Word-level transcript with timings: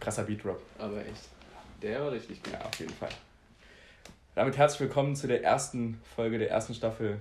krasser 0.00 0.24
Beat-Drop. 0.24 0.60
Aber 0.78 1.04
echt. 1.04 1.28
Der 1.82 2.00
war 2.00 2.12
richtig 2.12 2.42
gut. 2.42 2.52
Ja, 2.52 2.60
auf 2.64 2.74
jeden 2.78 2.92
Fall. 2.92 3.10
Damit 4.34 4.56
herzlich 4.56 4.80
willkommen 4.80 5.16
zu 5.16 5.26
der 5.26 5.42
ersten 5.42 6.00
Folge 6.14 6.38
der 6.38 6.50
ersten 6.50 6.74
Staffel 6.74 7.20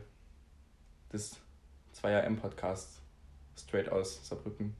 des 1.11 1.37
2AM-Podcasts. 2.01 3.01
Straight 3.59 3.89
aus 3.89 4.27
Saarbrücken. 4.27 4.75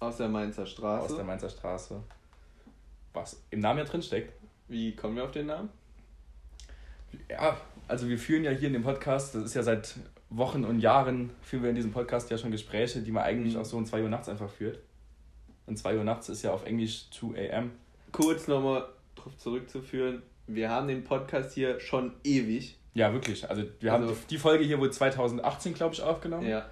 Aus 0.00 0.16
der 0.16 0.28
Mainzer 0.28 0.64
Straße. 0.66 1.04
Aus 1.04 1.16
der 1.16 1.24
Mainzer 1.24 1.50
Straße. 1.50 2.02
Was 3.12 3.42
im 3.50 3.60
Namen 3.60 3.80
ja 3.80 3.84
drin 3.84 4.02
steckt. 4.02 4.32
Wie 4.68 4.94
kommen 4.94 5.16
wir 5.16 5.24
auf 5.24 5.30
den 5.32 5.46
Namen? 5.46 5.68
Ja, 7.28 7.56
also 7.86 8.08
wir 8.08 8.18
führen 8.18 8.44
ja 8.44 8.50
hier 8.50 8.68
in 8.68 8.74
dem 8.74 8.82
Podcast, 8.82 9.34
das 9.34 9.42
ist 9.44 9.54
ja 9.54 9.62
seit 9.62 9.94
Wochen 10.30 10.64
und 10.64 10.80
Jahren, 10.80 11.30
führen 11.42 11.62
wir 11.62 11.70
in 11.70 11.76
diesem 11.76 11.90
Podcast 11.92 12.30
ja 12.30 12.36
schon 12.36 12.50
Gespräche, 12.50 13.00
die 13.00 13.10
man 13.10 13.24
eigentlich 13.24 13.54
Mhm. 13.54 13.60
auch 13.60 13.64
so 13.64 13.78
um 13.78 13.86
2 13.86 14.02
Uhr 14.02 14.08
nachts 14.10 14.28
einfach 14.28 14.50
führt. 14.50 14.78
Und 15.68 15.76
2 15.76 15.96
Uhr 15.98 16.04
nachts 16.04 16.28
ist 16.28 16.42
ja 16.42 16.52
auf 16.52 16.64
Englisch 16.64 17.10
2 17.10 17.52
AM. 17.52 17.70
Kurz 18.12 18.48
nochmal 18.48 18.88
darauf 19.14 19.36
zurückzuführen. 19.36 20.22
Wir 20.46 20.70
haben 20.70 20.88
den 20.88 21.04
Podcast 21.04 21.52
hier 21.52 21.78
schon 21.78 22.14
ewig. 22.24 22.78
Ja, 22.94 23.12
wirklich. 23.12 23.48
Also 23.48 23.64
wir 23.80 23.92
haben 23.92 24.02
Also- 24.04 24.14
die, 24.14 24.26
die 24.34 24.38
Folge 24.38 24.64
hier 24.64 24.80
wohl 24.80 24.90
2018, 24.90 25.74
glaube 25.74 25.94
ich, 25.94 26.02
aufgenommen. 26.02 26.48
Ja. 26.48 26.66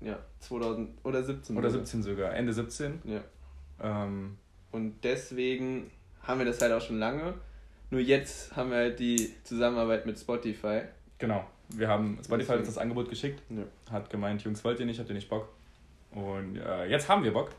Ja, 0.00 0.18
2000 0.40 0.90
oder 1.04 1.22
17. 1.22 1.56
Oder 1.56 1.70
sogar. 1.70 1.86
17 1.86 2.02
sogar, 2.02 2.34
Ende 2.34 2.52
17. 2.52 3.00
Ja. 3.04 3.20
Ähm, 3.80 4.36
Und 4.72 5.02
deswegen 5.04 5.90
haben 6.22 6.40
wir 6.40 6.46
das 6.46 6.60
halt 6.60 6.72
auch 6.72 6.80
schon 6.80 6.98
lange. 6.98 7.34
Nur 7.90 8.00
jetzt 8.00 8.54
haben 8.56 8.70
wir 8.70 8.78
halt 8.78 8.98
die 8.98 9.30
Zusammenarbeit 9.44 10.04
mit 10.06 10.18
Spotify. 10.18 10.82
genau. 11.18 11.44
Wir 11.70 11.88
haben 11.88 12.18
Spotify 12.22 12.50
hat 12.52 12.58
uns 12.58 12.66
das 12.68 12.76
Angebot 12.78 13.08
geschickt, 13.08 13.40
Ja. 13.48 13.62
hat 13.90 14.10
gemeint, 14.10 14.42
Jungs, 14.44 14.62
wollt 14.64 14.78
ihr 14.80 14.84
nicht, 14.86 14.98
habt 15.00 15.08
ihr 15.08 15.14
nicht 15.14 15.30
Bock? 15.30 15.48
Und 16.10 16.56
äh, 16.58 16.84
jetzt 16.86 17.08
haben 17.08 17.24
wir 17.24 17.32
Bock. 17.32 17.50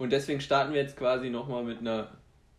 Und 0.00 0.12
deswegen 0.12 0.40
starten 0.40 0.72
wir 0.72 0.80
jetzt 0.80 0.96
quasi 0.96 1.28
nochmal 1.28 1.62
mit 1.62 1.80
einer 1.80 2.10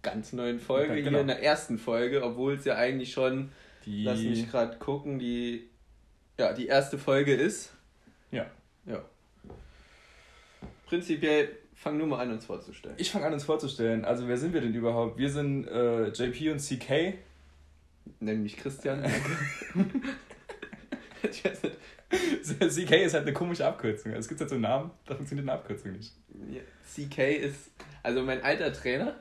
ganz 0.04 0.32
neuen 0.32 0.60
Folge 0.60 0.90
Ja, 0.90 1.00
genau. 1.00 1.10
hier 1.10 1.22
in 1.22 1.28
der 1.28 1.42
ersten 1.42 1.80
Folge, 1.80 2.24
obwohl 2.24 2.54
es 2.54 2.66
ja 2.66 2.76
eigentlich 2.76 3.14
schon, 3.14 3.52
Die, 3.84 4.04
lass 4.04 4.20
mich 4.20 4.48
gerade 4.52 4.78
gucken, 4.78 5.18
die, 5.18 5.68
ja, 6.38 6.54
die 6.54 6.68
erste 6.68 7.00
Folge 7.00 7.34
ist. 7.34 7.74
Ja. 8.30 8.46
Ja. 8.86 9.04
Prinzipiell 10.86 11.58
fang 11.74 11.98
nur 11.98 12.06
mal 12.06 12.20
an, 12.20 12.32
uns 12.32 12.46
vorzustellen. 12.46 12.94
Ich 13.00 13.10
fange 13.10 13.26
an, 13.26 13.34
uns 13.34 13.44
vorzustellen. 13.44 14.06
Also, 14.06 14.28
wer 14.28 14.38
sind 14.38 14.54
wir 14.54 14.62
denn 14.62 14.76
überhaupt? 14.76 15.18
Wir 15.18 15.32
sind 15.32 15.68
äh, 15.68 16.10
JP 16.10 16.52
und 16.52 16.60
CK. 16.60 17.16
Nenn 18.20 18.44
mich 18.44 18.56
Christian. 18.56 19.04
ich 21.24 21.44
weiß 21.44 21.64
nicht. 21.64 21.78
CK 22.44 22.92
ist 23.04 23.14
halt 23.14 23.24
eine 23.24 23.34
komische 23.34 23.66
Abkürzung. 23.66 24.12
Es 24.14 24.28
gibt 24.28 24.40
halt 24.42 24.50
so 24.50 24.56
einen 24.56 24.64
Namen, 24.64 24.92
da 25.06 25.16
funktioniert 25.16 25.48
eine 25.48 25.58
Abkürzung 25.58 25.94
nicht. 25.94 26.14
Ja, 26.52 26.62
CK 26.86 27.38
ist, 27.40 27.72
also 28.04 28.22
mein 28.24 28.44
alter 28.44 28.74
Trainer, 28.74 29.16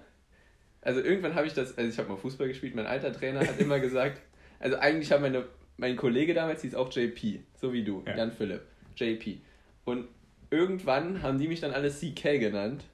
also 0.82 1.00
irgendwann 1.00 1.34
habe 1.34 1.46
ich 1.46 1.54
das, 1.54 1.76
also 1.78 1.90
ich 1.90 1.98
habe 1.98 2.08
mal 2.08 2.16
Fußball 2.16 2.48
gespielt, 2.48 2.74
mein 2.74 2.86
alter 2.86 3.12
Trainer 3.12 3.40
hat 3.40 3.58
immer 3.60 3.78
gesagt, 3.80 4.20
also 4.58 4.76
eigentlich 4.78 5.12
hat 5.12 5.20
meine, 5.20 5.44
mein 5.76 5.96
Kollege 5.96 6.34
damals 6.34 6.62
hieß 6.62 6.74
auch 6.74 6.92
JP, 6.92 7.40
so 7.60 7.72
wie 7.72 7.84
du, 7.84 8.02
Ja. 8.06 8.16
Jan 8.16 8.32
Philipp, 8.32 8.62
JP. 8.96 9.38
Und 9.84 10.08
irgendwann 10.50 11.22
haben 11.22 11.38
die 11.38 11.48
mich 11.48 11.60
dann 11.60 11.72
alle 11.72 11.90
CK 11.90 12.38
genannt 12.40 12.84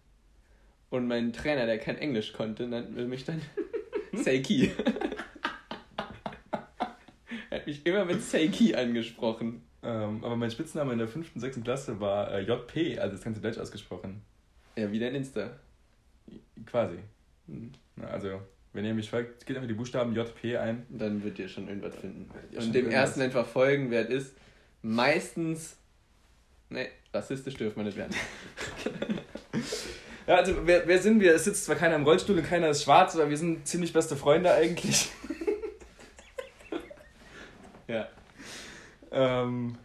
und 0.90 1.06
mein 1.06 1.32
Trainer, 1.32 1.66
der 1.66 1.78
kein 1.78 1.96
Englisch 1.98 2.32
konnte, 2.32 2.66
nannte 2.66 3.06
mich 3.06 3.24
dann 3.24 3.40
Seiki. 4.12 4.70
er 7.50 7.58
hat 7.60 7.66
mich 7.66 7.84
immer 7.86 8.04
mit 8.04 8.22
Seiki 8.22 8.74
angesprochen. 8.74 9.62
Ähm, 9.82 10.24
aber 10.24 10.36
mein 10.36 10.50
Spitzname 10.50 10.92
in 10.92 10.98
der 10.98 11.08
5. 11.08 11.34
und 11.34 11.40
6. 11.40 11.62
Klasse 11.62 12.00
war 12.00 12.32
äh, 12.32 12.40
JP, 12.40 12.98
also 12.98 13.16
das 13.16 13.24
ganze 13.24 13.40
Deutsch 13.40 13.58
ausgesprochen. 13.58 14.22
Ja, 14.76 14.90
wie 14.90 14.98
dein 14.98 15.14
Insta. 15.14 15.50
Quasi. 16.66 16.98
Hm. 17.46 17.72
Na, 17.96 18.08
Also, 18.08 18.40
wenn 18.72 18.84
ihr 18.84 18.94
mich 18.94 19.08
folgt, 19.08 19.46
geht 19.46 19.56
einfach 19.56 19.68
die 19.68 19.74
Buchstaben 19.74 20.14
JP 20.14 20.56
ein. 20.58 20.86
Dann 20.88 21.22
wird 21.22 21.38
ihr 21.38 21.48
schon 21.48 21.68
irgendwas 21.68 21.96
finden. 21.96 22.30
Ja, 22.52 22.60
Und 22.60 22.74
dem 22.74 22.90
ersten 22.90 23.20
einfach 23.20 23.46
folgen, 23.46 23.90
wer 23.90 24.02
es 24.02 24.10
ist. 24.10 24.34
Meistens. 24.82 25.76
Ne, 26.68 26.88
rassistisch 27.14 27.54
dürfen 27.54 27.76
wir 27.76 27.84
nicht 27.84 27.96
werden. 27.96 28.14
Ja, 30.26 30.34
also 30.34 30.66
wer, 30.66 30.86
wer 30.88 30.98
sind 30.98 31.20
wir? 31.20 31.34
Es 31.34 31.44
sitzt 31.44 31.64
zwar 31.66 31.76
keiner 31.76 31.94
im 31.94 32.02
Rollstuhl 32.02 32.36
und 32.36 32.44
keiner 32.44 32.68
ist 32.70 32.82
schwarz, 32.82 33.14
aber 33.14 33.30
wir 33.30 33.36
sind 33.36 33.66
ziemlich 33.66 33.92
beste 33.92 34.16
Freunde 34.16 34.52
eigentlich. 34.52 35.08
Ja. 37.86 38.08
ähm, 39.16 39.76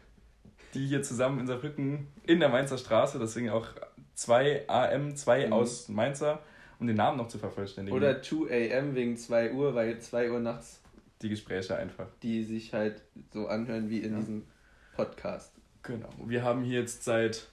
die 0.74 0.86
hier 0.88 1.02
zusammen 1.04 1.40
in 1.40 1.48
Saarbrücken 1.48 2.08
in 2.24 2.40
der 2.40 2.50
Mainzer 2.50 2.78
Straße, 2.78 3.18
deswegen 3.20 3.50
auch 3.50 3.68
2 4.16 4.68
AM, 4.70 5.16
2 5.16 5.48
Mhm. 5.48 5.54
aus 5.54 5.90
Mainzer, 5.90 6.40
um 6.80 6.88
den 6.88 6.98
Namen 6.98 7.18
noch 7.18 7.28
zu 7.28 7.40
vervollständigen. 7.40 7.98
Oder 7.98 8.22
2 8.22 8.78
am 8.78 8.94
wegen 8.96 9.18
2 9.18 9.54
Uhr, 9.54 9.74
weil 9.74 10.00
2 10.00 10.32
Uhr 10.32 10.40
nachts 10.40 10.82
die 11.22 11.30
Gespräche 11.30 11.76
einfach. 11.76 12.08
die 12.24 12.44
sich 12.44 12.74
halt 12.74 13.02
so 13.34 13.48
anhören 13.48 13.90
wie 13.90 14.00
in 14.00 14.12
Ja. 14.14 14.20
diesem 14.20 14.44
Podcast. 14.96 15.54
Genau. 15.84 16.10
Wir 16.26 16.44
haben 16.44 16.64
hier 16.64 16.82
jetzt 16.82 17.04
seit. 17.04 17.48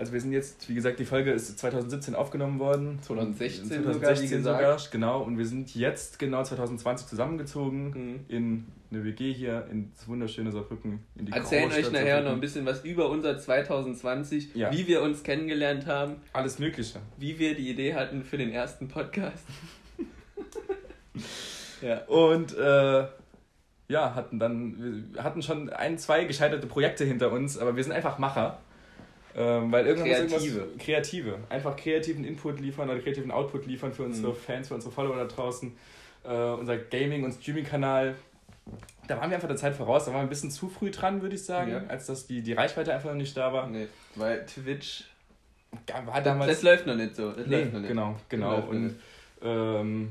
Also 0.00 0.14
wir 0.14 0.20
sind 0.22 0.32
jetzt, 0.32 0.66
wie 0.70 0.74
gesagt, 0.74 0.98
die 0.98 1.04
Folge 1.04 1.30
ist 1.30 1.58
2017 1.58 2.14
aufgenommen 2.14 2.58
worden. 2.58 2.98
2016 3.02 3.64
sogar, 3.68 3.80
wie 3.80 3.98
2016 3.98 4.38
gesagt. 4.38 4.58
sogar, 4.62 4.78
genau. 4.90 5.20
Und 5.22 5.36
wir 5.36 5.44
sind 5.44 5.74
jetzt 5.74 6.18
genau 6.18 6.42
2020 6.42 7.06
zusammengezogen 7.06 7.90
Mhm. 7.90 8.20
in 8.28 8.66
eine 8.90 9.04
WG 9.04 9.30
hier 9.34 9.66
in 9.70 9.92
das 9.94 10.08
wunderschöne 10.08 10.52
Saarbrücken. 10.52 11.00
In 11.16 11.26
die 11.26 11.32
Erzählen 11.32 11.68
euch 11.68 11.74
Großstadt 11.82 11.92
nachher 11.92 12.22
noch 12.22 12.32
ein 12.32 12.40
bisschen 12.40 12.64
was 12.64 12.82
über 12.82 13.10
unser 13.10 13.38
2020, 13.38 14.54
Ja. 14.54 14.72
wie 14.72 14.86
wir 14.86 15.02
uns 15.02 15.22
kennengelernt 15.22 15.84
haben, 15.84 16.16
Alles 16.32 16.58
Mögliche. 16.58 16.98
wie 17.18 17.38
wir 17.38 17.54
die 17.54 17.68
Idee 17.70 17.92
hatten 17.94 18.24
für 18.24 18.38
den 18.38 18.50
ersten 18.50 18.88
Podcast. 18.88 19.44
ja. 21.82 21.98
Und 22.06 22.56
äh, 22.56 23.06
ja, 23.88 24.14
hatten 24.14 24.38
dann, 24.38 25.12
wir 25.14 25.22
hatten 25.22 25.42
schon 25.42 25.68
ein, 25.68 25.98
zwei 25.98 26.24
gescheiterte 26.24 26.66
Projekte 26.66 27.04
hinter 27.04 27.32
uns, 27.32 27.58
aber 27.58 27.76
wir 27.76 27.84
sind 27.84 27.92
einfach 27.92 28.18
Macher. 28.18 28.60
Ähm, 29.40 29.72
weil 29.72 29.86
irgendwann 29.86 30.08
muss 30.08 30.18
Kreative. 30.32 30.58
irgendwas, 30.58 30.84
Kreative. 30.84 31.38
Einfach 31.48 31.76
kreativen 31.76 32.24
Input 32.24 32.60
liefern 32.60 32.90
oder 32.90 32.98
kreativen 33.00 33.30
Output 33.30 33.66
liefern 33.66 33.92
für 33.92 34.02
unsere 34.04 34.32
Mhm. 34.32 34.36
Fans, 34.36 34.68
für 34.68 34.74
unsere 34.74 34.92
Follower 34.92 35.16
da 35.16 35.24
draußen. 35.24 35.72
Äh, 36.24 36.28
unser 36.32 36.76
Gaming- 36.76 37.24
und 37.24 37.32
Streaming-Kanal. 37.32 38.14
Da 39.08 39.16
waren 39.18 39.30
wir 39.30 39.36
einfach 39.36 39.48
der 39.48 39.56
Zeit 39.56 39.74
voraus, 39.74 40.04
da 40.04 40.10
waren 40.12 40.18
wir 40.20 40.22
ein 40.24 40.28
bisschen 40.28 40.50
zu 40.50 40.68
früh 40.68 40.90
dran, 40.90 41.22
würde 41.22 41.34
ich 41.34 41.44
sagen, 41.44 41.72
Ja. 41.72 41.82
als 41.88 42.06
dass 42.06 42.26
die, 42.26 42.42
die 42.42 42.52
Reichweite 42.52 42.92
einfach 42.92 43.08
noch 43.08 43.16
nicht 43.16 43.36
da 43.36 43.52
war. 43.52 43.66
Nee, 43.68 43.86
weil 44.16 44.44
Twitch, 44.46 45.04
War 46.04 46.20
damals. 46.20 46.50
das 46.52 46.62
läuft 46.62 46.86
noch 46.86 46.94
nicht 46.94 47.16
so. 47.16 47.32
Das 47.32 47.46
Nee, 47.46 47.56
läuft 47.60 47.72
noch 47.72 47.80
nicht. 47.80 47.88
genau, 47.88 48.16
genau. 48.28 48.60
Und 48.68 48.96
ähm, 49.42 50.10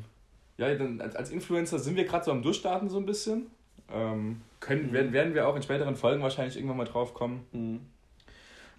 ja, 0.57 0.73
dann 0.75 1.00
als, 1.00 1.16
als 1.16 1.29
Influencer 1.29 1.79
sind 1.79 1.96
wir 1.96 2.06
gerade 2.06 2.25
so 2.25 2.31
am 2.31 2.41
Durchstarten 2.41 2.90
so 2.90 2.97
ein 2.97 3.06
bisschen. 3.06 3.47
Ähm, 3.94 4.41
können, 4.59 4.88
Mhm. 4.88 4.94
werden, 4.94 5.13
werden 5.13 5.34
wir 5.35 5.47
auch 5.47 5.56
in 5.56 5.61
späteren 5.63 5.96
Folgen 5.96 6.22
wahrscheinlich 6.22 6.56
irgendwann 6.57 6.78
mal 6.78 6.85
drauf 6.85 7.13
kommen. 7.13 7.46
Mhm. 7.51 7.79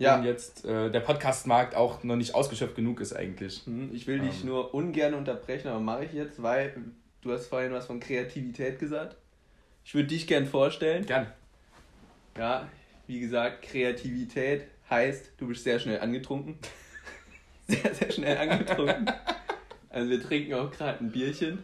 Ja. 0.00 0.16
Und 0.16 0.24
jetzt 0.24 0.64
äh, 0.64 0.90
der 0.90 1.00
Podcast-Markt 1.00 1.74
auch 1.76 2.02
noch 2.04 2.16
nicht 2.16 2.34
ausgeschöpft 2.34 2.74
genug 2.74 3.00
ist 3.00 3.12
eigentlich. 3.12 3.66
Mhm, 3.66 3.90
Ich 3.94 4.06
will 4.06 4.18
dich 4.20 4.40
Ähm. 4.40 4.46
nur 4.48 4.74
ungern 4.74 5.14
unterbrechen, 5.14 5.68
aber 5.68 5.80
mache 5.80 6.06
ich 6.06 6.12
jetzt, 6.14 6.42
weil 6.42 6.74
du 7.22 7.32
hast 7.32 7.46
vorhin 7.48 7.70
was 7.72 7.86
von 7.86 8.00
Kreativität 8.00 8.78
gesagt. 8.78 9.16
Ich 9.84 9.94
würde 9.94 10.08
dich 10.08 10.26
gern 10.26 10.46
vorstellen. 10.46 11.04
Gern. 11.06 11.26
Ja, 12.38 12.68
wie 13.06 13.20
gesagt, 13.20 13.62
Kreativität 13.62 14.64
heißt, 14.88 15.32
du 15.36 15.48
bist 15.48 15.64
sehr 15.64 15.78
schnell 15.78 16.00
angetrunken. 16.00 16.58
Sehr, 17.68 17.94
sehr 17.94 18.10
schnell 18.10 18.36
angetrunken. 18.36 19.06
Also 19.90 20.10
wir 20.10 20.20
trinken 20.20 20.54
auch 20.54 20.72
gerade 20.72 20.98
ein 21.04 21.12
Bierchen. 21.12 21.62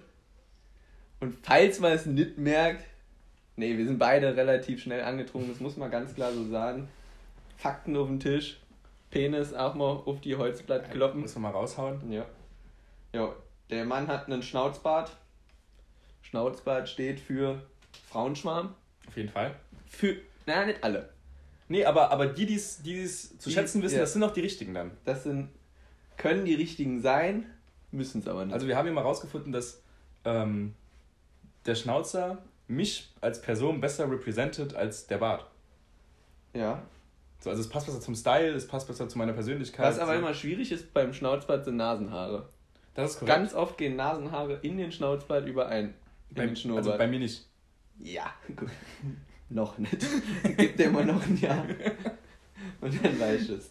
Und 1.18 1.34
falls 1.42 1.80
man 1.80 1.90
es 1.92 2.06
nicht 2.06 2.38
merkt, 2.38 2.84
nee, 3.56 3.76
wir 3.76 3.84
sind 3.86 3.98
beide 3.98 4.36
relativ 4.36 4.80
schnell 4.82 5.02
angetrunken, 5.02 5.50
das 5.50 5.58
muss 5.58 5.76
man 5.76 5.90
ganz 5.90 6.14
klar 6.14 6.32
so 6.32 6.46
sagen. 6.48 6.88
Fakten 7.56 7.96
auf 7.96 8.06
den 8.08 8.20
Tisch, 8.20 8.60
Penis 9.10 9.52
auch 9.54 9.74
mal 9.74 9.84
auf 10.04 10.20
die 10.20 10.36
Holzblatt 10.36 10.90
kloppen. 10.90 11.22
Müssen 11.22 11.36
wir 11.36 11.48
mal 11.48 11.56
raushauen. 11.56 12.10
Ja. 12.12 12.26
Ja, 13.12 13.34
der 13.70 13.84
Mann 13.84 14.08
hat 14.08 14.26
einen 14.26 14.42
Schnauzbart. 14.42 15.16
Schnauzbart 16.22 16.88
steht 16.88 17.20
für 17.20 17.62
Frauenschwarm. 18.10 18.74
Auf 19.08 19.16
jeden 19.16 19.28
Fall. 19.28 19.54
Für, 19.88 20.16
na, 20.44 20.66
nicht 20.66 20.82
alle. 20.82 21.08
Nee, 21.68 21.84
aber, 21.84 22.10
aber 22.10 22.26
die, 22.26 22.46
die 22.46 22.54
es 22.56 22.82
die 22.82 23.00
es 23.00 23.38
zu 23.38 23.48
Die- 23.48 23.54
schätzen 23.54 23.82
wissen, 23.82 23.96
ja. 23.96 24.00
das 24.02 24.12
sind 24.12 24.22
auch 24.22 24.32
die 24.32 24.40
richtigen 24.40 24.74
dann. 24.74 24.90
Das 25.04 25.24
sind, 25.24 25.48
können 26.16 26.44
die 26.44 26.54
richtigen 26.54 27.00
sein, 27.00 27.46
müssen 27.90 28.20
es 28.20 28.28
aber 28.28 28.44
nicht. 28.44 28.54
Also 28.54 28.66
wir 28.66 28.76
haben 28.76 28.86
ja 28.86 28.92
mal 28.92 29.00
rausgefunden, 29.02 29.52
dass 29.52 29.82
ähm, 30.24 30.74
der 31.64 31.74
Schnauzer 31.74 32.38
mich 32.68 33.12
als 33.20 33.40
Person 33.40 33.80
besser 33.80 34.10
represented 34.10 34.74
als 34.74 35.06
der 35.06 35.18
Bart. 35.18 35.46
ja. 36.54 36.82
So, 37.40 37.50
also 37.50 37.62
es 37.62 37.68
passt 37.68 37.86
besser 37.86 38.00
zum 38.00 38.14
Style, 38.14 38.52
es 38.52 38.66
passt 38.66 38.88
besser 38.88 39.08
zu 39.08 39.18
meiner 39.18 39.32
Persönlichkeit. 39.32 39.86
Was 39.86 39.98
aber 39.98 40.14
so. 40.14 40.18
immer 40.18 40.34
schwierig 40.34 40.72
ist 40.72 40.92
beim 40.92 41.12
Schnauzbart 41.12 41.64
sind 41.64 41.76
Nasenhaare. 41.76 42.48
Das 42.94 43.12
ist 43.12 43.18
korrekt. 43.18 43.36
Ganz 43.36 43.54
oft 43.54 43.76
gehen 43.76 43.96
Nasenhaare 43.96 44.58
in 44.62 44.78
den 44.78 44.90
Schnauzbart 44.90 45.46
überein. 45.46 45.94
In 46.30 46.34
bei, 46.34 46.46
den 46.46 46.56
Schnurrbart. 46.56 46.86
also 46.86 46.98
bei 46.98 47.06
mir 47.06 47.20
nicht. 47.20 47.46
ja, 47.98 48.32
gut. 48.56 48.70
noch 49.48 49.78
nicht. 49.78 50.04
Gib 50.56 50.76
dir 50.76 50.90
mal 50.90 51.04
noch 51.04 51.22
ein 51.22 51.36
Jahr. 51.36 51.64
Und 52.80 53.04
dann 53.04 53.20
weißt 53.20 53.50
du 53.50 53.54
es. 53.54 53.70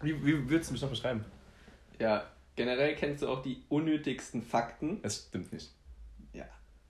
Wie, 0.00 0.24
wie 0.24 0.48
würdest 0.48 0.70
du 0.70 0.72
mich 0.72 0.82
noch 0.82 0.90
beschreiben? 0.90 1.24
Ja, 1.98 2.24
generell 2.56 2.94
kennst 2.96 3.22
du 3.22 3.28
auch 3.28 3.42
die 3.42 3.62
unnötigsten 3.68 4.42
Fakten. 4.42 5.00
Das 5.02 5.26
stimmt 5.28 5.52
nicht. 5.52 5.70
Ja, 6.32 6.46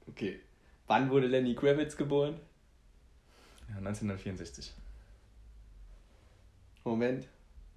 okay. 0.06 0.41
Wann 0.87 1.11
wurde 1.11 1.26
Lenny 1.26 1.55
Kravitz 1.55 1.96
geboren? 1.96 2.38
Ja, 3.69 3.76
1964. 3.79 4.73
Moment, 6.84 7.26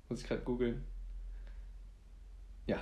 muss 0.10 0.22
ich 0.22 0.28
gerade 0.28 0.42
googeln. 0.42 0.84
Ja. 2.68 2.80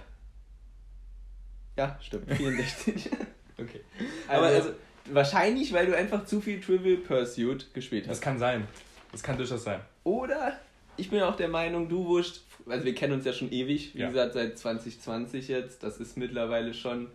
Ja, 1.77 1.97
stimmt, 2.01 2.31
64. 2.31 3.09
Okay. 3.57 3.79
Aber 4.27 4.47
also, 4.47 4.71
wahrscheinlich, 5.11 5.71
weil 5.71 5.85
du 5.85 5.95
einfach 5.95 6.25
zu 6.25 6.41
viel 6.41 6.59
Trivial 6.59 6.97
Pursuit 6.97 7.73
gespielt 7.73 8.03
Das 8.05 8.17
hast. 8.17 8.21
kann 8.21 8.37
sein. 8.37 8.67
Das 9.13 9.23
kann 9.23 9.37
durchaus 9.37 9.63
sein. 9.63 9.79
Oder 10.03 10.59
ich 10.97 11.09
bin 11.09 11.21
auch 11.21 11.37
der 11.37 11.47
Meinung, 11.47 11.87
du 11.87 12.03
wusst, 12.05 12.43
also 12.67 12.83
wir 12.83 12.93
kennen 12.93 13.13
uns 13.13 13.23
ja 13.23 13.31
schon 13.31 13.49
ewig, 13.53 13.95
wie 13.95 13.99
Ja. 13.99 14.09
gesagt, 14.09 14.33
seit 14.33 14.57
2020 14.59 15.47
jetzt. 15.47 15.83
Das 15.83 16.01
ist 16.01 16.17
mittlerweile 16.17 16.73
schon 16.73 17.07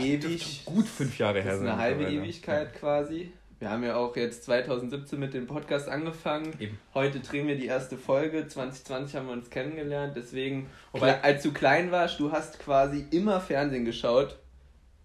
ewig. 0.00 0.20
dürfte 0.22 0.64
gut 0.64 0.88
fünf 0.88 1.16
Jahre 1.18 1.34
Das 1.38 1.44
her 1.44 1.52
ist 1.54 1.58
sein. 1.60 1.68
eine 1.68 1.78
halbe. 1.78 2.04
Ewigkeit 2.10 2.74
quasi. 2.74 3.32
Wir 3.62 3.70
haben 3.70 3.84
ja 3.84 3.94
auch 3.94 4.16
jetzt 4.16 4.42
2017 4.46 5.20
mit 5.20 5.34
dem 5.34 5.46
Podcast 5.46 5.88
angefangen. 5.88 6.52
Eben. 6.58 6.76
Heute 6.94 7.20
drehen 7.20 7.46
wir 7.46 7.54
die 7.54 7.66
erste 7.66 7.96
Folge. 7.96 8.48
2020 8.48 9.14
haben 9.14 9.26
wir 9.28 9.34
uns 9.34 9.50
kennengelernt. 9.50 10.16
Deswegen, 10.16 10.68
Wobei- 10.90 11.22
als 11.22 11.44
du 11.44 11.52
klein 11.52 11.92
warst, 11.92 12.18
du 12.18 12.32
hast 12.32 12.58
quasi 12.58 13.06
immer 13.12 13.40
Fernsehen 13.40 13.84
geschaut. 13.84 14.36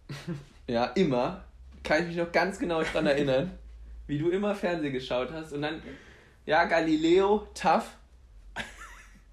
ja, 0.68 0.86
immer. 0.86 1.44
Kann 1.84 2.02
ich 2.02 2.08
mich 2.08 2.18
noch 2.18 2.32
ganz 2.32 2.58
genau 2.58 2.82
daran 2.82 3.06
erinnern, 3.06 3.52
wie 4.08 4.18
du 4.18 4.32
immer 4.32 4.56
Fernsehen 4.56 4.92
geschaut 4.92 5.32
hast. 5.32 5.54
Und 5.54 5.62
dann, 5.62 5.80
ja, 6.48 6.66
Galileo, 6.66 7.48
tough. 7.54 7.96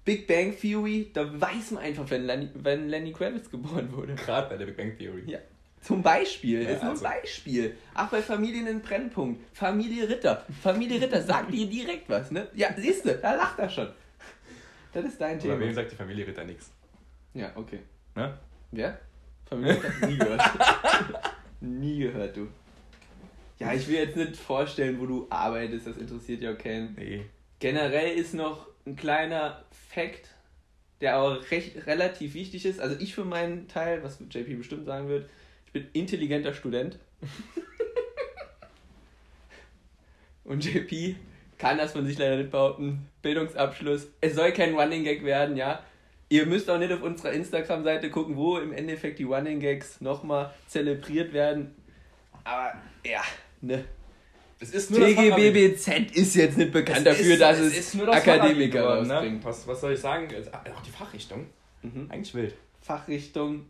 Big 0.05 0.27
Bang 0.27 0.55
Theory, 0.55 1.09
da 1.15 1.41
weiß 1.41 1.71
man 1.71 1.81
einfach, 1.81 2.07
wenn 2.11 2.25
Lenny, 2.27 2.49
wenn 2.53 2.89
Lenny 2.89 3.11
Kravitz 3.11 3.49
geboren 3.49 3.91
wurde. 3.91 4.13
Gerade 4.13 4.49
bei 4.49 4.57
der 4.57 4.67
Big 4.67 4.77
Bang 4.77 4.95
Theory. 4.99 5.23
Ja. 5.25 5.39
Zum 5.85 6.01
Beispiel, 6.01 6.63
Ja, 6.63 6.69
ist 6.71 6.81
nur 6.81 6.91
also- 6.93 7.05
ein 7.05 7.21
Beispiel. 7.21 7.77
Ach, 7.93 8.09
bei 8.09 8.19
Familien 8.21 8.65
in 8.65 8.81
Brennpunkt. 8.81 9.39
Familie 9.55 10.09
Ritter. 10.09 10.43
Familie 10.63 10.99
Ritter, 10.99 11.21
sagt 11.21 11.53
dir 11.53 11.67
direkt 11.67 12.09
was, 12.09 12.31
ne? 12.31 12.47
Ja, 12.55 12.69
siehst 12.75 13.05
du, 13.05 13.13
da 13.15 13.35
lacht 13.35 13.59
er 13.59 13.69
schon. 13.69 13.89
Das 14.93 15.05
ist 15.05 15.21
dein 15.21 15.37
Aber 15.39 15.49
wem 15.51 15.59
Thema. 15.59 15.73
sagt 15.73 15.91
die 15.91 15.95
Familie 15.95 16.25
Ritter 16.25 16.43
nichts? 16.43 16.71
Ja, 17.35 17.51
okay. 17.55 17.79
Ne? 18.15 18.35
Wer? 18.71 18.97
Familie 19.47 19.75
Ritter? 19.75 20.07
Nie 20.07 20.17
gehört. 20.17 20.41
Nie 21.61 21.99
gehört, 21.99 22.35
du. 22.37 22.47
Ja, 23.59 23.71
ich 23.73 23.87
will 23.87 23.95
jetzt 23.95 24.15
nicht 24.17 24.35
vorstellen, 24.37 24.99
wo 24.99 25.05
du 25.05 25.27
arbeitest, 25.29 25.85
das 25.87 25.97
interessiert 25.97 26.41
ja 26.41 26.53
auch 26.53 26.57
keinen. 26.57 26.95
Nee. 26.95 27.25
Generell 27.59 28.15
ist 28.17 28.33
noch 28.33 28.67
ein 28.87 28.95
kleiner 28.95 29.63
Fact, 29.89 30.29
der 31.01 31.15
aber 31.15 31.39
recht, 31.51 31.85
relativ 31.85 32.33
wichtig 32.33 32.65
ist. 32.65 32.79
Also 32.79 32.95
ich 32.99 33.13
für 33.13 33.23
meinen 33.23 33.67
Teil, 33.67 34.03
was 34.03 34.19
JP 34.31 34.55
bestimmt 34.55 34.85
sagen 34.85 35.07
wird, 35.09 35.29
bin 35.75 35.87
intelligenter 35.91 36.53
Student. 36.53 36.97
Und 40.45 40.63
JP 40.63 41.15
kann 41.57 41.77
das 41.77 41.91
von 41.91 42.05
sich 42.05 42.17
leider 42.17 42.37
nicht 42.37 42.51
behaupten. 42.51 43.07
Bildungsabschluss. 43.21 44.07
Es 44.21 44.35
soll 44.35 44.51
kein 44.53 44.73
Running 44.75 45.03
Gag 45.03 45.23
werden, 45.25 45.57
ja. 45.57 45.83
Ihr 46.29 46.45
müsst 46.45 46.69
auch 46.69 46.77
nicht 46.79 46.91
auf 46.93 47.01
unserer 47.01 47.31
Instagram-Seite 47.33 48.09
gucken, 48.09 48.35
wo 48.37 48.57
im 48.57 48.71
Endeffekt 48.71 49.19
die 49.19 49.23
Running 49.23 49.59
Gags 49.59 49.99
nochmal 50.01 50.53
zelebriert 50.67 51.33
werden. 51.33 51.75
Aber 52.43 52.73
ja, 53.05 53.21
ne. 53.61 53.83
Es 54.59 54.71
ist 54.71 54.91
nur. 54.91 55.01
TGBBZ 55.05 56.15
ist 56.15 56.35
jetzt 56.35 56.57
nicht 56.57 56.71
bekannt 56.71 56.99
Es 56.99 57.03
dafür, 57.03 57.33
ist- 57.33 57.41
dass 57.41 57.59
es 57.59 57.77
es, 57.77 57.91
das 57.97 58.07
Akademiker 58.15 58.79
geworden, 58.79 59.11
rausbringt. 59.11 59.39
Ne? 59.39 59.45
Was, 59.45 59.67
was 59.67 59.81
soll 59.81 59.93
ich 59.93 59.99
sagen? 59.99 60.27
Auch 60.73 60.81
die 60.81 60.91
Fachrichtung. 60.91 61.47
Mhm. 61.81 62.07
Eigentlich 62.09 62.33
wild. 62.33 62.55
Fachrichtung 62.81 63.65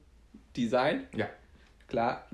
Design. 0.55 1.07
Ja. 1.15 1.27
Klar, 1.87 2.27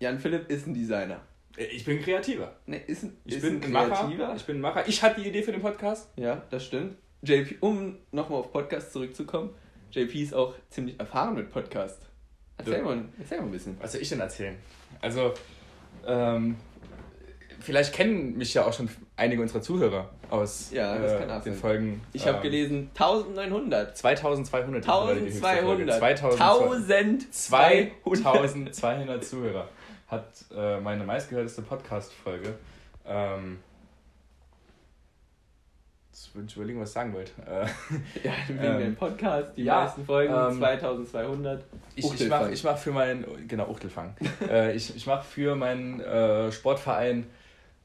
Jan 0.00 0.18
Philipp 0.18 0.48
ist 0.50 0.66
ein 0.66 0.74
Designer. 0.74 1.20
Äh, 1.56 1.64
Ich 1.66 1.84
bin 1.84 2.00
kreativer. 2.00 2.56
Ne, 2.66 2.78
ist 2.78 3.02
ein, 3.04 3.16
Ich 3.24 3.36
ist 3.36 3.42
bin 3.42 3.54
ein 3.56 3.60
Kreativer. 3.60 4.24
Macher. 4.26 4.36
Ich 4.36 4.44
bin 4.44 4.56
ein 4.56 4.60
Macher. 4.60 4.86
Ich 4.88 5.02
hatte 5.02 5.20
die 5.20 5.28
Idee 5.28 5.42
für 5.42 5.52
den 5.52 5.60
Podcast. 5.62 6.10
Ja, 6.16 6.42
das 6.50 6.64
stimmt. 6.66 6.96
JP, 7.22 7.56
um 7.60 7.96
nochmal 8.12 8.40
auf 8.40 8.52
Podcast 8.52 8.92
zurückzukommen, 8.92 9.50
JP 9.90 10.22
ist 10.22 10.34
auch 10.34 10.54
ziemlich 10.70 10.98
erfahren 11.00 11.34
mit 11.34 11.50
Podcast. 11.50 12.02
Erzähl, 12.58 12.82
mal, 12.82 13.04
erzähl 13.18 13.38
mal 13.38 13.44
ein 13.46 13.50
bisschen. 13.52 13.76
Was 13.80 13.92
soll 13.92 14.02
ich 14.02 14.08
denn 14.08 14.20
erzählen? 14.20 14.56
Also, 15.00 15.32
ähm, 16.06 16.56
vielleicht 17.60 17.92
kennen 17.92 18.36
mich 18.36 18.54
ja 18.54 18.64
auch 18.66 18.72
schon 18.72 18.88
einige 19.16 19.42
unserer 19.42 19.60
Zuhörer 19.62 20.08
aus 20.30 20.70
Ja, 20.72 20.96
äh, 20.96 21.40
den. 21.42 21.54
Folgen. 21.54 22.00
Ich 22.12 22.26
habe 22.26 22.36
ähm, 22.38 22.42
gelesen 22.42 22.90
1900. 22.94 23.96
2200. 23.96 24.84
die 24.84 24.88
Leute, 24.88 25.20
die 25.20 25.26
höchste 25.26 25.40
Folge. 25.40 25.92
1200. 25.92 25.98
2200. 25.98 27.24
1200. 27.34 28.74
2200 28.74 29.24
Zuhörer 29.24 29.68
hat 30.08 30.26
äh, 30.56 30.80
meine 30.80 31.04
meistgehörteste 31.04 31.62
Podcast-Folge. 31.62 32.54
Ähm, 33.06 33.58
jetzt 36.10 36.34
würde 36.34 36.46
ich 36.48 36.56
überlegen, 36.56 36.80
was 36.80 36.90
ich 36.90 36.94
sagen 36.94 37.12
wollte. 37.12 37.32
Äh, 37.46 37.66
Ja, 38.24 38.32
wegen 38.48 38.62
Ähm, 38.64 38.78
dem 38.80 38.96
Podcast, 38.96 39.48
die 39.56 39.64
ja, 39.64 39.82
meisten 39.82 40.04
Folgen, 40.04 40.34
ähm, 40.34 40.58
2200. 40.58 41.64
ich 41.94 42.20
ich 42.20 42.28
mache 42.28 42.50
ich 42.52 42.64
mach 42.64 42.78
für 42.78 42.92
meinen, 42.92 43.48
genau, 43.48 43.68
Uchtelfang. 43.68 44.16
äh, 44.48 44.74
ich 44.74 44.94
ich 44.96 45.06
mache 45.06 45.24
für 45.24 45.54
meinen 45.56 46.00
äh, 46.00 46.50
Sportverein 46.52 47.26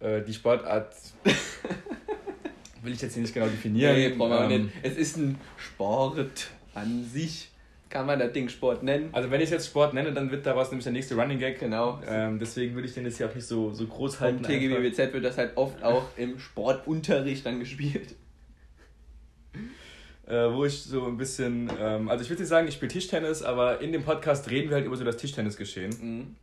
äh, 0.03 0.21
die 0.21 0.33
Sportart, 0.33 0.93
will 2.83 2.93
ich 2.93 3.01
jetzt 3.01 3.13
hier 3.13 3.21
nicht 3.21 3.33
genau 3.33 3.47
definieren. 3.47 3.95
Nee, 3.95 4.09
brauchen 4.09 4.31
wir 4.31 4.45
auch 4.45 4.49
Ähm, 4.49 4.63
nicht. 4.65 4.75
Es 4.83 4.97
ist 4.97 5.17
ein 5.17 5.37
Sport 5.57 6.49
an 6.75 7.03
sich. 7.11 7.49
Kann 7.89 8.07
man 8.07 8.17
das 8.17 8.33
Ding 8.33 8.49
Sport 8.49 8.81
nennen? 8.81 9.09
Also 9.11 9.29
wenn 9.29 9.39
ich 9.39 9.51
jetzt 9.51 9.67
Sport 9.67 9.93
nenne, 9.93 10.11
dann 10.13 10.31
wird 10.31 10.47
daraus 10.47 10.71
nämlich 10.71 10.83
der 10.83 10.93
nächste 10.93 11.13
Running 11.15 11.37
Gag. 11.37 11.59
Genau. 11.59 12.01
Ähm, 12.07 12.39
deswegen 12.39 12.73
würde 12.73 12.87
ich 12.87 12.93
den 12.95 13.05
jetzt 13.05 13.17
hier 13.17 13.29
auch 13.29 13.35
nicht 13.35 13.45
so, 13.45 13.71
so 13.71 13.85
groß 13.85 14.19
halten. 14.19 14.39
einfach. 14.39 14.49
TGBWZ 14.51 15.13
wird 15.13 15.23
das 15.23 15.37
halt 15.37 15.55
oft 15.57 15.83
auch 15.83 16.05
im 16.17 16.39
Sportunterricht 16.39 17.45
dann 17.45 17.59
gespielt. 17.59 18.15
äh, 20.25 20.51
wo 20.51 20.65
ich 20.65 20.81
so 20.81 21.05
ein 21.05 21.17
bisschen, 21.17 21.69
ähm, 21.79 22.09
also 22.09 22.23
ich 22.23 22.29
würde 22.31 22.41
nicht 22.41 22.49
sagen, 22.49 22.67
ich 22.67 22.73
spiele 22.73 22.91
Tischtennis, 22.91 23.43
aber 23.43 23.79
in 23.81 23.91
dem 23.91 24.03
Podcast 24.03 24.49
reden 24.49 24.69
wir 24.69 24.77
halt 24.77 24.85
über 24.87 24.95
so 24.97 25.03
das 25.03 25.17
Tischtennisgeschehen. 25.17 25.91
Mhm. 26.01 26.35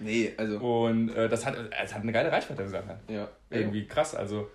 Nee, 0.00 0.32
also. 0.36 0.58
Und 0.58 1.10
äh, 1.10 1.28
das 1.28 1.44
hat, 1.46 1.56
es 1.82 1.94
hat 1.94 2.02
eine 2.02 2.12
geile 2.12 2.32
Reichweite, 2.32 2.62
die 2.64 2.68
Sache. 2.68 2.98
Ja. 3.08 3.28
Irgendwie 3.50 3.86
krass. 3.86 4.14
Also 4.14 4.50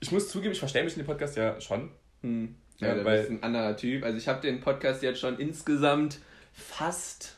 ich 0.00 0.10
muss 0.12 0.28
zugeben, 0.28 0.52
ich 0.52 0.58
verstehe 0.58 0.82
mich 0.84 0.94
in 0.94 1.02
dem 1.02 1.06
Podcast 1.06 1.36
ja 1.36 1.60
schon. 1.60 1.90
Hm. 2.22 2.54
Ja, 2.78 2.88
Ja, 2.88 2.96
ja 2.96 3.04
weil- 3.04 3.16
das 3.18 3.24
ist 3.26 3.30
ein 3.32 3.42
anderer 3.42 3.76
Typ. 3.76 4.04
Also 4.04 4.18
ich 4.18 4.26
habe 4.28 4.40
den 4.40 4.60
Podcast 4.60 5.02
jetzt 5.02 5.20
schon 5.20 5.38
insgesamt 5.38 6.18
fast. 6.52 7.36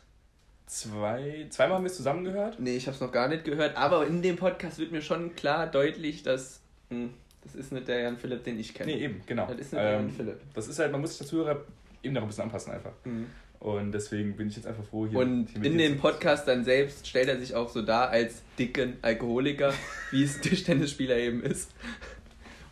Zwei, 0.66 1.46
zweimal 1.50 1.76
haben 1.76 1.84
wir 1.84 1.90
es 1.90 1.96
zusammen 1.96 2.24
gehört. 2.24 2.58
Nee, 2.58 2.76
ich 2.76 2.86
habe 2.86 2.94
es 2.94 3.00
noch 3.02 3.12
gar 3.12 3.28
nicht 3.28 3.44
gehört, 3.44 3.76
aber 3.76 4.06
in 4.06 4.22
dem 4.22 4.36
Podcast 4.36 4.78
wird 4.78 4.90
mir 4.90 5.02
schon 5.02 5.34
klar 5.34 5.66
deutlich, 5.66 6.22
dass. 6.22 6.60
Hm, 6.88 7.12
das 7.44 7.54
ist 7.56 7.72
nicht 7.72 7.88
der 7.88 8.00
Jan 8.00 8.16
Philipp, 8.16 8.42
den 8.44 8.58
ich 8.58 8.72
kenne. 8.72 8.90
Nee, 8.92 9.04
eben, 9.04 9.20
genau. 9.26 9.46
Das 9.46 9.56
ist 9.58 9.72
nicht 9.72 9.82
der 9.82 9.92
Jan 9.92 10.04
Ähm, 10.08 10.10
Philipp. 10.10 10.40
das 10.54 10.68
ist 10.68 10.78
halt, 10.78 10.90
man 10.92 11.00
muss 11.02 11.18
sich 11.18 11.26
Zuhörer 11.26 11.60
eben 12.02 12.14
noch 12.14 12.22
ein 12.22 12.28
bisschen 12.28 12.44
anpassen 12.44 12.72
einfach. 12.72 12.92
Mhm. 13.04 13.26
Und 13.62 13.92
deswegen 13.92 14.36
bin 14.36 14.48
ich 14.48 14.56
jetzt 14.56 14.66
einfach 14.66 14.82
froh, 14.84 15.06
hier 15.06 15.20
Und 15.20 15.46
hier 15.50 15.64
in 15.64 15.78
dem 15.78 15.96
Podcast 15.98 16.48
dann 16.48 16.64
selbst 16.64 17.06
stellt 17.06 17.28
er 17.28 17.38
sich 17.38 17.54
auch 17.54 17.68
so 17.68 17.80
dar 17.82 18.10
als 18.10 18.42
dicken 18.58 18.96
Alkoholiker, 19.02 19.72
wie 20.10 20.24
es 20.24 20.40
Tischtennisspieler 20.40 21.16
eben 21.16 21.44
ist. 21.44 21.70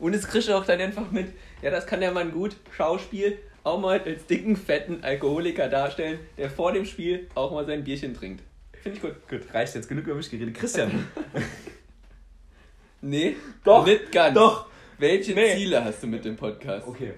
Und 0.00 0.14
es 0.14 0.26
kriegt 0.26 0.49
er 0.49 0.59
auch 0.59 0.64
dann 0.64 0.80
einfach 0.80 1.09
mit, 1.12 1.28
ja, 1.62 1.70
das 1.70 1.87
kann 1.87 2.00
der 2.00 2.11
Mann 2.11 2.32
gut, 2.32 2.56
Schauspiel, 2.76 3.38
auch 3.62 3.78
mal 3.78 4.00
als 4.00 4.26
dicken, 4.26 4.56
fetten 4.56 5.04
Alkoholiker 5.04 5.68
darstellen, 5.68 6.18
der 6.37 6.50
vor 6.50 6.73
dem 6.73 6.85
Spiel 6.85 7.28
auch 7.37 7.52
mal 7.52 7.64
sein 7.66 7.85
Bierchen 7.85 8.12
trinkt. 8.14 8.42
Finde 8.82 8.97
ich 8.97 9.02
gut. 9.02 9.28
Gut, 9.28 9.42
reicht 9.54 9.76
jetzt 9.76 9.88
genug 9.88 10.06
über 10.06 10.16
mich 10.16 10.28
geredet. 10.28 10.54
Christian, 10.56 11.06
Nee, 13.00 13.37
Doch, 13.62 13.87
nicht 13.87 14.11
ganz. 14.11 14.35
doch. 14.35 14.66
Welche 14.99 15.35
Nee. 15.35 15.54
Ziele 15.54 15.85
hast 15.85 16.02
du 16.02 16.09
mit 16.09 16.25
dem 16.25 16.37
Podcast? 16.37 16.87
okay. 16.88 17.12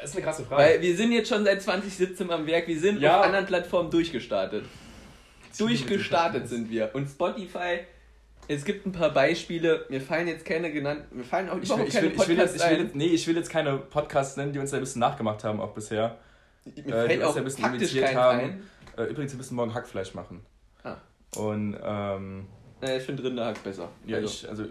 Das 0.00 0.10
ist 0.10 0.16
eine 0.16 0.24
krasse 0.24 0.44
Frage. 0.44 0.62
Weil 0.62 0.82
wir 0.82 0.96
sind 0.96 1.12
jetzt 1.12 1.28
schon 1.28 1.44
seit 1.44 1.62
2017 1.62 2.30
am 2.30 2.46
Werk, 2.46 2.66
wir 2.68 2.78
sind 2.78 3.00
Ja. 3.00 3.18
auf 3.20 3.26
anderen 3.26 3.46
Plattformen 3.46 3.90
durchgestartet. 3.90 4.64
Durchgestartet 5.58 6.48
sind 6.48 6.70
wir. 6.70 6.90
Und 6.94 7.08
Spotify, 7.08 7.80
es 8.46 8.64
gibt 8.64 8.86
ein 8.86 8.92
paar 8.92 9.10
Beispiele, 9.10 9.84
mir 9.88 10.00
fallen 10.00 10.28
jetzt 10.28 10.44
keine 10.44 10.72
genannt, 10.72 11.12
mir 11.12 11.24
fallen 11.24 11.48
auch 11.48 11.56
ich 11.56 11.62
will, 11.68 11.74
überhaupt 11.74 11.88
ich, 11.88 11.94
keine 11.94 12.06
will, 12.06 12.16
ich, 12.22 12.28
will 12.28 12.38
jetzt, 12.38 12.56
ich, 12.56 12.70
will 12.70 12.90
nee, 12.94 13.06
ich 13.06 13.26
will 13.26 13.36
jetzt 13.36 13.50
keine 13.50 13.76
Podcasts 13.78 14.36
nennen, 14.36 14.52
die 14.52 14.58
uns 14.58 14.70
da 14.70 14.76
ein 14.76 14.80
bisschen 14.80 15.00
nachgemacht 15.00 15.44
haben, 15.44 15.60
auch 15.60 15.74
bisher. 15.74 16.18
Mir 16.64 16.72
äh, 16.72 16.74
die 16.76 16.82
fällt 16.82 17.20
uns 17.20 17.24
auch 17.24 17.34
ja 17.34 17.40
ein 17.40 17.44
bisschen 17.44 17.64
imitiert 17.74 18.14
haben. 18.14 18.38
ein. 18.40 18.62
Äh, 18.96 19.04
übrigens, 19.10 19.32
wir 19.32 19.38
müssen 19.38 19.54
morgen 19.56 19.74
Hackfleisch 19.74 20.14
machen. 20.14 20.44
Ah. 20.82 20.96
Und, 21.36 21.76
ähm, 21.82 22.46
Naja, 22.80 22.96
ich 22.96 23.02
finde 23.02 23.24
Rinderhack 23.24 23.62
besser. 23.62 23.88
ja, 24.06 24.16
also, 24.18 24.28
ich, 24.28 24.48
also, 24.48 24.64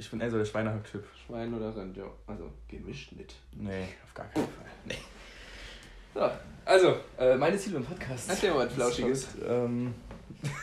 ich 0.00 0.10
bin 0.10 0.20
eher 0.20 0.30
so 0.30 0.38
der 0.38 0.46
Schweinehack-Typ. 0.46 1.04
Schwein 1.26 1.52
oder 1.52 1.76
Rind, 1.76 1.94
ja. 1.96 2.04
Also 2.26 2.50
gemischt 2.68 3.12
mit. 3.12 3.34
Nee, 3.52 3.88
auf 4.02 4.14
gar 4.14 4.26
keinen 4.28 4.46
Fall. 4.46 4.64
Nee. 4.86 4.94
So, 6.14 6.30
Also, 6.64 6.96
äh, 7.18 7.36
meine 7.36 7.58
Ziele 7.58 7.76
im 7.76 7.84
Podcast. 7.84 8.30
erzähl 8.30 8.50
mal 8.52 8.66
was 8.66 8.72
Flauschiges. 8.72 9.24
Ist, 9.24 9.36
ähm, 9.46 9.94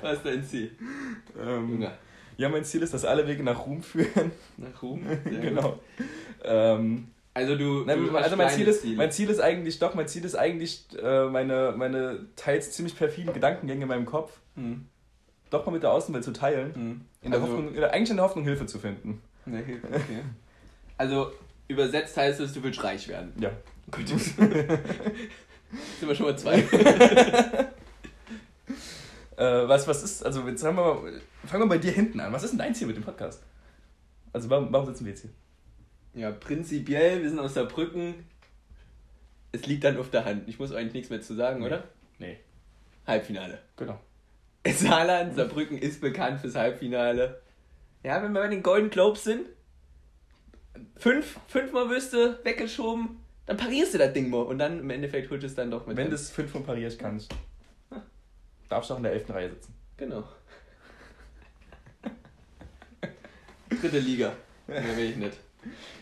Was 0.00 0.18
ist 0.18 0.26
dein 0.26 0.44
Ziel? 0.44 0.70
Ähm, 1.40 1.70
Junge. 1.70 1.92
ja, 2.36 2.48
mein 2.48 2.64
Ziel 2.64 2.82
ist, 2.82 2.94
dass 2.94 3.04
alle 3.04 3.26
Wege 3.26 3.42
nach 3.42 3.66
Ruhm 3.66 3.82
führen. 3.82 4.32
Nach 4.56 4.82
Ruhm? 4.82 5.04
Sehr 5.24 5.40
genau. 5.40 5.80
Ähm, 6.44 7.08
Also 7.38 7.56
du, 7.56 7.84
nein, 7.84 8.04
du 8.06 8.16
also 8.16 8.36
mein 8.36 8.50
Ziel, 8.50 8.66
ist, 8.68 8.82
Ziele. 8.82 8.96
mein 8.96 9.12
Ziel 9.12 9.30
ist 9.30 9.40
eigentlich, 9.40 9.78
doch, 9.78 9.94
mein 9.94 10.08
Ziel 10.08 10.24
ist 10.24 10.34
eigentlich, 10.34 10.86
äh, 11.00 11.26
meine, 11.26 11.72
meine 11.76 12.26
teils 12.36 12.72
ziemlich 12.72 12.96
perfiden 12.96 13.32
Gedankengänge 13.32 13.82
in 13.82 13.88
meinem 13.88 14.06
Kopf 14.06 14.32
Hm. 14.56 14.86
doch 15.50 15.64
mal 15.66 15.72
mit 15.72 15.82
der 15.84 15.92
Außenwelt 15.92 16.24
zu 16.24 16.32
teilen. 16.32 16.74
Hm. 16.74 17.00
In 17.22 17.30
der 17.30 17.40
Also- 17.40 17.52
Hoffnung, 17.52 17.76
eigentlich 17.78 18.10
in 18.10 18.16
der 18.16 18.24
Hoffnung, 18.24 18.44
Hilfe 18.44 18.66
zu 18.66 18.78
finden. 18.78 19.22
Nee, 19.46 19.62
okay. 19.82 20.22
Also 20.96 21.30
übersetzt 21.68 22.16
heißt 22.16 22.40
es, 22.40 22.52
du 22.52 22.62
willst 22.62 22.82
reich 22.82 23.06
werden. 23.08 23.32
Ja. 23.40 23.50
Gut. 23.90 24.08
Sind 26.00 26.08
wir 26.08 26.14
schon 26.14 26.26
mal 26.26 26.36
zwei. 26.38 26.62
Äh, 29.36 29.68
was, 29.68 29.86
was 29.86 30.02
ist, 30.02 30.26
also 30.26 30.40
jetzt 30.48 30.64
haben 30.64 30.74
wir 30.76 30.82
mal, 30.94 31.12
fangen 31.46 31.62
wir 31.62 31.68
bei 31.68 31.78
dir 31.78 31.92
hinten 31.92 32.18
an. 32.18 32.32
Was 32.32 32.42
ist 32.42 32.50
denn 32.50 32.58
dein 32.58 32.74
Ziel 32.74 32.88
mit 32.88 32.96
dem 32.96 33.04
Podcast? 33.04 33.40
Also 34.32 34.50
warum, 34.50 34.72
warum 34.72 34.86
sitzen 34.88 35.04
wir 35.04 35.12
jetzt 35.12 35.20
hier? 35.20 35.30
Ja, 36.14 36.30
prinzipiell, 36.32 37.22
wir 37.22 37.28
sind 37.28 37.38
aus 37.38 37.54
Saarbrücken. 37.54 38.14
Es 39.52 39.66
liegt 39.66 39.84
dann 39.84 39.96
auf 39.98 40.10
der 40.10 40.24
Hand. 40.24 40.48
Ich 40.48 40.58
muss 40.58 40.72
eigentlich 40.72 40.92
nichts 40.94 41.10
mehr 41.10 41.20
zu 41.20 41.34
sagen, 41.34 41.60
Nee. 41.60 41.66
oder? 41.66 41.84
Nee. 42.18 42.38
Halbfinale. 43.06 43.58
Genau. 43.76 43.98
Saarland, 44.66 45.34
Saarbrücken 45.36 45.78
ist 45.78 46.00
bekannt 46.00 46.40
fürs 46.40 46.54
Halbfinale. 46.56 47.40
Ja, 48.02 48.22
wenn 48.22 48.32
wir 48.32 48.40
bei 48.42 48.48
den 48.48 48.62
Golden 48.62 48.90
Globes 48.90 49.24
sind, 49.24 49.46
fünf, 50.96 51.38
fünfmal 51.48 51.88
wirst 51.90 52.12
du 52.12 52.38
weggeschoben, 52.44 53.18
dann 53.46 53.56
parierst 53.56 53.94
du 53.94 53.98
das 53.98 54.12
Ding 54.12 54.28
mal 54.28 54.42
und 54.42 54.58
dann 54.58 54.80
im 54.80 54.90
Endeffekt 54.90 55.30
holst 55.30 55.42
du 55.42 55.46
es 55.46 55.54
dann 55.54 55.70
doch 55.70 55.86
mit. 55.86 55.96
Wenn 55.96 56.08
du 56.10 56.14
es 56.16 56.30
fünf 56.30 56.50
von 56.50 56.64
parierst 56.64 56.98
kannst, 56.98 57.32
darfst 58.68 58.90
du 58.90 58.94
auch 58.94 58.98
in 58.98 59.04
der 59.04 59.12
elften 59.12 59.32
Reihe 59.32 59.48
sitzen. 59.50 59.74
Genau. 59.96 60.24
Dritte 63.70 63.98
Liga. 63.98 64.34
Mehr 64.66 64.96
will 64.96 65.10
ich 65.10 65.16
nicht. 65.16 65.38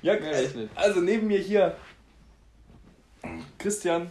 Ja, 0.03 0.15
ich 0.15 0.55
nicht. 0.55 0.69
also 0.75 1.01
neben 1.01 1.27
mir 1.27 1.39
hier 1.39 1.77
Christian. 3.59 4.09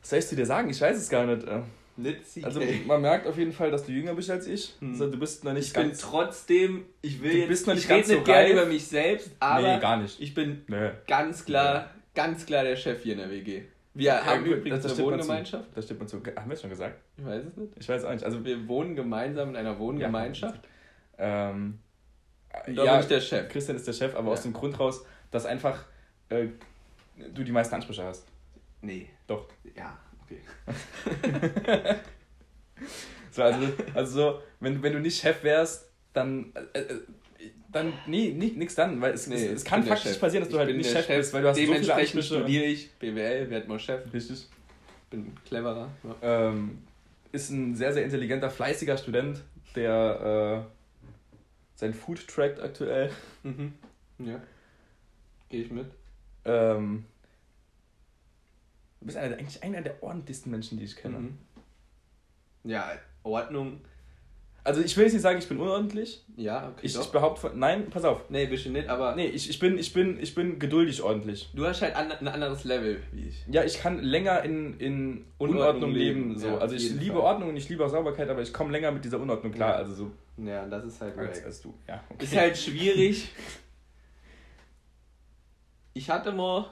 Was 0.00 0.10
soll 0.10 0.18
ich 0.18 0.26
zu 0.26 0.36
dir 0.36 0.46
sagen? 0.46 0.68
Ich 0.70 0.80
weiß 0.80 0.96
es 0.96 1.08
gar 1.08 1.24
nicht. 1.26 1.46
äh. 1.46 1.60
Also 2.42 2.60
man 2.86 3.00
merkt 3.02 3.24
auf 3.28 3.38
jeden 3.38 3.52
Fall, 3.52 3.70
dass 3.70 3.86
du 3.86 3.92
jünger 3.92 4.14
bist 4.14 4.28
als 4.28 4.48
ich. 4.48 4.74
Hm. 4.80 4.90
Also, 4.92 5.10
du 5.12 5.16
bist 5.18 5.44
noch 5.44 5.52
nicht 5.52 5.68
ich 5.68 5.72
bin 5.72 5.88
ganz. 5.90 6.00
trotzdem, 6.00 6.84
ich 7.02 7.22
will 7.22 7.30
Du 7.30 7.38
jetzt, 7.38 7.48
bist 7.48 7.66
noch 7.68 7.74
nicht 7.74 7.84
ich 7.84 7.88
ganz 7.88 8.06
rede 8.08 8.08
so 8.08 8.14
nicht 8.16 8.26
gerne 8.26 8.50
über 8.50 8.66
mich 8.66 8.84
selbst, 8.88 9.30
aber 9.38 9.74
nee, 9.74 9.80
gar 9.80 9.96
nicht. 9.98 10.20
ich 10.20 10.34
bin 10.34 10.64
Nö. 10.66 10.90
ganz 11.06 11.44
klar, 11.44 11.90
ganz 12.16 12.46
klar 12.46 12.64
der 12.64 12.74
Chef 12.74 13.00
hier 13.04 13.12
in 13.12 13.18
der 13.20 13.30
WG. 13.30 13.62
Wir 13.94 14.24
haben 14.24 14.42
gut, 14.42 14.54
übrigens 14.56 14.84
eine 14.84 14.98
Wohngemeinschaft. 14.98 15.68
Das 15.76 15.84
stimmt 15.84 16.00
mal 16.00 16.06
zu. 16.08 16.16
Haben 16.16 16.50
wir 16.50 16.54
es 16.54 16.60
schon 16.62 16.70
gesagt? 16.70 16.96
Ich 17.16 17.24
weiß 17.24 17.44
es 17.44 17.56
nicht. 17.56 17.72
Ich 17.78 17.88
weiß 17.88 18.04
auch 18.06 18.12
nicht. 18.12 18.24
Also, 18.24 18.44
Wir 18.44 18.66
wohnen 18.66 18.96
gemeinsam 18.96 19.50
in 19.50 19.56
einer 19.56 19.78
Wohngemeinschaft. 19.78 20.60
ähm, 21.16 21.78
Und 22.66 22.76
da 22.76 22.84
ja, 22.84 22.92
bin 22.92 23.00
ich 23.02 23.06
der 23.08 23.20
Chef. 23.20 23.48
Christian 23.48 23.76
ist 23.76 23.86
der 23.86 23.92
Chef, 23.92 24.14
aber 24.14 24.28
Ja. 24.28 24.32
aus 24.34 24.42
dem 24.42 24.52
Grund 24.52 24.78
raus, 24.78 25.04
dass 25.30 25.46
einfach 25.46 25.84
äh, 26.28 26.46
du 27.34 27.42
die 27.44 27.52
meisten 27.52 27.74
Ansprüche 27.74 28.04
hast. 28.04 28.24
Nee. 28.82 29.08
Doch. 29.26 29.46
Ja, 29.76 29.98
okay. 30.22 30.40
So, 33.30 33.42
also, 33.42 33.66
also 33.94 34.12
so, 34.12 34.42
wenn, 34.60 34.80
wenn 34.82 34.92
du 34.92 35.00
nicht 35.00 35.20
Chef 35.20 35.42
wärst, 35.42 35.88
dann. 36.12 36.52
Äh, 36.72 36.78
äh, 36.80 37.00
dann, 37.72 37.92
nee, 38.06 38.30
nix 38.32 38.76
dann, 38.76 39.00
weil 39.00 39.14
es, 39.14 39.26
Nee, 39.26 39.34
es, 39.34 39.42
es 39.52 39.64
kann 39.64 39.82
faktisch 39.82 40.12
Chef. 40.12 40.20
passieren, 40.20 40.44
dass 40.44 40.50
du 40.50 40.54
Ich 40.60 40.64
halt 40.66 40.76
nicht 40.76 40.94
der 40.94 41.02
Chef, 41.02 41.16
bist, 41.16 41.32
weil 41.32 41.42
du 41.42 41.48
hast 41.48 41.56
so 41.56 41.62
viele 41.74 41.94
Ansprüche. 41.94 42.22
studiere 42.22 42.64
ich 42.66 42.92
BWL, 42.92 43.50
werde 43.50 43.66
mal 43.68 43.80
Chef. 43.80 44.00
Richtig. 44.12 44.46
Bin 45.10 45.32
cleverer. 45.44 45.90
Ja. 46.04 46.50
Ähm, 46.50 46.78
ist 47.32 47.50
ein 47.50 47.74
sehr, 47.74 47.92
sehr 47.92 48.04
intelligenter, 48.04 48.48
fleißiger 48.48 48.96
Student, 48.96 49.42
der 49.74 50.64
äh, 50.68 50.83
sein 51.84 51.94
Food 51.94 52.26
trackt 52.26 52.60
aktuell. 52.60 53.10
Mhm. 53.42 53.74
Ja. 54.18 54.40
Gehe 55.50 55.64
ich 55.64 55.70
mit. 55.70 55.90
Ähm, 56.46 57.04
du 59.00 59.06
bist 59.06 59.18
einer, 59.18 59.36
eigentlich 59.36 59.62
einer 59.62 59.82
der 59.82 60.02
ordentlichsten 60.02 60.50
Menschen, 60.50 60.78
die 60.78 60.84
ich 60.84 60.96
kenne. 60.96 61.18
Mhm. 61.18 61.38
Ja, 62.64 62.92
Ordnung. 63.22 63.80
Also 64.66 64.80
ich 64.80 64.96
will 64.96 65.04
jetzt 65.04 65.12
nicht 65.12 65.20
sagen, 65.22 65.38
ich 65.38 65.46
bin 65.46 65.58
unordentlich. 65.60 66.24
Ja, 66.36 66.68
okay. 66.70 66.80
Ich, 66.86 66.98
ich 66.98 67.06
behaupte, 67.08 67.42
von- 67.42 67.58
nein, 67.58 67.90
pass 67.90 68.02
auf. 68.04 68.30
nee, 68.30 68.46
bist 68.46 68.64
du 68.64 68.70
nicht, 68.70 68.88
aber 68.88 69.14
Nee, 69.14 69.26
ich, 69.26 69.50
ich, 69.50 69.58
bin, 69.58 69.76
ich, 69.78 69.92
bin, 69.92 70.18
ich 70.18 70.34
bin 70.34 70.58
geduldig 70.58 71.02
ordentlich. 71.02 71.50
du 71.54 71.66
hast 71.66 71.82
halt 71.82 71.94
an, 71.94 72.10
ein 72.10 72.26
anderes 72.28 72.64
Level 72.64 73.02
wie 73.12 73.28
ich. 73.28 73.44
Ja, 73.50 73.62
ich 73.62 73.78
kann 73.78 73.98
länger 74.02 74.42
in, 74.42 74.78
in 74.80 75.26
Unordnung 75.36 75.60
Unordnung 75.60 75.92
leben. 75.92 76.28
leben, 76.30 76.38
so. 76.38 76.46
ja, 76.46 76.58
also 76.58 76.74
ich 76.76 76.92
liebe 76.92 77.16
Fall. 77.16 77.22
Ordnung 77.24 77.50
und 77.50 77.56
ich 77.58 77.68
liebe 77.68 77.84
auch 77.84 77.90
Sauberkeit, 77.90 78.28
aber 78.30 78.40
ich 78.40 78.54
komme 78.54 78.72
länger 78.72 78.90
mit 78.90 79.04
dieser 79.04 79.20
Unordnung 79.20 79.52
klar. 79.52 79.72
Ja. 79.72 79.76
Also 79.76 79.94
so 79.94 80.10
Ja, 80.42 80.64
das 80.66 80.84
ist 80.86 80.98
halt 81.00 81.18
als, 81.18 81.44
als 81.44 81.60
du. 81.60 81.74
Ja, 81.86 82.02
okay. 82.08 82.24
Ist 82.24 82.34
halt 82.36 82.56
schwierig. 82.56 83.28
Ich 85.96 86.10
hatte 86.10 86.32
mal 86.32 86.66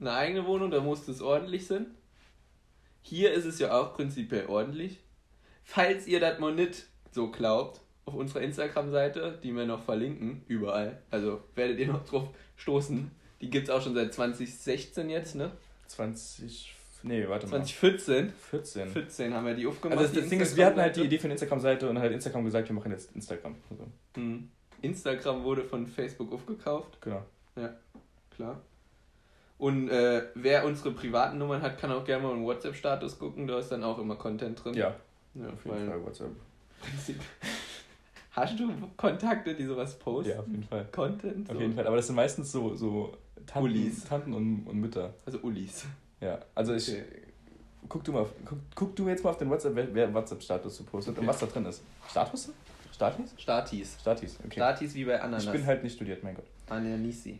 eine 0.00 0.12
eigene 0.12 0.44
Wohnung, 0.46 0.70
da 0.70 0.80
musste 0.80 1.10
es 1.10 1.22
ordentlich 1.22 1.66
sein. 1.66 1.86
Hier 3.00 3.32
ist 3.32 3.44
es 3.46 3.58
ja 3.58 3.72
auch 3.78 3.94
prinzipiell 3.94 4.46
ordentlich. 4.46 4.98
Falls 5.62 6.06
ihr 6.06 6.20
das 6.20 6.38
mal 6.38 6.54
nicht 6.54 6.84
so 7.14 7.30
glaubt, 7.30 7.80
auf 8.04 8.14
unserer 8.14 8.42
Instagram-Seite, 8.42 9.38
die 9.42 9.54
wir 9.54 9.64
noch 9.66 9.82
verlinken, 9.82 10.42
überall, 10.48 10.98
also 11.10 11.40
werdet 11.54 11.78
ihr 11.78 11.86
noch 11.88 12.04
drauf 12.04 12.28
stoßen. 12.56 13.10
Die 13.40 13.50
gibt 13.50 13.68
es 13.68 13.74
auch 13.74 13.82
schon 13.82 13.94
seit 13.94 14.12
2016 14.12 15.10
jetzt, 15.10 15.34
ne? 15.34 15.50
20. 15.86 16.74
Nee, 17.02 17.28
warte 17.28 17.46
mal. 17.46 17.64
2014. 17.64 18.32
14. 18.50 18.88
14 18.88 19.34
haben 19.34 19.46
wir 19.46 19.54
die 19.54 19.66
aufgemacht. 19.66 19.98
Also 19.98 20.12
das, 20.14 20.22
das 20.22 20.30
Ding 20.30 20.40
ist, 20.40 20.56
wir 20.56 20.66
hatten 20.66 20.80
halt 20.80 20.96
die. 20.96 21.02
Idee 21.02 21.18
für 21.18 21.24
eine 21.24 21.34
Instagram-Seite 21.34 21.88
und 21.88 21.98
hat 21.98 22.10
Instagram 22.10 22.44
gesagt, 22.44 22.68
wir 22.68 22.74
machen 22.74 22.92
jetzt 22.92 23.14
Instagram. 23.14 23.54
Also, 23.70 23.84
Hm. 24.14 24.50
Instagram 24.82 25.44
wurde 25.44 25.64
von 25.64 25.86
Facebook 25.86 26.32
aufgekauft. 26.32 26.98
genau. 27.00 27.22
Klar. 28.34 28.60
Und 29.58 29.88
äh, 29.88 30.24
wer 30.34 30.64
unsere 30.64 30.90
privaten 30.90 31.38
Nummern 31.38 31.62
hat, 31.62 31.78
kann 31.78 31.92
auch 31.92 32.04
gerne 32.04 32.24
mal 32.24 32.32
einen 32.32 32.44
WhatsApp-Status 32.44 33.18
gucken, 33.18 33.46
da 33.46 33.58
ist 33.58 33.68
dann 33.68 33.84
auch 33.84 33.98
immer 33.98 34.16
Content 34.16 34.62
drin. 34.62 34.74
Ja, 34.74 34.94
ja 35.34 35.48
auf 35.48 35.64
jeden 35.64 35.88
Fall 35.88 36.04
WhatsApp. 36.04 36.30
Prinzip. 36.84 37.20
Hast 38.32 38.58
du 38.58 38.68
Kontakte, 38.96 39.54
die 39.54 39.64
sowas 39.64 39.96
posten? 39.98 40.30
Ja, 40.32 40.40
auf 40.40 40.48
jeden 40.48 40.64
Fall. 40.64 40.86
Content? 40.90 41.48
Auf 41.48 41.56
so? 41.56 41.62
jeden 41.62 41.74
Fall. 41.74 41.86
Aber 41.86 41.96
das 41.96 42.06
sind 42.06 42.16
meistens 42.16 42.50
so, 42.50 42.74
so 42.74 43.16
Tanten, 43.46 43.70
Ulis. 43.70 44.04
Tanten 44.04 44.32
und, 44.34 44.66
und 44.66 44.80
Mütter. 44.80 45.14
Also 45.24 45.38
Ulis. 45.38 45.84
Ja, 46.20 46.40
also 46.54 46.74
ich. 46.74 46.88
Okay. 46.88 47.04
Guck 47.86 48.02
du 48.02 48.12
mal, 48.12 48.20
auf, 48.20 48.30
guck, 48.46 48.58
guck 48.74 48.96
du 48.96 49.08
jetzt 49.08 49.22
mal 49.22 49.30
auf 49.30 49.36
den 49.36 49.50
WhatsApp, 49.50 49.76
wer, 49.76 49.94
wer 49.94 50.14
WhatsApp-Status 50.14 50.76
so 50.78 50.84
postet 50.84 51.12
Okay. 51.12 51.20
und 51.20 51.26
was 51.26 51.38
da 51.38 51.46
drin 51.46 51.66
ist. 51.66 51.82
Status? 52.10 52.50
Statis? 52.92 53.34
Statis. 53.36 53.96
Statis, 54.00 54.38
okay. 54.40 54.54
Statis 54.54 54.94
wie 54.94 55.04
bei 55.04 55.20
Ananas. 55.20 55.44
Ich 55.44 55.52
bin 55.52 55.66
halt 55.66 55.82
nicht 55.82 55.94
studiert, 55.94 56.24
mein 56.24 56.34
Gott. 56.34 56.46
Ananisi. 56.70 57.38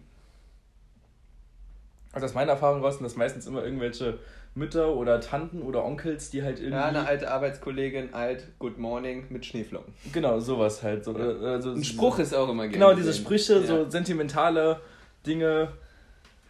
Also 2.15 2.27
aus 2.27 2.35
meiner 2.35 2.53
Erfahrung 2.53 2.83
raus 2.83 2.95
sind 2.95 3.05
das 3.05 3.17
meistens 3.17 3.47
immer 3.47 3.65
irgendwelche 3.65 4.19
Mütter 4.55 4.95
oder 4.95 5.21
Tanten 5.21 5.63
oder 5.63 5.85
Onkels, 5.85 6.31
die 6.31 6.43
halt 6.43 6.59
irgendwie. 6.61 6.77
Ja, 6.77 6.85
eine 6.87 7.07
alte 7.07 7.31
Arbeitskollegin, 7.31 8.15
alt, 8.15 8.47
Good 8.61 8.79
Morning 8.79 9.27
mit 9.31 9.45
Schneeflocken. 9.45 9.93
Genau, 10.13 10.39
sowas 10.39 10.83
halt. 10.83 11.05
So, 11.05 11.17
äh, 11.19 11.47
also 11.47 11.73
Ein 11.73 11.83
Spruch 11.83 12.21
ist 12.21 12.33
auch 12.35 12.49
immer 12.49 12.63
gerne. 12.69 12.73
Genau, 12.73 12.95
diese. 12.95 13.13
Sprüche, 13.13 13.55
Ja. 13.61 13.67
so 13.67 13.91
sentimentale 13.91 14.81
Dinge. 15.27 15.73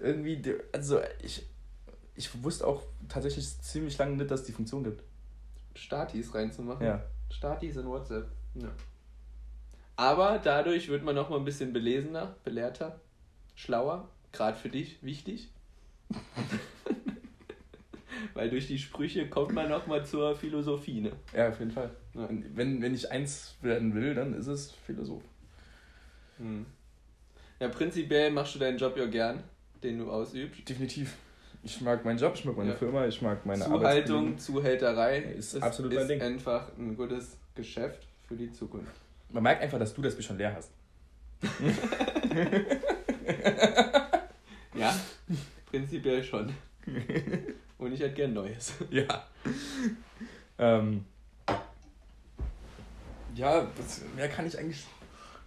Irgendwie, 0.01 0.43
also 0.73 1.01
ich, 1.23 1.47
ich 2.15 2.43
wusste 2.43 2.67
auch 2.67 2.83
tatsächlich 3.09 3.59
ziemlich 3.63 3.97
lange 3.97 4.17
nicht, 4.17 4.31
dass 4.31 4.41
es 4.41 4.47
die 4.47 4.53
Funktion 4.53 4.85
gibt. 4.85 5.03
Statis 5.75 6.35
reinzumachen. 6.35 6.85
Ja. 6.87 7.03
Statis 7.31 7.77
in 7.77 7.87
WhatsApp. 7.87 8.27
Ja. 8.55 8.69
Aber 9.97 10.41
dadurch 10.43 10.89
wird 10.89 11.05
man 11.05 11.15
noch 11.15 11.31
mal 11.31 11.39
ein 11.39 11.45
bisschen 11.45 11.73
belesener, 11.73 12.35
belehrter, 12.45 13.01
schlauer. 13.55 14.09
Gerade 14.33 14.57
für 14.57 14.69
dich 14.69 15.03
wichtig. 15.03 15.49
Weil 18.35 18.51
durch 18.51 18.67
die 18.67 18.79
Sprüche 18.79 19.29
kommt 19.29 19.53
man 19.53 19.69
noch 19.69 19.87
mal 19.87 20.05
zur 20.05 20.35
Philosophie. 20.35 21.01
Ne? 21.01 21.13
Ja, 21.35 21.51
auf 21.51 21.59
jeden 21.61 21.71
Fall. 21.71 21.91
Ja. 22.15 22.29
Wenn, 22.55 22.83
wenn 22.83 22.93
ich 22.95 23.11
eins 23.13 23.55
werden 23.63 23.95
will, 23.95 24.15
dann 24.15 24.35
ist 24.35 24.49
es 24.49 24.73
Philosoph. 24.73 25.23
Hm. 26.39 26.67
ja, 27.61 27.69
prinzipiell 27.69 28.33
machst 28.33 28.57
du 28.57 28.59
deinen 28.59 28.77
Job 28.77 28.97
ja 28.97 29.07
gern, 29.07 29.45
den 29.85 29.99
du 29.99 30.11
ausübst. 30.11 30.69
Definitiv. 30.69 31.15
Ich 31.63 31.81
mag 31.81 32.05
meinen 32.05 32.19
Job, 32.19 32.33
ich 32.35 32.45
mag 32.45 32.57
meine 32.57 32.71
Ja. 32.71 32.77
Firma, 32.77 33.07
ich 33.07 33.23
mag 33.23 33.47
meine 33.47 33.65
Zuhaltung, 33.65 33.87
Arbeitskollegen. 33.87 34.39
Zuhälterei 34.39 35.19
Ist 35.19 35.55
das 35.55 35.63
absolut 35.63 35.93
mein 35.93 36.03
ist 36.03 36.09
Ding. 36.09 36.21
einfach 36.21 36.77
ein 36.77 36.97
gutes 36.97 37.39
Geschäft 37.55 38.09
für 38.27 38.35
die 38.37 38.51
Zukunft. 38.53 38.93
Man 39.31 39.45
merkt 39.45 39.63
einfach, 39.63 39.79
dass 39.79 39.95
du 39.95 40.03
das 40.03 40.17
Bier 40.17 40.25
schon 40.25 40.39
leer 40.39 40.55
hast. 40.57 40.73
Ja, 44.77 44.93
prinzipiell 45.79 46.23
schon. 46.23 46.55
Und 47.79 47.93
ich 47.93 48.01
hätte 48.01 48.15
gern 48.15 48.33
Neues. 48.33 48.75
Ja. 48.91 49.25
ähm, 50.59 51.05
ja, 53.35 53.67
was, 53.77 54.03
mehr 54.15 54.29
kann 54.29 54.47
ich 54.47 54.57
eigentlich. 54.57 54.85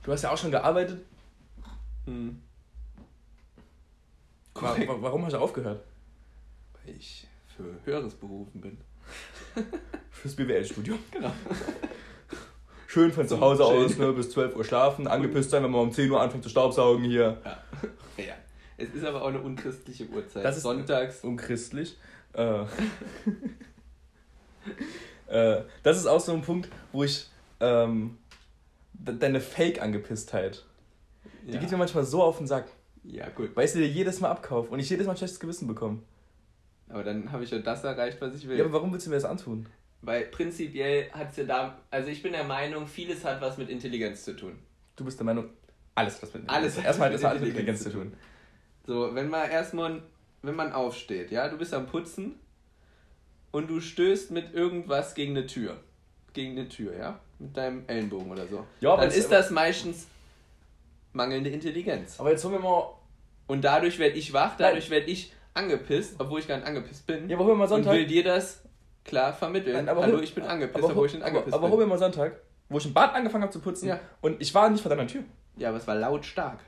Du 0.04 0.12
hast 0.12 0.24
ja 0.24 0.32
auch 0.32 0.38
schon 0.38 0.52
gearbeitet. 0.52 1.06
Hm. 2.06 2.42
Wa- 4.56 4.76
wa- 4.78 4.98
Warum 5.02 5.26
hast 5.26 5.34
du 5.34 5.38
aufgehört? 5.38 5.82
Weil 6.74 6.96
ich 6.96 7.28
für 7.56 7.64
Höheres 7.86 8.14
berufen 8.16 8.60
bin. 8.60 8.78
Fürs 10.12 10.36
BWL-Studium. 10.36 11.00
Genau. 11.12 11.32
Schön 12.88 13.12
von 13.14 13.28
zu 13.28 13.40
Hause 13.40 13.64
Schön. 13.64 13.86
aus, 13.86 13.98
ne, 13.98 14.12
bis 14.14 14.32
12 14.32 14.56
Uhr 14.58 14.64
schlafen, 14.66 15.08
angepisst 15.08 15.52
sein, 15.52 15.64
wenn 15.64 15.72
man 15.72 15.82
um 15.82 15.92
10 15.94 16.10
Uhr 16.12 16.20
anfängt 16.20 16.44
zu 16.44 16.50
staubsaugen 16.50 17.06
hier. 17.06 17.42
Ja. 17.46 18.24
ja. 18.24 18.34
Es 18.78 18.90
ist 18.90 19.04
aber 19.04 19.22
auch 19.24 19.28
eine 19.30 19.42
unchristliche 19.42 20.08
Uhrzeit. 20.08 20.46
Das 20.46 20.58
ist- 20.58 20.64
Sonntags. 20.64 21.24
Unchristlich. 21.24 21.98
Äh, 22.34 22.66
äh, 25.28 25.64
das 25.84 25.98
ist 25.98 26.06
auch 26.06 26.20
so 26.20 26.34
ein 26.34 26.42
Punkt, 26.42 26.70
wo 26.92 27.04
ich 27.04 27.28
ähm, 27.60 28.18
de- 28.94 29.18
deine 29.18 29.42
Fake-Angepisstheit, 29.42 30.64
die 31.48 31.54
Ja. 31.54 31.60
geht 31.60 31.72
mir 31.72 31.78
manchmal 31.78 32.04
so 32.06 32.22
auf 32.22 32.38
den 32.38 32.48
Sack, 32.48 32.68
ja, 33.04 33.28
gut. 33.30 33.56
weil 33.56 33.66
ich 33.66 33.72
sie 33.72 33.80
dir 33.80 33.88
jedes 33.88 34.20
Mal 34.20 34.30
abkaufe 34.30 34.70
und 34.70 34.80
ich 34.80 34.90
jedes 34.90 35.08
Mal 35.08 35.14
ein 35.14 35.18
schlechtes 35.18 35.40
Gewissen 35.40 35.68
bekomme. 35.68 36.00
Aber 36.90 37.04
dann 37.04 37.32
habe 37.32 37.44
ich 37.44 37.52
ja 37.52 37.60
das 37.60 37.84
erreicht, 37.84 38.22
was 38.22 38.36
ich 38.36 38.48
will. 38.48 38.58
Ja, 38.58 38.64
aber 38.66 38.74
warum 38.74 38.92
willst 38.94 39.06
du 39.08 39.10
mir 39.10 39.16
das 39.18 39.26
antun? 39.26 39.68
Weil 40.02 40.26
prinzipiell 40.26 41.10
hat 41.12 41.32
es 41.32 41.38
ja 41.38 41.44
da. 41.46 41.78
Also 41.90 42.10
ich 42.10 42.22
bin 42.22 42.32
der 42.32 42.44
Meinung, 42.44 42.88
vieles 42.88 43.26
hat 43.26 43.42
was 43.42 43.58
mit 43.58 43.70
Intelligenz 43.70 44.24
zu 44.24 44.36
tun. 44.36 44.60
Du 44.96 45.04
bist 45.04 45.20
der 45.20 45.26
Meinung, 45.26 45.50
alles 45.96 46.22
was 46.22 46.34
mit 46.34 46.48
Alles 46.48 46.78
hat 46.78 46.86
Erstmal 46.86 47.08
hat 47.08 47.14
mit 47.14 47.24
das 47.24 47.30
alles 47.30 47.42
mit 47.42 47.50
Intelligenz 47.50 47.80
Intelligenz 47.82 47.84
zu 47.84 47.90
zu 47.90 47.98
tun. 47.98 48.14
So, 48.88 49.14
wenn 49.14 49.30
man 49.30 49.50
erstmal, 49.50 50.02
wenn 50.42 50.56
man 50.56 50.72
aufsteht, 50.72 51.30
ja, 51.32 51.48
du 51.50 51.58
bist 51.58 51.74
am 51.74 51.86
Putzen 51.88 52.40
und 53.52 53.70
du 53.70 53.80
stößt 53.82 54.32
mit 54.32 54.54
irgendwas 54.54 55.14
gegen 55.14 55.38
eine 55.38 55.46
Tür. 55.46 55.78
Gegen 56.34 56.52
eine 56.58 56.68
Tür, 56.70 56.96
ja? 56.98 57.20
Mit 57.40 57.56
deinem 57.56 57.84
Ellenbogen 57.88 58.32
oder 58.32 58.48
so. 58.48 58.66
Ja, 58.80 58.94
aber 58.94 59.04
Dann 59.04 59.12
ist 59.12 59.32
das 59.32 59.52
meistens 59.52 60.08
mangelnde 61.14 61.50
Intelligenz. 61.50 62.20
Aber 62.20 62.32
jetzt 62.32 62.44
holen 62.44 62.54
wir 62.56 62.60
mal. 62.62 62.94
Und 63.48 63.64
dadurch 63.64 64.00
werde 64.00 64.16
ich 64.16 64.34
wach, 64.34 64.56
dadurch 64.58 64.90
werde 64.90 65.06
ich 65.08 65.34
angepisst, 65.54 66.16
obwohl 66.20 66.40
ich 66.40 66.48
gar 66.48 66.58
nicht 66.58 66.68
angepisst 66.68 67.06
bin. 67.08 67.30
Ja, 67.30 67.36
aber 67.36 67.46
holen 67.46 67.54
wir 67.56 67.60
mal 67.60 67.64
und 67.66 67.70
Sonntag. 67.70 67.94
will 67.94 68.06
dir 68.06 68.24
das 68.24 68.64
klar 69.04 69.34
vermitteln. 69.34 69.76
Nein, 69.76 69.90
aber 69.90 70.02
Hallo, 70.04 70.18
hol- 70.18 70.24
ich 70.24 70.36
bin 70.36 70.44
angepisst, 70.44 70.78
aber, 70.84 70.90
obwohl 70.94 71.08
ich 71.08 71.14
nicht 71.14 71.22
aber, 71.24 71.30
angepisst 71.32 71.54
aber 71.56 71.68
bin. 71.68 71.72
hol 71.72 71.80
mir 71.80 71.88
mal 71.88 71.98
Sonntag, 71.98 72.40
wo 72.70 72.78
ich 72.78 72.86
im 72.86 72.94
Bad 72.94 73.14
angefangen 73.16 73.44
habe 73.44 73.54
zu 73.54 73.60
putzen 73.62 73.88
Ja. 73.88 74.00
und 74.22 74.42
ich 74.42 74.54
war 74.54 74.70
nicht 74.70 74.82
vor 74.82 74.90
deiner 74.90 75.08
Tür. 75.08 75.24
Ja, 75.56 75.70
aber 75.70 75.78
es 75.78 75.88
war 75.88 75.96
lautstark. 75.96 76.60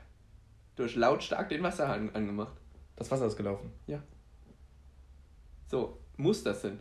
Du 0.80 0.86
hast 0.86 0.94
lautstark 0.96 1.50
den 1.50 1.62
Wasserhahn 1.62 2.08
angemacht. 2.14 2.54
Das 2.96 3.10
Wasser 3.10 3.26
ist 3.26 3.36
gelaufen. 3.36 3.70
So, 5.66 5.98
muss 6.16 6.42
das 6.42 6.62
denn? 6.62 6.80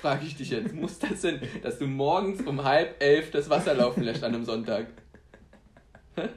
Frage 0.00 0.24
ich 0.24 0.36
dich 0.36 0.50
jetzt. 0.50 0.72
Muss 0.72 1.00
das 1.00 1.22
denn, 1.22 1.40
dass 1.60 1.80
du 1.80 1.88
morgens 1.88 2.42
um 2.42 2.62
halb 2.62 3.02
elf 3.02 3.32
das 3.32 3.50
Wasser 3.50 3.74
laufen 3.74 4.04
lässt 4.04 4.22
an 4.22 4.36
einem 4.36 4.44
Sonntag? 4.44 4.86
Ja, 6.16 6.28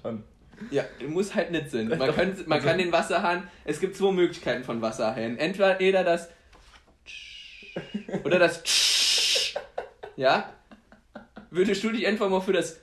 schon. 0.00 0.22
Ja, 0.70 0.84
muss 1.08 1.34
halt 1.34 1.50
nicht 1.50 1.72
sein. 1.72 1.88
Man, 1.88 1.98
kann, 2.14 2.36
man 2.46 2.52
also- 2.52 2.68
kann 2.68 2.78
den 2.78 2.92
Wasserhahn, 2.92 3.48
es 3.64 3.80
gibt 3.80 3.96
zwei 3.96 4.12
Möglichkeiten 4.12 4.62
von 4.62 4.80
Wasserhahn. 4.82 5.36
Entweder 5.36 6.04
das 6.04 6.28
oder 8.22 8.38
das 8.38 8.62
ja? 10.14 10.52
Würdest 11.50 11.82
du 11.82 11.90
dich 11.90 12.06
einfach 12.06 12.28
mal 12.28 12.40
für 12.40 12.52
das 12.52 12.78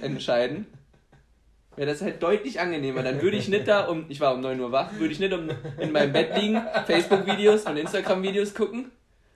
entscheiden? 0.00 0.66
Wäre 1.76 1.90
das 1.90 2.00
halt 2.00 2.22
deutlich 2.22 2.58
angenehmer. 2.58 3.02
Dann 3.02 3.20
würde 3.20 3.36
ich 3.36 3.48
nicht 3.48 3.68
da 3.68 3.86
um, 3.86 4.06
ich 4.08 4.20
war 4.20 4.34
um 4.34 4.40
9 4.40 4.58
Uhr 4.58 4.72
wach, 4.72 4.92
würde 4.94 5.12
ich 5.12 5.20
nicht 5.20 5.32
um 5.32 5.50
in 5.78 5.92
meinem 5.92 6.12
Bett 6.12 6.36
liegen, 6.36 6.60
Facebook-Videos 6.86 7.64
und 7.66 7.76
Instagram-Videos 7.76 8.54
gucken, 8.54 8.90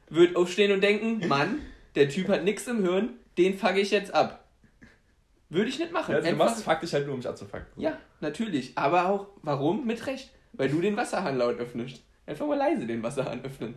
würde 0.08 0.36
aufstehen 0.36 0.72
und 0.72 0.80
denken, 0.80 1.28
Mann, 1.28 1.60
der 1.94 2.08
Typ 2.08 2.28
hat 2.28 2.44
nichts 2.44 2.66
im 2.66 2.82
Hirn, 2.82 3.10
den 3.36 3.58
fuck 3.58 3.76
ich 3.76 3.90
jetzt 3.90 4.14
ab. 4.14 4.44
Würde 5.50 5.68
ich 5.68 5.78
nicht 5.78 5.92
machen. 5.92 6.12
Ja, 6.12 6.18
also 6.18 6.30
du 6.30 6.36
machst 6.36 6.62
faktisch 6.62 6.92
halt 6.92 7.06
nur, 7.06 7.14
um 7.14 7.18
mich 7.18 7.28
abzufucken. 7.28 7.66
ja, 7.76 7.98
natürlich. 8.20 8.78
Aber 8.78 9.08
auch, 9.08 9.26
warum? 9.42 9.84
Mit 9.84 10.06
Recht. 10.06 10.30
Weil 10.52 10.68
du 10.68 10.80
den 10.80 10.96
Wasserhahn 10.96 11.36
laut 11.36 11.58
öffnest. 11.58 12.02
Einfach 12.26 12.46
mal 12.46 12.56
leise 12.56 12.86
den 12.86 13.02
Wasserhahn 13.02 13.44
öffnen. 13.44 13.76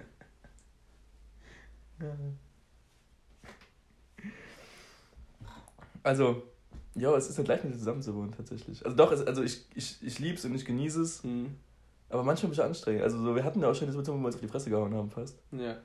Also, 6.04 6.44
ja, 6.96 7.16
es 7.16 7.30
ist 7.30 7.38
halt 7.38 7.48
leicht 7.48 7.64
mit 7.64 7.74
dir 7.74 7.78
zusammen 7.80 8.02
zu 8.02 8.16
wohnen, 8.16 8.32
tatsächlich. 8.36 8.84
Also 8.86 8.96
doch, 8.96 9.12
es, 9.12 9.26
also 9.26 9.42
ich, 9.44 9.66
ich, 9.76 9.98
ich 10.02 10.20
liebe 10.20 10.36
es 10.38 10.46
und 10.46 10.54
ich 10.56 10.66
genieße 10.66 11.02
es, 11.02 11.24
Hm. 11.24 11.56
aber 12.10 12.24
manchmal 12.24 12.50
bin 12.52 12.60
ich 12.60 12.64
anstrengend. 12.64 13.04
Also 13.04 13.18
so, 13.24 13.36
wir 13.36 13.44
hatten 13.44 13.60
ja 13.62 13.70
auch 13.70 13.74
schon 13.76 13.88
diese 13.88 13.98
Situation, 13.98 14.18
wo 14.18 14.22
wir 14.22 14.28
uns 14.28 14.36
auf 14.36 14.42
die 14.42 14.48
Fresse 14.48 14.70
gehauen 14.70 14.94
haben 14.94 15.10
fast. 15.10 15.38
Ja. 15.52 15.78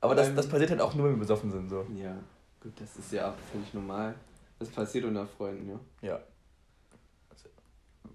Aber 0.00 0.14
das, 0.14 0.28
Ähm. 0.28 0.36
das 0.36 0.46
passiert 0.48 0.70
halt 0.70 0.80
auch 0.80 0.94
nur, 0.94 1.06
wenn 1.06 1.14
wir 1.14 1.20
besoffen 1.20 1.50
sind, 1.50 1.68
so. 1.68 1.84
Ja. 1.96 2.16
Gut, 2.62 2.72
das 2.80 2.96
ist 2.96 3.12
ja 3.12 3.30
auch 3.30 3.34
völlig 3.52 3.72
normal. 3.74 4.14
Das 4.58 4.68
passiert 4.68 5.04
unter 5.04 5.26
Freunden, 5.26 5.68
ja. 5.70 5.80
Ja. 6.08 6.20
Also, 7.30 7.48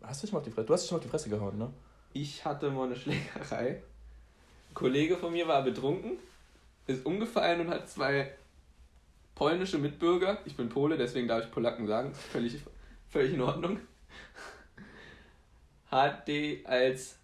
Hast 0.01 0.21
du 0.21 0.27
dich 0.27 0.33
mal 0.33 0.39
auf 0.39 0.45
die 0.45 0.51
Fresse, 0.51 0.67
du 0.67 0.73
hast 0.73 0.81
dich 0.81 0.89
schon 0.89 0.95
mal 0.95 0.99
auf 0.99 1.03
die 1.05 1.09
Fresse 1.09 1.29
gehauen, 1.29 1.57
ne? 1.57 1.71
Ich 2.13 2.45
hatte 2.45 2.69
mal 2.71 2.85
eine 2.85 2.95
Schlägerei. 2.95 3.81
Ein 4.69 4.73
Kollege 4.73 5.17
von 5.17 5.31
mir 5.33 5.47
war 5.47 5.63
betrunken, 5.63 6.13
ist 6.87 7.05
umgefallen 7.05 7.61
und 7.61 7.69
hat 7.69 7.89
zwei 7.89 8.31
polnische 9.35 9.77
Mitbürger, 9.77 10.39
ich 10.45 10.55
bin 10.55 10.69
Pole, 10.69 10.97
deswegen 10.97 11.27
darf 11.27 11.43
ich 11.43 11.51
Polacken 11.51 11.85
sagen, 11.85 12.13
völlig, 12.13 12.63
völlig 13.09 13.33
in 13.33 13.41
Ordnung, 13.41 13.79
hat 15.87 16.27
die 16.27 16.63
als 16.65 17.17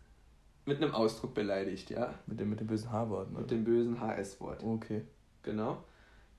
mit 0.66 0.78
einem 0.78 0.94
Ausdruck 0.94 1.34
beleidigt, 1.34 1.90
ja, 1.90 2.14
Mit 2.28 2.40
dem, 2.40 2.50
mit 2.50 2.60
dem 2.60 2.68
bösen 2.68 2.92
H-Wort, 2.92 3.32
ne? 3.32 3.40
mit 3.40 3.52
dem 3.52 3.64
bösen 3.64 4.00
HS-Wort. 4.00 4.64
Okay. 4.64 5.02
Genau. 5.44 5.84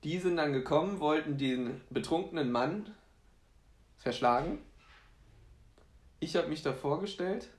Die 0.03 0.17
sind 0.17 0.37
dann 0.37 0.53
gekommen, 0.53 0.99
wollten 0.99 1.37
den 1.37 1.81
betrunkenen 1.89 2.51
Mann 2.51 2.89
verschlagen. 3.97 4.59
Ich 6.19 6.35
habe 6.35 6.47
mich 6.47 6.61
da 6.61 6.73
vorgestellt. 6.73 7.49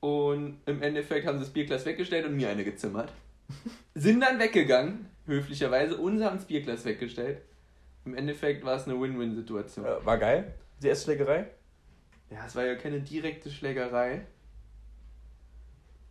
Und 0.00 0.60
im 0.66 0.82
Endeffekt 0.82 1.26
haben 1.26 1.38
sie 1.38 1.44
das 1.44 1.52
Bierglas 1.52 1.86
weggestellt 1.86 2.26
und 2.26 2.36
mir 2.36 2.48
eine 2.48 2.64
gezimmert. 2.64 3.12
sind 3.94 4.20
dann 4.20 4.38
weggegangen, 4.38 5.08
höflicherweise, 5.26 5.96
das 6.36 6.44
Bierglas 6.46 6.84
weggestellt. 6.84 7.42
Im 8.04 8.14
Endeffekt 8.16 8.64
war 8.64 8.76
es 8.76 8.86
eine 8.86 9.00
Win-Win-Situation. 9.00 9.84
Äh, 9.84 10.04
war 10.04 10.18
geil. 10.18 10.52
Die 10.82 10.88
erste 10.88 11.04
Schlägerei? 11.06 11.46
Ja, 12.30 12.44
es 12.46 12.54
war 12.56 12.64
ja 12.64 12.74
keine 12.74 13.00
direkte 13.00 13.50
Schlägerei. 13.50 14.26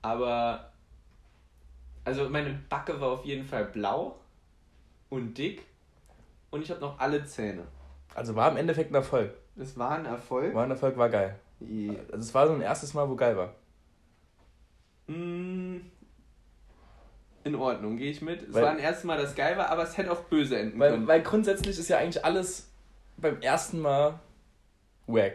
Aber. 0.01 0.71
Also, 2.05 2.29
meine 2.29 2.59
Backe 2.69 2.99
war 2.99 3.09
auf 3.11 3.25
jeden 3.25 3.45
Fall 3.45 3.65
blau 3.65 4.19
und 5.09 5.37
dick. 5.37 5.63
Und 6.51 6.61
ich 6.61 6.69
habe 6.69 6.81
noch 6.81 6.99
alle 6.99 7.23
Zähne. 7.25 7.63
Also 8.13 8.35
war 8.35 8.51
im 8.51 8.57
Endeffekt 8.57 8.91
ein 8.91 8.95
Erfolg. 8.95 9.33
Es 9.55 9.77
war 9.77 9.91
ein 9.91 10.05
Erfolg. 10.05 10.53
War 10.53 10.65
ein 10.65 10.71
Erfolg, 10.71 10.97
war 10.97 11.09
geil. 11.09 11.39
Je- 11.59 11.97
Also 12.11 12.17
es 12.19 12.33
war 12.33 12.47
so 12.47 12.53
ein 12.53 12.61
erstes 12.61 12.93
Mal, 12.93 13.09
wo 13.09 13.15
geil 13.15 13.35
war. 13.37 13.55
Mm, 15.07 15.77
In 17.45 17.55
Ordnung, 17.55 17.97
gehe 17.97 18.09
ich 18.11 18.21
mit. 18.21 18.41
Es 18.43 18.53
Weil- 18.53 18.63
war 18.63 18.71
ein 18.71 18.79
erstes 18.79 19.03
Mal, 19.03 19.17
das 19.17 19.35
geil 19.35 19.57
war, 19.57 19.69
aber 19.69 19.83
es 19.83 19.97
hätte 19.97 20.11
auch 20.11 20.21
böse 20.21 20.57
enden 20.57 20.79
Weil, 20.79 20.91
können. 20.91 21.07
weil 21.07 21.21
grundsätzlich 21.21 21.77
ist 21.77 21.89
ja 21.89 21.97
eigentlich 21.97 22.23
alles 22.23 22.69
beim 23.17 23.41
ersten 23.41 23.79
Mal 23.79 24.19
wack. 25.07 25.33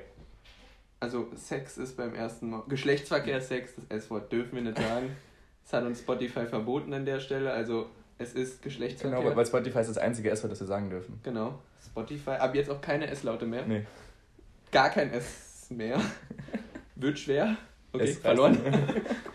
Also, 1.00 1.28
Sex 1.36 1.78
ist 1.78 1.96
beim 1.96 2.14
ersten 2.14 2.50
Mal. 2.50 2.62
Geschlechtsverkehr, 2.68 3.40
Sex, 3.40 3.72
das 3.76 3.84
S-Wort 4.04 4.32
dürfen 4.32 4.54
wir 4.56 4.62
nicht 4.62 4.78
sagen. 4.78 5.16
Das 5.70 5.74
hat 5.82 5.84
uns 5.84 5.98
Spotify 6.00 6.46
verboten 6.46 6.94
an 6.94 7.04
der 7.04 7.20
Stelle. 7.20 7.52
Also, 7.52 7.90
es 8.16 8.32
ist 8.32 8.62
Geschlechtsverkehr. 8.62 9.20
Genau, 9.20 9.36
weil 9.36 9.44
Spotify 9.44 9.80
ist 9.80 9.90
das 9.90 9.98
einzige 9.98 10.30
S-Wort, 10.30 10.50
das 10.50 10.60
wir 10.60 10.66
sagen 10.66 10.88
dürfen. 10.88 11.20
Genau, 11.22 11.58
Spotify. 11.84 12.30
Ab 12.30 12.54
jetzt 12.54 12.70
auch 12.70 12.80
keine 12.80 13.06
S-Laute 13.08 13.44
mehr. 13.44 13.66
Nee. 13.66 13.84
Gar 14.72 14.88
kein 14.88 15.12
S 15.12 15.66
mehr. 15.68 16.00
Wird 16.94 17.18
schwer. 17.18 17.58
Okay, 17.92 18.14
verloren. 18.14 18.58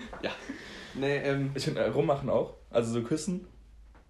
Nee, 0.95 1.17
ähm, 1.17 1.51
Ich 1.56 1.65
finde, 1.65 1.82
äh, 1.82 1.88
rummachen 1.89 2.29
auch. 2.29 2.53
Also 2.69 2.91
so 2.93 3.01
küssen. 3.03 3.47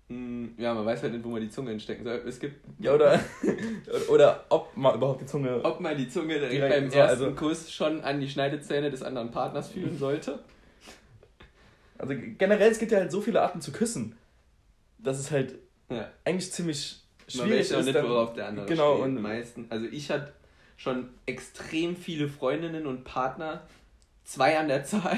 mh, 0.09 0.49
ja, 0.57 0.73
man 0.73 0.85
weiß 0.85 1.01
halt 1.03 1.13
nicht, 1.13 1.23
wo 1.23 1.29
man 1.29 1.41
die 1.41 1.49
Zunge 1.49 1.71
hinstecken 1.71 2.03
soll. 2.03 2.21
Es 2.27 2.39
gibt, 2.39 2.63
Ja, 2.79 2.93
oder, 2.93 3.19
oder 4.09 4.45
ob 4.49 4.75
man 4.75 4.95
überhaupt 4.95 5.21
die 5.21 5.25
Zunge. 5.25 5.63
ob 5.63 5.79
man 5.79 5.97
die 5.97 6.09
Zunge 6.09 6.39
direkt, 6.39 6.61
beim 6.69 6.89
so, 6.89 6.97
ersten 6.97 7.23
also- 7.25 7.35
Kuss 7.35 7.71
schon 7.71 8.01
an 8.01 8.19
die 8.19 8.29
Schneidezähne 8.29 8.89
des 8.91 9.01
anderen 9.03 9.31
Partners 9.31 9.69
fühlen 9.69 9.97
sollte. 9.97 10.39
Also 11.97 12.13
generell, 12.37 12.71
es 12.71 12.79
gibt 12.79 12.91
ja 12.91 12.99
halt 12.99 13.11
so 13.11 13.21
viele 13.21 13.41
Arten 13.41 13.61
zu 13.61 13.71
küssen, 13.71 14.17
dass 14.97 15.19
es 15.19 15.31
halt 15.31 15.55
Ja. 15.89 16.09
eigentlich 16.25 16.51
ziemlich 16.51 17.01
Man 17.35 17.47
schwierig 17.47 17.59
weiß 17.61 17.73
auch 17.75 17.79
ist. 17.79 17.85
nicht, 17.85 17.95
dann- 17.95 18.09
worauf 18.09 18.33
der 18.33 18.47
andere 18.47 18.65
genau, 18.65 18.95
steht. 18.95 19.05
und 19.05 19.21
meisten. 19.21 19.65
Also 19.69 19.85
ich 19.85 20.09
hatte 20.09 20.33
schon 20.75 21.09
extrem 21.25 21.95
viele 21.95 22.27
Freundinnen 22.27 22.87
und 22.87 23.03
Partner, 23.05 23.61
zwei 24.25 24.57
an 24.57 24.67
der 24.67 24.83
Zahl. 24.83 25.17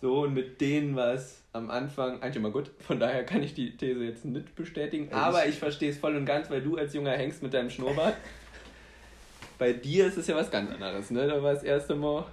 So, 0.00 0.20
und 0.22 0.34
mit 0.34 0.60
denen 0.60 0.94
war 0.94 1.12
es 1.14 1.42
am 1.52 1.70
Anfang 1.70 2.22
eigentlich 2.22 2.36
immer 2.36 2.50
gut. 2.50 2.70
Von 2.78 3.00
daher 3.00 3.24
kann 3.24 3.42
ich 3.42 3.54
die 3.54 3.76
These 3.76 4.04
jetzt 4.04 4.24
nicht 4.24 4.54
bestätigen. 4.54 5.12
Aber 5.12 5.46
ich- 5.46 5.58
verstehe 5.58 5.90
es 5.90 5.98
voll 5.98 6.16
und 6.16 6.24
ganz, 6.24 6.48
weil 6.50 6.62
du 6.62 6.76
als 6.76 6.94
Junger 6.94 7.12
hängst 7.12 7.42
mit 7.42 7.52
deinem 7.52 7.68
Schnurrbart. 7.70 8.14
Bei 9.58 9.72
dir 9.72 10.06
ist 10.06 10.16
es 10.16 10.28
ja 10.28 10.36
was 10.36 10.50
ganz 10.52 10.70
anderes, 10.70 11.10
ne? 11.10 11.26
Da 11.26 11.42
war 11.42 11.52
das 11.52 11.64
erste 11.64 11.96
Mal, 11.96 12.24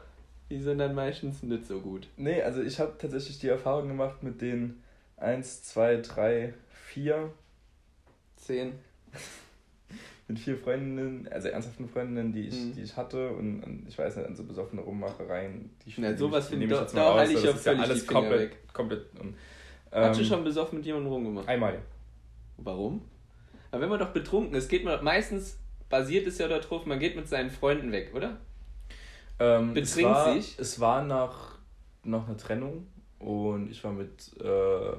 die 0.51 0.59
sind 0.59 0.77
dann 0.77 0.93
meistens 0.93 1.41
nicht 1.41 1.65
so 1.65 1.79
gut. 1.79 2.07
Nee, 2.17 2.41
also 2.43 2.61
ich 2.61 2.79
habe 2.79 2.93
tatsächlich 2.99 3.39
die 3.39 3.47
Erfahrung 3.47 3.87
gemacht 3.87 4.21
mit 4.21 4.41
den 4.41 4.83
1, 5.17 5.63
2, 5.63 5.97
3, 6.01 6.53
4. 6.69 7.31
Zehn. 8.37 8.73
mit 10.27 10.39
vier 10.39 10.57
Freundinnen, 10.57 11.27
also 11.31 11.49
ernsthaften 11.49 11.87
Freundinnen, 11.87 12.33
die 12.33 12.47
ich, 12.47 12.55
Mhm. 12.55 12.73
die 12.73 12.81
ich 12.81 12.97
hatte 12.97 13.29
und, 13.29 13.61
und 13.63 13.85
ich 13.87 13.97
weiß 13.97 14.15
nicht, 14.17 14.25
an 14.27 14.35
so 14.35 14.43
besoffene 14.43 14.81
Rummachereien. 14.81 15.69
Die 15.85 15.93
Na, 15.97 16.11
die- 16.11 16.17
sowas 16.17 16.49
finde 16.49 16.65
ich 16.65 16.71
doch- 16.71 16.81
jetzt 16.81 16.95
da 16.97 17.09
raus, 17.09 17.19
halte 17.19 17.33
ich 17.33 17.41
das 17.41 17.43
ja 17.45 17.51
ist 17.51 17.65
ja 17.65 17.71
völlig 17.73 17.83
alles 17.89 18.07
komplett, 18.07 18.39
weg. 18.39 18.73
komplett. 18.73 19.19
Und, 19.19 19.35
Hast 19.91 20.19
du 20.19 20.23
ähm, 20.23 20.29
schon 20.29 20.43
besoffen 20.43 20.79
mit 20.79 20.85
jemandem 20.85 21.11
rumgemacht? 21.11 21.47
Einmal. 21.47 21.79
Warum? 22.57 23.01
Aber 23.71 23.81
wenn 23.81 23.89
man 23.89 23.99
doch 23.99 24.09
betrunken 24.11 24.55
ist, 24.55 24.67
geht 24.67 24.83
man 24.83 25.03
meistens 25.03 25.57
basiert 25.89 26.25
es 26.27 26.37
ja 26.39 26.47
darauf, 26.47 26.85
man 26.87 26.99
geht 26.99 27.15
mit 27.15 27.27
seinen 27.27 27.49
Freunden 27.51 27.91
weg, 27.91 28.11
oder? 28.15 28.37
Ähm, 29.39 29.69
es, 29.75 29.91
Betrinkt 29.93 30.11
war, 30.11 30.33
sich? 30.33 30.57
es 30.57 30.79
war 30.79 31.03
nach, 31.03 31.59
nach 32.03 32.25
einer 32.27 32.37
Trennung 32.37 32.87
und 33.19 33.69
ich 33.69 33.83
war 33.83 33.91
mit 33.93 34.31
äh, 34.41 34.97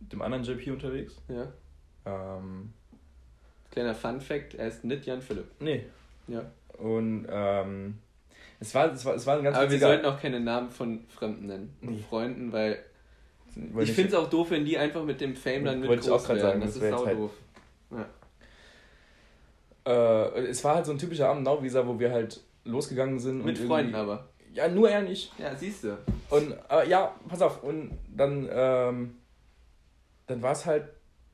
dem 0.00 0.22
anderen 0.22 0.42
JP 0.44 0.70
unterwegs. 0.72 1.16
Ja. 1.28 1.52
Ähm, 2.04 2.72
Kleiner 3.70 3.94
Fun 3.94 4.20
Fact, 4.20 4.54
er 4.54 4.68
ist 4.68 4.84
nicht 4.84 5.06
Jan 5.06 5.20
Philipp. 5.22 5.46
nee. 5.60 5.84
Ja. 6.28 6.42
Und 6.78 7.26
ähm, 7.30 7.98
es, 8.58 8.74
war, 8.74 8.92
es, 8.92 9.04
war, 9.04 9.14
es 9.14 9.26
war 9.26 9.38
ein 9.38 9.44
ganz 9.44 9.56
Aber 9.56 9.70
wir 9.70 9.78
sollten 9.78 10.04
auch 10.06 10.20
keine 10.20 10.40
Namen 10.40 10.70
von 10.70 11.04
Fremden 11.08 11.46
nennen. 11.46 11.76
Nee. 11.80 11.98
Freunden, 12.08 12.52
weil 12.52 12.78
ich 13.78 13.92
finde 13.92 14.08
es 14.10 14.14
auch 14.14 14.28
doof, 14.28 14.50
wenn 14.50 14.64
die 14.64 14.76
einfach 14.76 15.04
mit 15.04 15.20
dem 15.20 15.34
Fame 15.36 15.64
dann 15.64 15.80
mit 15.80 15.88
Wollte 15.88 16.04
ich 16.06 16.10
auch 16.10 16.28
werden. 16.28 16.40
sagen, 16.40 16.60
Das, 16.60 16.74
das 16.74 16.82
ist 16.82 16.90
sau 16.90 17.06
halt- 17.06 17.18
doof. 17.18 17.30
Äh, 19.86 20.40
es 20.48 20.64
war 20.64 20.74
halt 20.74 20.86
so 20.86 20.92
ein 20.92 20.98
typischer 20.98 21.28
Abend 21.28 21.44
Nauwieser, 21.44 21.86
wo 21.86 21.98
wir 21.98 22.10
halt 22.10 22.40
losgegangen 22.64 23.18
sind. 23.20 23.44
Mit 23.44 23.58
und 23.60 23.66
Freunden 23.68 23.94
aber. 23.94 24.28
Ja, 24.52 24.68
nur 24.68 24.90
er 24.90 25.02
nicht. 25.02 25.32
Ja, 25.38 25.54
siehst 25.54 25.84
du. 25.84 25.96
Und 26.30 26.56
äh, 26.70 26.88
ja, 26.88 27.14
pass 27.28 27.40
auf. 27.42 27.62
Und 27.62 27.96
dann, 28.14 28.48
ähm, 28.50 29.16
dann 30.26 30.42
war 30.42 30.52
es 30.52 30.66
halt 30.66 30.84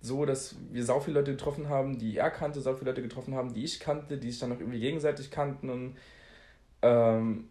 so, 0.03 0.27
dass 0.27 0.57
wir 0.73 0.85
sau 0.85 0.99
viele 1.01 1.21
Leute 1.21 1.31
getroffen 1.31 1.69
haben, 1.69 1.97
die 1.97 2.17
er 2.17 2.31
kannte, 2.31 2.61
sau 2.61 2.75
viele 2.75 2.91
Leute 2.91 3.03
getroffen 3.03 3.35
haben, 3.35 3.55
die 3.55 3.65
ich 3.65 3.79
kannte, 3.79 4.19
die 4.19 4.31
sich 4.31 4.41
dann 4.41 4.51
noch 4.51 4.59
irgendwie 4.59 4.81
gegenseitig 4.81 5.31
kannten. 5.31 5.71
Und 5.71 5.97
ähm, 6.83 7.49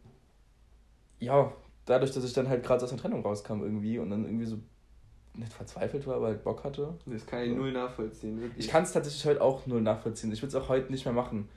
ja, 1.19 1.53
dadurch, 1.85 2.11
dass 2.11 2.25
ich 2.25 2.33
dann 2.33 2.49
halt 2.49 2.63
gerade 2.63 2.83
aus 2.83 2.89
der 2.89 2.99
Trennung 2.99 3.21
rauskam 3.23 3.61
irgendwie 3.61 3.99
und 3.99 4.09
dann 4.09 4.25
irgendwie 4.25 4.45
so 4.45 4.57
nicht 5.33 5.53
verzweifelt 5.53 6.05
war, 6.05 6.15
aber 6.17 6.27
halt 6.27 6.43
Bock 6.43 6.65
hatte. 6.65 6.93
Das 7.05 7.25
kann 7.25 7.43
ich 7.43 7.55
null 7.55 7.71
nachvollziehen, 7.71 8.41
wirklich. 8.41 8.65
Ich 8.65 8.69
kann 8.69 8.83
es 8.83 8.91
tatsächlich 8.91 9.25
heute 9.25 9.41
auch 9.41 9.65
nur 9.65 9.79
nachvollziehen. 9.79 10.29
Ich 10.33 10.41
würde 10.41 10.57
es 10.57 10.61
auch 10.61 10.67
heute 10.67 10.91
nicht 10.91 11.05
mehr 11.05 11.13
machen. 11.13 11.47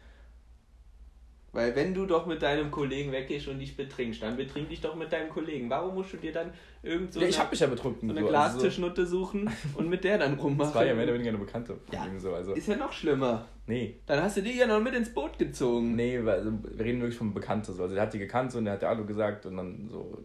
Weil 1.54 1.76
wenn 1.76 1.94
du 1.94 2.04
doch 2.04 2.26
mit 2.26 2.42
deinem 2.42 2.72
Kollegen 2.72 3.12
weggehst 3.12 3.46
und 3.46 3.60
dich 3.60 3.76
betrinkst, 3.76 4.20
dann 4.22 4.36
betrink 4.36 4.68
dich 4.70 4.80
doch 4.80 4.96
mit 4.96 5.12
deinem 5.12 5.30
Kollegen. 5.30 5.70
Warum 5.70 5.94
musst 5.94 6.12
du 6.12 6.16
dir 6.16 6.32
dann 6.32 6.52
irgend 6.82 7.12
so 7.12 7.20
ja, 7.20 7.28
ich 7.28 7.36
eine, 7.36 7.44
habe 7.44 7.50
mich 7.52 7.60
ja 7.60 7.68
betrunken. 7.68 8.08
so 8.08 8.12
eine 8.12 8.22
so, 8.22 8.28
Glastischnutte 8.28 9.06
suchen 9.06 9.48
und 9.76 9.88
mit 9.88 10.02
der 10.02 10.18
dann 10.18 10.32
Also, 10.32 10.42
rummachen? 10.42 10.66
das 10.72 10.74
war 10.74 10.84
ja 10.84 10.94
mehr 10.94 11.04
oder 11.04 11.14
weniger 11.14 11.28
eine 11.28 11.38
Bekannte. 11.38 11.78
Ja. 11.92 12.08
So, 12.18 12.34
also, 12.34 12.54
Ist 12.54 12.66
ja 12.66 12.74
noch 12.74 12.92
schlimmer. 12.92 13.46
nee. 13.66 14.00
Dann 14.04 14.20
hast 14.20 14.36
du 14.36 14.42
die 14.42 14.58
ja 14.58 14.66
noch 14.66 14.80
mit 14.80 14.94
ins 14.94 15.14
Boot 15.14 15.38
gezogen. 15.38 15.94
Nee, 15.94 16.18
weil, 16.24 16.40
also, 16.40 16.52
wir 16.76 16.84
reden 16.84 17.00
wirklich 17.00 17.16
von 17.18 17.32
Bekannte. 17.32 17.72
So. 17.72 17.84
Also, 17.84 17.94
er 17.94 18.02
hat 18.02 18.12
die 18.12 18.18
gekannt 18.18 18.52
und 18.56 18.66
er 18.66 18.72
hat 18.72 18.82
ja 18.82 18.88
Hallo 18.88 19.04
gesagt 19.04 19.46
und 19.46 19.56
dann 19.56 19.88
so. 19.88 20.18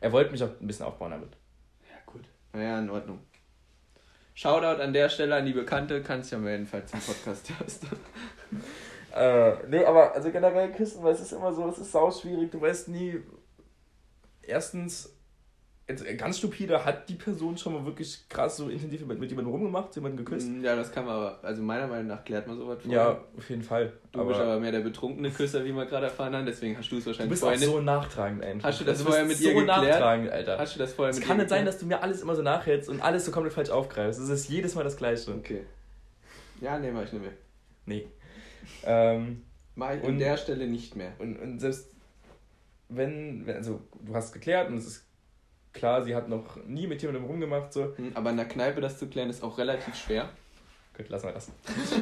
Er 0.00 0.12
wollte 0.12 0.30
mich 0.30 0.42
auch 0.44 0.50
ein 0.60 0.66
bisschen 0.68 0.86
aufbauen 0.86 1.10
damit. 1.10 1.32
Ja, 1.90 1.96
gut. 2.06 2.22
Naja, 2.52 2.78
in 2.78 2.88
Ordnung. 2.90 3.18
Shoutout 4.34 4.80
an 4.80 4.92
der 4.92 5.08
Stelle 5.08 5.34
an 5.34 5.44
die 5.46 5.52
Bekannte, 5.52 6.00
kannst 6.00 6.30
ja 6.30 6.38
melden, 6.38 6.64
falls 6.64 6.92
du 6.92 6.96
einen 6.96 7.02
Podcast 7.06 7.50
hörst. 7.58 7.86
Äh, 9.14 9.52
nee, 9.68 9.84
aber 9.84 10.14
also 10.14 10.30
generell 10.30 10.70
küssen, 10.72 11.02
weil 11.02 11.12
es 11.14 11.20
ist 11.20 11.32
immer 11.32 11.52
so, 11.52 11.68
es 11.68 11.78
ist 11.78 11.92
sau 11.92 12.10
schwierig. 12.10 12.50
Du 12.50 12.60
weißt 12.60 12.88
nie. 12.88 13.20
Erstens, 14.42 15.14
ganz 16.16 16.38
stupide, 16.38 16.84
hat 16.84 17.08
die 17.08 17.14
Person 17.14 17.56
schon 17.58 17.72
mal 17.74 17.84
wirklich 17.84 18.28
krass 18.28 18.56
so 18.56 18.68
intensiv 18.68 19.04
mit, 19.06 19.18
mit 19.18 19.28
jemandem 19.30 19.52
rumgemacht, 19.52 19.94
jemanden 19.96 20.18
geküsst? 20.18 20.48
Ja, 20.62 20.74
das 20.76 20.90
kann 20.92 21.04
man 21.04 21.14
aber, 21.16 21.38
also 21.42 21.62
meiner 21.62 21.86
Meinung 21.88 22.06
nach 22.08 22.24
klärt 22.24 22.46
man 22.46 22.56
sowas 22.56 22.78
Ja, 22.84 23.20
auf 23.36 23.50
jeden 23.50 23.62
Fall. 23.62 23.92
Du 24.12 24.24
bist 24.24 24.40
aber 24.40 24.58
mehr 24.60 24.72
der 24.72 24.80
betrunkene 24.80 25.30
Küsser, 25.30 25.64
wie 25.64 25.72
wir 25.72 25.86
gerade 25.86 26.06
erfahren 26.06 26.34
haben, 26.34 26.46
deswegen 26.46 26.76
hast 26.78 26.90
du 26.90 26.96
es 26.98 27.04
du 27.04 27.10
wahrscheinlich 27.10 27.30
bist 27.30 27.42
vorher 27.42 27.58
nicht. 27.58 27.68
so 27.68 27.80
nachtragend 27.80 28.42
einfach. 28.44 28.68
Hast 28.68 28.80
du 28.80 28.84
das 28.84 28.98
Also, 28.98 29.04
vorher 29.10 29.24
bist 29.24 29.40
mit 29.40 29.48
ihr 29.48 29.54
so 29.54 29.58
geklärt? 29.66 29.88
nachtragend, 29.90 30.30
Alter. 30.30 30.58
Hast 30.58 30.74
du 30.74 30.78
das 30.78 30.92
vorher 30.92 31.10
Es 31.10 31.18
mit 31.18 31.26
kann 31.26 31.36
ihr 31.38 31.42
nicht 31.42 31.50
sein, 31.50 31.64
dass 31.66 31.78
du 31.78 31.86
mir 31.86 32.02
alles 32.02 32.22
immer 32.22 32.34
so 32.36 32.42
nachhältst 32.42 32.88
und 32.88 33.00
alles 33.02 33.24
so 33.24 33.32
komplett 33.32 33.52
falsch 33.54 33.70
aufgreifst. 33.70 34.20
Es 34.20 34.28
ist 34.28 34.48
jedes 34.48 34.74
Mal 34.76 34.84
das 34.84 34.96
Gleiche. 34.96 35.32
Okay. 35.32 35.64
Ja, 36.60 36.78
nee, 36.78 36.90
mach 36.92 37.02
ich 37.02 37.12
nicht 37.12 37.22
mehr. 37.22 37.32
Nee. 37.86 38.06
Ähm, 38.84 39.42
Mach 39.74 39.92
ich 39.92 40.02
Und- 40.02 40.10
an 40.10 40.18
der 40.18 40.36
Stelle 40.36 40.66
nicht 40.66 40.96
mehr. 40.96 41.12
und, 41.18 41.38
und 41.38 41.58
selbst 41.60 41.88
wenn, 42.88 43.48
also 43.48 43.80
du 44.04 44.14
hast 44.14 44.32
geklärt 44.32 44.68
und 44.68 44.76
es 44.76 44.86
ist 44.86 45.04
klar, 45.72 46.02
sie 46.02 46.14
hat 46.14 46.28
noch 46.28 46.56
nie 46.66 46.86
mit 46.88 47.00
jemandem 47.02 47.24
rumgemacht, 47.24 47.72
so. 47.72 47.96
Hm, 47.96 48.10
Aber 48.14 48.30
in 48.30 48.36
der 48.36 48.48
Kneipe 48.48 48.80
das 48.80 48.98
zu 48.98 49.06
klären 49.06 49.30
ist 49.30 49.42
auch 49.44 49.58
relativ 49.58 49.94
schwer. 49.94 50.28
Gut, 50.96 51.08
lassen 51.08 51.26
wir 51.26 51.32
das. 51.32 51.50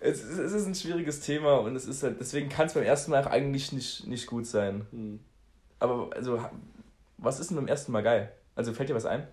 es, 0.00 0.22
ist, 0.22 0.38
es 0.38 0.52
ist 0.52 0.66
ein 0.66 0.74
schwieriges 0.74 1.20
Thema 1.20 1.56
und 1.60 1.76
es 1.76 1.86
ist 1.86 2.02
halt, 2.02 2.20
deswegen 2.20 2.48
kann 2.48 2.66
es 2.66 2.74
beim 2.74 2.82
ersten 2.84 3.10
Mal 3.10 3.22
auch 3.24 3.30
eigentlich 3.30 3.72
nicht, 3.72 4.06
nicht 4.06 4.26
gut 4.26 4.46
sein. 4.46 4.86
Hm. 4.90 5.20
Aber 5.78 6.10
also, 6.14 6.40
was 7.18 7.40
ist 7.40 7.50
denn 7.50 7.56
beim 7.56 7.68
ersten 7.68 7.92
Mal 7.92 8.02
geil? 8.02 8.32
Also 8.54 8.72
fällt 8.72 8.88
dir 8.90 8.94
was 8.94 9.06
ein? 9.06 9.26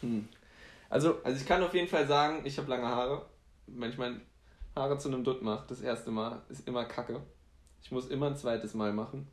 Hm. 0.00 0.28
Also, 0.90 1.18
Also 1.22 1.40
ich 1.40 1.46
kann 1.46 1.62
auf 1.62 1.74
jeden 1.74 1.88
Fall 1.88 2.06
sagen, 2.06 2.42
ich 2.44 2.58
habe 2.58 2.70
lange 2.70 2.86
Haare. 2.86 3.26
Wenn 3.66 3.90
ich 3.90 3.98
meine 3.98 4.20
Haare 4.74 4.98
zu 4.98 5.08
einem 5.08 5.24
Dutt 5.24 5.42
mache, 5.42 5.66
das 5.68 5.80
erste 5.80 6.10
Mal, 6.10 6.40
ist 6.48 6.66
immer 6.66 6.84
kacke. 6.84 7.20
Ich 7.82 7.90
muss 7.90 8.08
immer 8.08 8.26
ein 8.28 8.36
zweites 8.36 8.74
Mal 8.74 8.92
machen. 8.92 9.26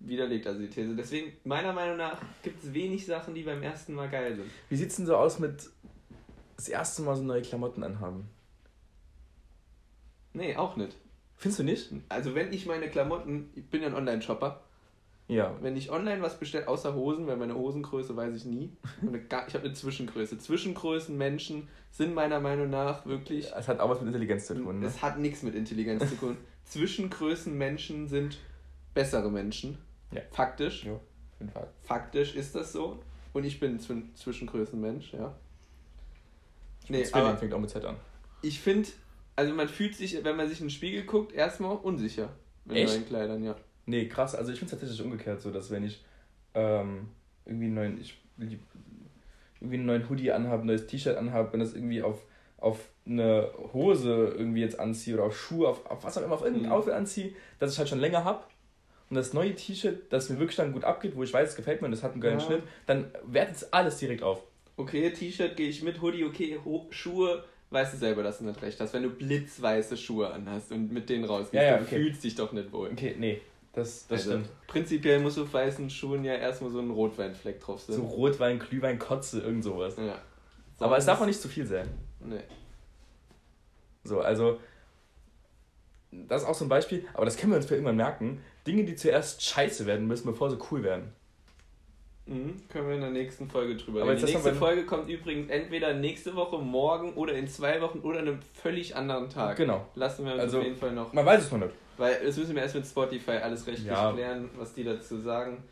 Widerlegt 0.00 0.46
also 0.46 0.60
die 0.60 0.68
These. 0.68 0.94
Deswegen, 0.94 1.32
meiner 1.44 1.72
Meinung 1.72 1.96
nach, 1.96 2.20
gibt 2.42 2.62
es 2.62 2.72
wenig 2.72 3.04
Sachen, 3.04 3.34
die 3.34 3.42
beim 3.42 3.62
ersten 3.62 3.94
Mal 3.94 4.08
geil 4.08 4.36
sind. 4.36 4.50
wie 4.68 4.76
sieht's 4.76 4.96
denn 4.96 5.06
so 5.06 5.16
aus 5.16 5.38
mit 5.38 5.70
das 6.56 6.68
erste 6.68 7.02
Mal 7.02 7.16
so 7.16 7.22
neue 7.22 7.42
Klamotten 7.42 7.82
anhaben? 7.82 8.28
Nee, 10.32 10.56
auch 10.56 10.76
nicht. 10.76 10.96
Findest 11.36 11.60
du 11.60 11.64
nicht? 11.64 11.92
Also 12.08 12.34
wenn 12.34 12.52
ich 12.52 12.66
meine 12.66 12.88
Klamotten, 12.90 13.50
ich 13.54 13.68
bin 13.68 13.82
ja 13.82 13.88
ein 13.88 13.94
Online-Shopper, 13.94 14.60
Ja. 15.28 15.54
wenn 15.60 15.76
ich 15.76 15.90
online 15.90 16.22
was 16.22 16.38
bestelle, 16.38 16.66
außer 16.68 16.94
Hosen, 16.94 17.26
weil 17.26 17.36
meine 17.36 17.54
Hosengröße 17.54 18.16
weiß 18.16 18.34
ich 18.34 18.44
nie. 18.46 18.72
Ich 19.02 19.54
habe 19.54 19.64
eine 19.64 19.72
Zwischengröße. 19.74 20.38
Zwischengrößen 20.38 21.16
Menschen 21.16 21.68
sind 21.90 22.14
meiner 22.14 22.40
Meinung 22.40 22.70
nach 22.70 23.04
wirklich. 23.04 23.52
Es 23.54 23.68
hat 23.68 23.78
auch 23.80 23.90
was 23.90 23.98
mit 24.00 24.08
Intelligenz 24.08 24.46
zu 24.46 24.54
tun. 24.54 24.80
Ne? 24.80 24.86
Es 24.86 25.02
hat 25.02 25.18
nichts 25.18 25.42
mit 25.42 25.54
Intelligenz 25.54 26.08
zu 26.08 26.16
tun. 26.16 26.36
Zwischengrößen 26.64 27.56
Menschen 27.56 28.08
sind 28.08 28.38
bessere 28.94 29.30
Menschen. 29.30 29.76
Ja. 30.12 30.22
Faktisch. 30.30 30.84
Ja, 30.84 30.98
Fall. 31.52 31.68
Faktisch 31.82 32.34
ist 32.34 32.54
das 32.54 32.72
so. 32.72 32.98
Und 33.34 33.44
ich 33.44 33.60
bin 33.60 33.78
Zwi- 33.78 34.14
Zwischengrößenmensch, 34.14 35.12
ja. 35.12 35.34
Nee, 36.88 37.02
Zwilling 37.04 37.36
fängt 37.36 37.52
auch 37.52 37.60
mit 37.60 37.68
Z 37.70 37.84
an. 37.84 37.96
ich 38.40 38.60
finde, 38.60 38.88
also 39.36 39.52
man 39.54 39.68
fühlt 39.68 39.94
sich, 39.94 40.24
wenn 40.24 40.36
man 40.36 40.48
sich 40.48 40.60
in 40.60 40.66
den 40.66 40.70
Spiegel 40.70 41.04
guckt, 41.04 41.32
erstmal 41.32 41.76
unsicher. 41.76 42.30
In 42.64 42.76
Echt? 42.76 42.94
neuen 42.94 43.06
Kleidern, 43.06 43.44
ja. 43.44 43.56
Nee, 43.88 44.06
krass. 44.06 44.34
Also 44.34 44.52
ich 44.52 44.58
finde 44.58 44.74
es 44.74 44.80
tatsächlich 44.80 45.04
umgekehrt 45.04 45.40
so, 45.40 45.50
dass 45.50 45.70
wenn 45.70 45.82
ich 45.84 46.04
ähm, 46.54 47.08
irgendwie 47.46 47.66
einen 47.66 47.74
neuen, 47.74 48.00
ich, 48.00 48.18
irgendwie 49.60 49.76
einen 49.76 49.86
neuen 49.86 50.08
Hoodie 50.10 50.30
anhabe, 50.30 50.62
ein 50.62 50.66
neues 50.66 50.86
T-Shirt 50.86 51.16
anhabe, 51.16 51.52
wenn 51.52 51.60
das 51.60 51.72
irgendwie 51.74 52.02
auf, 52.02 52.22
auf 52.58 52.80
eine 53.06 53.50
Hose 53.72 54.34
irgendwie 54.36 54.60
jetzt 54.60 54.78
anziehe 54.78 55.14
oder 55.16 55.24
auf 55.24 55.38
Schuhe, 55.40 55.68
auf, 55.68 55.86
auf 55.86 56.04
was 56.04 56.18
auch 56.18 56.22
immer, 56.22 56.34
auf 56.34 56.42
irgendein 56.42 56.66
Mhm. 56.66 56.72
Outfit 56.72 56.92
anziehe, 56.92 57.32
das 57.58 57.72
ich 57.72 57.78
halt 57.78 57.88
schon 57.88 57.98
länger 58.00 58.24
habe. 58.24 58.44
Und 59.08 59.16
das 59.16 59.32
neue 59.32 59.54
T-Shirt, 59.54 60.12
das 60.12 60.28
mir 60.28 60.38
wirklich 60.38 60.56
dann 60.56 60.72
gut 60.74 60.84
abgeht, 60.84 61.16
wo 61.16 61.22
ich 61.22 61.32
weiß, 61.32 61.48
es 61.48 61.56
gefällt 61.56 61.80
mir 61.80 61.86
und 61.86 61.92
das 61.92 62.02
hat 62.02 62.12
einen 62.12 62.20
geilen 62.20 62.40
Ja. 62.40 62.44
Schnitt, 62.44 62.62
dann 62.84 63.06
wertet 63.24 63.56
es 63.56 63.72
alles 63.72 63.96
direkt 63.96 64.22
auf. 64.22 64.42
Okay, 64.76 65.10
T-Shirt 65.10 65.56
gehe 65.56 65.70
ich 65.70 65.82
mit, 65.82 66.02
Hoodie, 66.02 66.24
okay, 66.26 66.58
Ho 66.62 66.86
Schuhe, 66.90 67.42
weißt 67.70 67.94
du 67.94 67.96
selber, 67.96 68.22
dass 68.22 68.38
du 68.38 68.44
nicht 68.44 68.60
recht 68.60 68.78
hast. 68.80 68.92
Wenn 68.92 69.02
du 69.04 69.08
blitzweiße 69.10 69.96
Schuhe 69.96 70.30
anhast 70.30 70.70
und 70.72 70.92
mit 70.92 71.08
denen 71.08 71.24
rausgehst, 71.24 71.54
Ja, 71.54 71.76
ja, 71.76 71.80
okay. 71.80 71.96
fühlst 71.96 72.22
dich 72.22 72.34
doch 72.34 72.52
nicht 72.52 72.70
wohl. 72.70 72.90
Okay, 72.92 73.16
nee, 73.18 73.40
das, 73.78 74.06
das 74.06 74.20
Also, 74.20 74.30
stimmt. 74.30 74.48
Prinzipiell 74.66 75.20
muss 75.20 75.38
auf 75.38 75.52
weißen 75.52 75.88
Schuhen 75.90 76.24
ja 76.24 76.34
erstmal 76.34 76.70
so 76.70 76.80
ein 76.80 76.90
Rotweinfleck 76.90 77.60
drauf 77.60 77.80
sein. 77.80 77.96
So 77.96 78.02
Rotwein, 78.02 78.58
Glühwein, 78.58 78.98
Kotze, 78.98 79.40
irgend 79.40 79.64
sowas. 79.64 79.96
Ja. 79.96 80.18
Aber 80.80 80.96
es 80.98 81.06
darf 81.06 81.20
auch 81.20 81.26
nicht 81.26 81.40
zu 81.40 81.48
viel 81.48 81.66
sein. 81.66 81.88
Nee. 82.20 82.40
So, 84.04 84.20
also, 84.20 84.58
das 86.10 86.42
ist 86.42 86.48
auch 86.48 86.54
so 86.54 86.64
ein 86.64 86.68
Beispiel, 86.68 87.06
aber 87.14 87.24
das 87.24 87.36
können 87.36 87.52
wir 87.52 87.56
uns 87.56 87.66
für 87.66 87.74
irgendwann 87.74 87.96
merken. 87.96 88.40
Dinge, 88.66 88.84
die 88.84 88.94
zuerst 88.96 89.42
scheiße 89.42 89.86
werden 89.86 90.06
müssen, 90.06 90.26
bevor 90.26 90.50
sie 90.50 90.58
cool 90.70 90.82
werden. 90.82 91.12
Mhm, 92.26 92.56
können 92.68 92.88
wir 92.88 92.94
in 92.96 93.00
der 93.00 93.10
nächsten 93.10 93.48
Folge 93.48 93.76
drüber 93.76 94.02
reden. 94.06 94.18
Die 94.26 94.32
nächste 94.32 94.54
Folge 94.54 94.84
kommt 94.84 95.08
übrigens 95.08 95.48
entweder 95.50 95.94
nächste 95.94 96.34
Woche, 96.36 96.58
morgen 96.58 97.14
oder 97.14 97.32
in 97.32 97.48
zwei 97.48 97.80
Wochen 97.80 98.00
oder 98.00 98.18
an 98.20 98.28
einem 98.28 98.40
völlig 98.54 98.94
anderen 98.94 99.30
Tag. 99.30 99.56
Genau. 99.56 99.86
Lassen 99.94 100.26
wir 100.26 100.32
uns 100.34 100.42
Also- 100.42 100.58
auf 100.58 100.64
jeden 100.64 100.76
Fall 100.76 100.92
noch. 100.92 101.12
Man 101.14 101.24
weiß 101.24 101.44
es 101.44 101.50
noch 101.52 101.58
nicht. 101.58 101.72
Weil 101.98 102.24
das 102.24 102.36
müssen 102.36 102.54
wir 102.54 102.62
erst 102.62 102.74
mit 102.76 102.86
Spotify 102.86 103.32
alles 103.32 103.66
rechtlich 103.66 103.88
Ja. 103.88 104.12
klären, 104.12 104.48
was 104.56 104.72
die 104.72 104.84
dazu 104.84 105.18
sagen. 105.18 105.62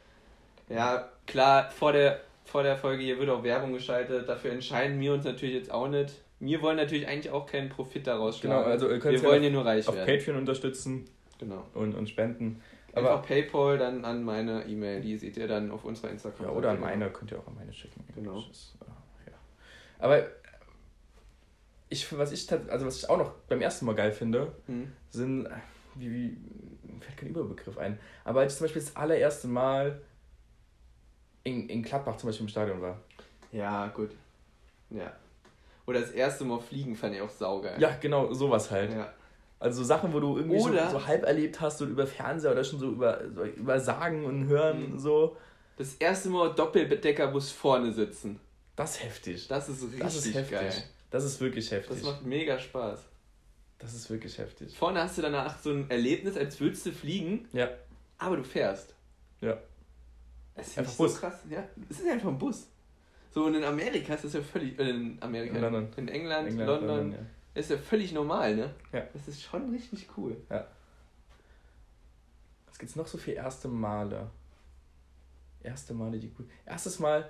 Ja, 0.68 1.08
klar, 1.26 1.70
vor 1.70 1.92
der, 1.92 2.20
vor 2.44 2.62
der 2.64 2.76
Folge 2.76 3.02
hier 3.04 3.18
wird 3.18 3.30
auch 3.30 3.42
Werbung 3.44 3.72
geschaltet. 3.72 4.28
Dafür 4.28 4.50
entscheiden 4.52 5.00
wir 5.00 5.12
uns 5.14 5.24
natürlich 5.24 5.54
jetzt 5.54 5.70
auch 5.70 5.88
nicht. 5.88 6.12
Wir 6.40 6.60
wollen 6.60 6.76
natürlich 6.76 7.06
eigentlich 7.08 7.30
auch 7.32 7.46
keinen 7.46 7.68
Profit 7.70 8.06
daraus 8.06 8.40
Genau, 8.40 8.56
schlagen. 8.56 8.70
also 8.72 8.90
ihr 8.90 8.98
könnt 8.98 9.14
wir 9.14 9.22
wollen 9.28 9.38
auf, 9.38 9.44
ja 9.44 9.50
nur 9.50 9.64
reich 9.64 9.88
auf 9.88 9.94
werden. 9.94 10.06
Patreon 10.18 10.36
unterstützen 10.36 11.08
Genau. 11.38 11.64
und, 11.74 11.94
und 11.94 12.08
spenden. 12.08 12.60
Aber- 12.92 13.12
Einfach 13.12 13.26
Paypal 13.26 13.78
dann 13.78 14.04
an 14.04 14.22
meine 14.24 14.64
E-Mail, 14.66 15.00
die 15.02 15.16
seht 15.18 15.36
ihr 15.36 15.46
dann 15.48 15.70
auf 15.70 15.84
unserer 15.84 16.10
Instagram. 16.10 16.46
Ja, 16.46 16.52
oder 16.52 16.70
an 16.70 16.80
meine, 16.80 17.08
könnt 17.10 17.30
ihr 17.30 17.38
auch 17.38 17.46
an 17.46 17.54
meine 17.54 17.72
schicken. 17.72 18.04
Genau. 18.14 18.38
Ist, 18.50 18.74
äh, 18.82 19.30
ja. 19.30 19.36
Aber 19.98 20.26
ich, 21.88 22.18
was 22.18 22.32
ich, 22.32 22.50
also 22.68 22.86
was 22.86 22.96
ich 22.98 23.08
auch 23.08 23.18
noch 23.18 23.30
beim 23.48 23.60
ersten 23.60 23.86
Mal 23.86 23.94
geil 23.94 24.12
finde, 24.12 24.52
Hm. 24.66 24.92
sind, 25.10 25.48
wie, 25.98 26.10
wie, 26.10 26.36
fällt 27.00 27.16
kein 27.16 27.28
Überbegriff 27.30 27.76
ein, 27.78 27.98
aber 28.24 28.40
als 28.40 28.52
ich 28.54 28.58
zum 28.58 28.64
Beispiel 28.66 28.82
das 28.82 28.96
allererste 28.96 29.48
Mal 29.48 30.00
in, 31.44 31.68
in 31.68 31.82
Gladbach 31.82 32.16
zum 32.16 32.28
Beispiel 32.28 32.44
im 32.46 32.50
Stadion 32.50 32.80
war. 32.82 32.98
Ja, 33.52 33.86
gut. 33.88 34.10
Ja. 34.90 35.12
Oder 35.86 36.00
das 36.00 36.10
erste 36.10 36.44
Mal 36.44 36.58
fliegen 36.60 36.96
fand 36.96 37.14
ich 37.14 37.20
auch 37.20 37.30
saugeil. 37.30 37.80
Ja, 37.80 37.96
genau, 38.00 38.32
sowas 38.32 38.70
halt. 38.70 38.92
Ja. 38.92 39.12
Also 39.58 39.78
so 39.82 39.84
Sachen, 39.84 40.12
wo 40.12 40.20
du 40.20 40.36
irgendwie 40.36 40.58
Oder- 40.58 40.90
so, 40.90 41.06
halb 41.06 41.22
erlebt 41.24 41.60
hast, 41.60 41.78
so 41.78 41.86
über 41.86 42.06
Fernseher 42.06 42.52
oder 42.52 42.64
schon 42.64 42.78
so 42.80 42.90
über, 42.90 43.20
so 43.34 43.44
über 43.44 43.78
Sagen 43.80 44.24
und 44.24 44.46
Hören, 44.48 44.92
Mhm. 44.92 44.98
so. 44.98 45.36
Das 45.78 45.94
erste 45.96 46.30
Mal 46.30 46.54
Doppeldeckerbus 46.54 47.52
vorne 47.52 47.92
sitzen. 47.92 48.40
Das 48.74 48.96
ist 48.96 49.04
heftig. 49.04 49.48
Das 49.48 49.68
ist 49.68 49.82
richtig 49.82 50.00
Das 50.00 50.16
ist 50.16 50.34
heftig. 50.34 50.50
geil. 50.58 50.72
Das 51.10 51.24
ist 51.24 51.40
wirklich 51.40 51.70
heftig. 51.70 51.96
Das 51.96 52.02
macht 52.04 52.24
mega 52.26 52.58
Spaß. 52.58 53.00
Das 53.78 53.94
ist 53.94 54.08
wirklich 54.08 54.38
heftig. 54.38 54.76
Vorne 54.76 55.02
hast 55.02 55.18
du 55.18 55.22
danach 55.22 55.58
so 55.60 55.70
ein 55.70 55.90
Erlebnis, 55.90 56.36
als 56.36 56.58
würdest 56.60 56.86
du 56.86 56.92
fliegen, 56.92 57.46
Ja, 57.52 57.68
aber 58.18 58.36
du 58.36 58.44
fährst. 58.44 58.94
ja. 59.40 59.58
Das 60.54 60.68
ist 60.68 60.78
Einfach 60.78 60.92
so 60.92 61.02
Bus. 61.04 61.20
krass. 61.20 61.40
Ja, 61.50 61.62
es 61.90 62.00
ist 62.00 62.08
einfach 62.08 62.28
ein 62.30 62.38
Bus. 62.38 62.66
So, 63.30 63.44
und 63.44 63.54
in 63.54 63.62
Amerika 63.64 64.14
ist 64.14 64.24
das 64.24 64.32
ja 64.32 64.40
völlig, 64.40 64.78
äh, 64.78 64.88
in 64.88 65.18
Amerika, 65.20 65.54
In 65.56 65.60
London. 65.60 65.88
in 65.98 66.08
England, 66.08 66.48
England, 66.48 66.66
London, 66.70 66.88
London, 66.88 67.12
ja. 67.12 67.60
ist 67.60 67.68
ja 67.70 67.76
völlig 67.76 68.12
normal, 68.12 68.56
ne? 68.56 68.74
Ja. 68.90 69.06
Das 69.12 69.28
ist 69.28 69.42
schon 69.42 69.68
richtig 69.70 70.08
cool. 70.16 70.38
Was 72.66 72.78
gibt's 72.78 72.96
noch 72.96 73.06
so 73.06 73.18
für 73.18 73.32
erste 73.32 73.68
Male? 73.68 74.30
Erste 75.62 75.92
Male, 75.92 76.18
die 76.18 76.30
gut. 76.30 76.48
Erstes 76.64 76.98
Mal. 77.00 77.28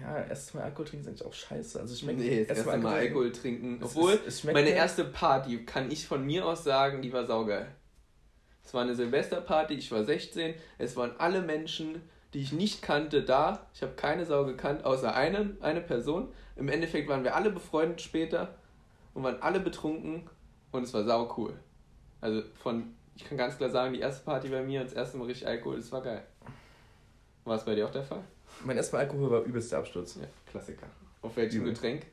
Ja, 0.00 0.18
erstes 0.18 0.54
Mal 0.54 0.64
Alkohol 0.64 0.86
trinken 0.86 1.04
ist 1.04 1.08
eigentlich 1.08 1.26
auch 1.26 1.32
scheiße. 1.32 1.80
Also 1.80 1.94
schmeckt 1.94 2.20
nee, 2.20 2.44
das 2.44 2.58
erste 2.58 2.78
Mal 2.78 2.94
Alkohol 2.94 3.32
trinken. 3.32 3.80
Es 3.82 3.90
Obwohl, 3.90 4.18
es 4.26 4.40
schmeckt 4.40 4.54
meine 4.54 4.70
erste 4.70 5.04
Party, 5.04 5.64
kann 5.64 5.90
ich 5.90 6.06
von 6.06 6.24
mir 6.24 6.46
aus 6.46 6.64
sagen, 6.64 7.02
die 7.02 7.12
war 7.12 7.26
saugeil. 7.26 7.68
Es 8.64 8.74
war 8.74 8.82
eine 8.82 8.94
Silvesterparty, 8.94 9.74
ich 9.74 9.90
war 9.90 10.04
16, 10.04 10.54
es 10.76 10.96
waren 10.96 11.12
alle 11.18 11.40
Menschen, 11.40 12.02
die 12.34 12.40
ich 12.40 12.52
nicht 12.52 12.82
kannte, 12.82 13.22
da. 13.22 13.66
Ich 13.72 13.82
habe 13.82 13.92
keine 13.94 14.26
Sau 14.26 14.44
gekannt, 14.44 14.84
außer 14.84 15.14
einen, 15.14 15.56
eine 15.62 15.80
Person. 15.80 16.28
Im 16.56 16.68
Endeffekt 16.68 17.08
waren 17.08 17.24
wir 17.24 17.34
alle 17.34 17.50
befreundet 17.50 18.02
später 18.02 18.56
und 19.14 19.22
waren 19.22 19.40
alle 19.40 19.60
betrunken 19.60 20.28
und 20.70 20.82
es 20.82 20.92
war 20.92 21.04
sau 21.04 21.34
cool. 21.38 21.58
Also 22.20 22.42
von, 22.62 22.94
ich 23.14 23.24
kann 23.24 23.38
ganz 23.38 23.56
klar 23.56 23.70
sagen, 23.70 23.94
die 23.94 24.00
erste 24.00 24.24
Party 24.24 24.48
bei 24.48 24.62
mir 24.62 24.80
und 24.80 24.86
das 24.86 24.94
erste 24.94 25.16
Mal 25.16 25.26
richtig 25.26 25.46
Alkohol, 25.46 25.76
das 25.76 25.90
war 25.90 26.02
geil. 26.02 26.22
War 27.44 27.56
es 27.56 27.64
bei 27.64 27.74
dir 27.74 27.86
auch 27.86 27.90
der 27.92 28.04
Fall? 28.04 28.22
Mein 28.64 28.76
erstes 28.76 28.92
Mal 28.92 29.00
Alkohol 29.00 29.30
war 29.30 29.42
übelster 29.42 29.78
Absturz. 29.78 30.16
Ja, 30.20 30.26
Klassiker. 30.50 30.86
Auf 31.22 31.36
welchem 31.36 31.62
Übel. 31.62 31.72
Getränk? 31.72 32.06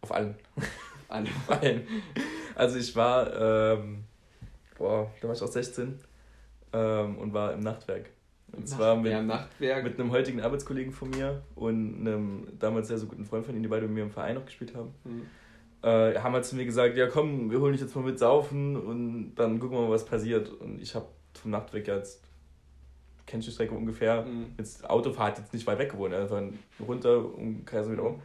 Auf 0.00 0.12
allen. 0.12 0.34
Alle. 1.08 1.28
Auf 1.28 1.62
allen. 1.62 1.86
Also 2.54 2.78
ich 2.78 2.94
war, 2.96 3.78
ähm, 3.78 4.04
boah, 4.78 5.10
da 5.20 5.28
war 5.28 5.34
ich 5.34 5.42
auch 5.42 5.48
16 5.48 5.98
ähm, 6.72 7.18
und 7.18 7.32
war 7.32 7.52
im 7.52 7.60
Nachtwerk. 7.60 8.10
Und 8.52 8.68
zwar 8.68 8.96
mit, 8.96 9.12
ja, 9.12 9.20
im 9.20 9.26
Nachtwerk. 9.26 9.84
mit 9.84 9.98
einem 9.98 10.10
heutigen 10.10 10.40
Arbeitskollegen 10.40 10.92
von 10.92 11.10
mir 11.10 11.42
und 11.54 12.00
einem 12.00 12.46
damals 12.58 12.88
sehr 12.88 12.98
so 12.98 13.06
guten 13.06 13.24
Freund 13.24 13.46
von 13.46 13.56
ihm, 13.56 13.62
die 13.62 13.68
beide 13.68 13.86
mit 13.86 13.94
mir 13.94 14.02
im 14.02 14.10
Verein 14.10 14.34
noch 14.34 14.44
gespielt 14.44 14.74
haben. 14.74 14.94
Hm. 15.04 15.22
äh, 15.82 16.18
haben 16.18 16.34
halt 16.34 16.44
zu 16.44 16.56
mir 16.56 16.66
gesagt, 16.66 16.96
ja 16.96 17.06
komm, 17.06 17.50
wir 17.50 17.60
holen 17.60 17.72
dich 17.72 17.80
jetzt 17.80 17.96
mal 17.96 18.04
mit 18.04 18.18
saufen 18.18 18.76
und 18.76 19.34
dann 19.36 19.58
gucken 19.58 19.78
wir 19.78 19.82
mal, 19.82 19.90
was 19.90 20.04
passiert. 20.04 20.50
Und 20.50 20.82
ich 20.82 20.94
habe 20.94 21.06
vom 21.34 21.50
Nachtweg 21.50 21.86
jetzt, 21.88 22.22
kennst 23.26 23.46
du 23.46 23.50
die 23.50 23.54
Strecke 23.54 23.74
ungefähr, 23.74 24.22
Mhm. 24.22 24.54
jetzt 24.58 24.88
Autofahrt 24.88 25.38
jetzt 25.38 25.52
nicht 25.52 25.66
weit 25.66 25.78
weg 25.78 25.90
gewohnt, 25.92 26.14
einfach 26.14 26.42
runter 26.86 27.18
und 27.34 27.64
Kreis 27.66 27.90
wieder 27.90 28.02
um. 28.04 28.20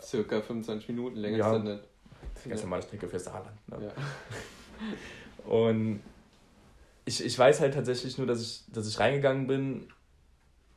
Circa 0.00 0.40
25 0.40 0.88
Minuten 0.88 1.16
länger 1.16 1.38
Ja. 1.38 1.46
ist 1.46 1.52
das 1.54 1.62
nicht. 1.64 1.82
Das 2.34 2.40
ist 2.40 2.44
eine 2.46 2.50
ganz 2.54 2.62
normale 2.62 2.82
Strecke 2.82 3.08
für 3.08 3.18
Saarland. 3.18 3.68
Ne? 3.68 3.76
Ja. 3.86 3.92
Und 5.50 6.00
ich, 7.04 7.24
ich 7.24 7.38
weiß 7.38 7.60
halt 7.60 7.74
tatsächlich 7.74 8.16
nur, 8.18 8.26
dass 8.26 8.40
ich, 8.40 8.64
dass 8.72 8.86
ich 8.88 8.98
reingegangen 9.00 9.46
bin 9.46 9.88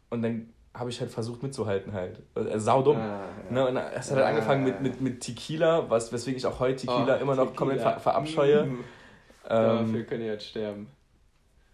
und 0.09 0.21
dann 0.23 0.49
habe 0.73 0.89
ich 0.89 0.99
halt 0.99 1.11
versucht 1.11 1.41
mitzuhalten 1.43 1.93
halt. 1.93 2.21
Also 2.33 2.59
saudumm. 2.59 2.97
Ah, 2.97 3.21
ja. 3.49 3.51
Ne, 3.51 3.67
und 3.67 3.77
es 3.77 4.09
hat 4.11 4.17
halt 4.17 4.25
Ah. 4.25 4.29
angefangen 4.29 4.63
mit, 4.63 4.81
mit, 4.81 5.01
mit 5.01 5.21
Tequila, 5.21 5.89
was, 5.89 6.11
weswegen 6.11 6.37
ich 6.37 6.45
auch 6.45 6.59
heute 6.59 6.77
Tequila 6.87 7.17
Oh, 7.17 7.21
immer 7.21 7.35
noch 7.35 7.45
Tequila. 7.51 7.57
komplett 7.57 7.81
ver 7.81 7.99
verabscheue. 7.99 8.65
Mm. 9.47 9.51
Ähm, 9.51 9.85
Dafür 9.85 10.03
können 10.05 10.21
die 10.21 10.25
jetzt 10.27 10.47
sterben. 10.47 10.87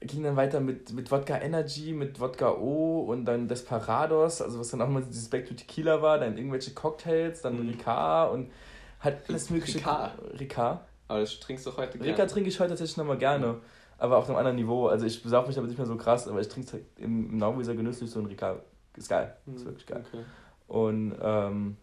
Ging 0.01 0.23
dann 0.23 0.35
weiter 0.35 0.59
mit, 0.59 0.91
mit 0.93 1.11
Wodka 1.11 1.37
Energy, 1.39 1.93
mit 1.93 2.19
Wodka 2.19 2.51
O 2.53 3.01
und 3.01 3.25
dann 3.25 3.47
Desperados, 3.47 4.41
also 4.41 4.59
was 4.59 4.69
dann 4.69 4.81
auch 4.81 4.89
mal 4.89 5.03
dieses 5.03 5.29
Back 5.29 5.47
to 5.47 5.53
Tequila 5.53 6.01
war, 6.01 6.17
dann 6.17 6.37
irgendwelche 6.37 6.71
Cocktails, 6.73 7.41
dann 7.41 7.61
Mhm. 7.61 7.69
Ricard 7.69 8.33
und 8.33 8.51
halt 8.99 9.17
alles 9.29 9.49
mögliche. 9.49 9.77
Ricard? 9.79 10.13
Ricard. 10.39 10.79
Aber 11.07 11.19
das 11.19 11.39
trinkst 11.39 11.65
du 11.65 11.77
heute 11.77 11.97
gerne. 11.99 12.11
Ricard 12.13 12.31
trinke 12.31 12.49
ich 12.49 12.59
heute 12.59 12.69
tatsächlich 12.69 12.97
nochmal 12.97 13.17
gerne, 13.17 13.57
aber 13.97 14.17
auf 14.17 14.27
einem 14.27 14.37
anderen 14.37 14.55
Niveau. 14.57 14.87
Also 14.87 15.05
ich 15.05 15.21
besauf 15.21 15.45
mich 15.45 15.55
damit 15.55 15.69
nicht 15.69 15.77
mehr 15.77 15.87
so 15.87 15.97
krass, 15.97 16.27
aber 16.27 16.41
ich 16.41 16.47
trinke 16.47 16.67
es 16.67 16.73
halt 16.73 16.83
im, 16.97 17.29
im 17.29 17.37
Nauwieser 17.37 17.75
genüsslich 17.75 18.09
so 18.09 18.19
ein 18.19 18.25
Ricard. 18.25 18.61
Ist 18.97 19.07
geil, 19.09 19.35
ist 19.47 19.61
Hm, 19.61 19.65
wirklich 19.65 19.85
geil. 19.85 20.03
Okay. 20.07 20.23
Und 20.67 21.15
ähm, 21.21 21.77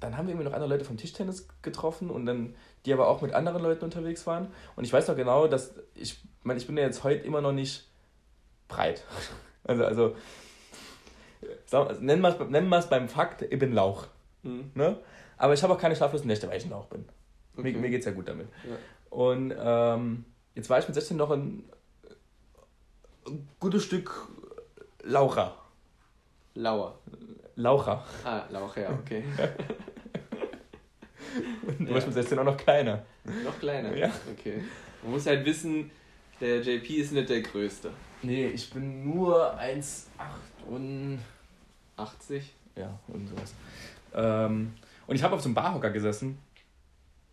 dann 0.00 0.16
haben 0.16 0.26
wir 0.26 0.32
irgendwie 0.32 0.48
noch 0.48 0.54
andere 0.54 0.70
Leute 0.70 0.84
vom 0.84 0.96
Tischtennis 0.96 1.48
getroffen 1.62 2.10
und 2.10 2.26
dann, 2.26 2.54
die 2.84 2.92
aber 2.92 3.08
auch 3.08 3.22
mit 3.22 3.32
anderen 3.32 3.62
Leuten 3.62 3.84
unterwegs 3.84 4.26
waren. 4.26 4.48
Und 4.76 4.84
ich 4.84 4.92
weiß 4.92 5.08
noch 5.08 5.16
genau, 5.16 5.46
dass 5.48 5.74
ich, 5.94 6.18
meine, 6.42 6.58
ich 6.58 6.66
bin 6.66 6.76
ja 6.76 6.84
jetzt 6.84 7.04
heute 7.04 7.24
immer 7.24 7.40
noch 7.40 7.52
nicht 7.52 7.88
breit. 8.68 9.04
Also, 9.68 9.84
also, 9.84 10.14
nennen 11.98 12.20
wir 12.20 12.28
es 12.28 12.48
nennen 12.48 12.70
beim 12.88 13.08
Fakt, 13.08 13.42
ich 13.42 13.58
bin 13.58 13.72
Lauch. 13.72 14.06
Hm. 14.44 14.70
Ne? 14.74 15.00
Aber 15.38 15.54
ich 15.54 15.62
habe 15.64 15.72
auch 15.72 15.78
keine 15.78 15.96
schlaflosen 15.96 16.28
Nächte, 16.28 16.48
weil 16.48 16.58
ich 16.58 16.64
ein 16.64 16.70
Lauch 16.70 16.86
bin. 16.86 17.04
Okay. 17.56 17.72
Mir, 17.72 17.78
mir 17.80 17.90
geht 17.90 17.98
es 17.98 18.06
ja 18.06 18.12
gut 18.12 18.28
damit. 18.28 18.46
Ja. 18.62 18.76
Und 19.10 19.52
ähm, 19.58 20.24
jetzt 20.54 20.70
war 20.70 20.78
ich 20.78 20.86
mit 20.86 20.94
16 20.94 21.16
noch 21.16 21.32
ein, 21.32 21.68
ein 23.26 23.48
gutes 23.58 23.82
Stück 23.82 24.28
Laucher. 25.02 25.56
Lauer. 26.54 26.98
Laucher. 27.56 28.04
Ah, 28.24 28.42
Lauch, 28.50 28.76
ja, 28.76 28.90
okay. 28.90 29.24
Und 31.66 31.80
du 31.80 31.84
Ja. 31.86 31.94
warst 31.94 32.06
mit 32.06 32.14
16 32.14 32.38
auch 32.38 32.44
noch 32.44 32.56
kleiner. 32.56 33.04
Noch 33.44 33.58
kleiner. 33.58 33.94
Ja. 33.96 34.10
Okay. 34.38 34.62
Man 35.02 35.12
muss 35.12 35.26
halt 35.26 35.44
wissen, 35.44 35.90
der 36.40 36.60
JP 36.62 36.88
ist 36.96 37.12
nicht 37.12 37.28
der 37.28 37.42
Größte. 37.42 37.90
Nee, 38.22 38.46
ich 38.48 38.70
bin 38.70 39.04
nur 39.14 39.58
1,8 39.58 40.04
und. 40.70 41.18
80. 41.96 42.52
Ja, 42.76 42.98
und 43.08 43.26
sowas. 43.26 43.54
Ähm, 44.14 44.74
und 45.06 45.16
ich 45.16 45.22
habe 45.22 45.34
auf 45.34 45.40
so 45.40 45.48
einem 45.48 45.54
Barhocker 45.54 45.90
gesessen. 45.90 46.38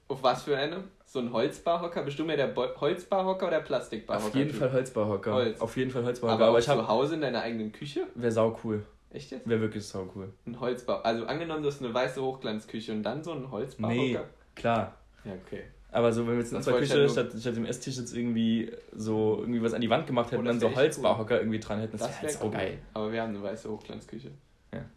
Auf 0.07 0.23
was 0.23 0.43
für 0.43 0.57
einem? 0.57 0.85
So 1.05 1.19
ein 1.19 1.31
Holzbarhocker? 1.33 2.03
Bist 2.03 2.17
du 2.17 2.23
mehr 2.23 2.37
der 2.37 2.47
Bo 2.47 2.65
Holzbarhocker 2.79 3.47
oder 3.47 3.57
der 3.57 3.65
Plastikbarhocker? 3.65 4.27
Auf 4.27 4.35
jeden 4.35 4.53
Fall 4.53 4.71
Holzbarhocker. 4.71 5.33
Holz. 5.33 5.59
Auf 5.61 5.75
jeden 5.77 5.91
Fall 5.91 6.05
Holzbarhocker. 6.05 6.41
Aber, 6.41 6.49
Aber, 6.51 6.59
ich 6.59 6.65
zu 6.65 6.71
habe. 6.71 6.87
Hause 6.87 7.15
in 7.15 7.21
deiner 7.21 7.41
eigenen 7.41 7.71
Küche? 7.73 8.07
Wäre 8.15 8.31
sau 8.31 8.57
cool. 8.63 8.85
Echt 9.13 9.31
jetzt? 9.31 9.47
Wäre 9.47 9.61
wirklich 9.61 9.85
sau 9.85 10.09
cool. 10.15 10.33
Ein 10.47 10.59
Holzbau. 10.59 10.97
Also 11.01 11.25
angenommen, 11.25 11.61
du 11.61 11.69
hast 11.69 11.81
eine 11.83 11.93
weiße 11.93 12.21
Hochglanzküche 12.21 12.91
und 12.91 13.03
dann 13.03 13.23
so 13.23 13.31
ein 13.31 13.49
Holzbarhocker? 13.51 13.95
Nee, 14.01 14.17
klar. 14.55 14.97
Ja, 15.23 15.33
okay. 15.45 15.63
Aber 15.91 16.11
so, 16.11 16.25
wenn 16.25 16.33
wir 16.33 16.39
jetzt 16.39 16.51
in 16.51 16.57
unserer 16.57 16.79
Küche 16.79 16.95
halt 16.95 17.11
statt, 17.11 17.31
statt 17.39 17.55
dem 17.55 17.65
Esstisch 17.65 17.97
jetzt 17.97 18.15
irgendwie 18.15 18.71
so 18.93 19.37
irgendwie 19.39 19.61
was 19.61 19.75
an 19.75 19.81
die 19.81 19.89
Wand 19.91 20.07
gemacht 20.07 20.31
hätten 20.31 20.41
Oh, 20.41 20.45
dann 20.45 20.59
so 20.59 20.67
wär 20.69 20.75
Holzbarhocker 20.75 21.37
irgendwie 21.39 21.59
dran 21.59 21.79
hätten, 21.79 21.97
das, 21.99 22.07
Das 22.07 22.21
wäre 22.23 22.33
wäre 22.33 22.39
halt 22.39 22.43
cool. 22.43 22.51
geil. 22.51 22.77
Aber 22.95 23.11
wir 23.11 23.21
haben 23.21 23.29
eine 23.35 23.43
weiße 23.43 23.69
Hochglanzküche. 23.69 24.31
Ja. 24.73 24.79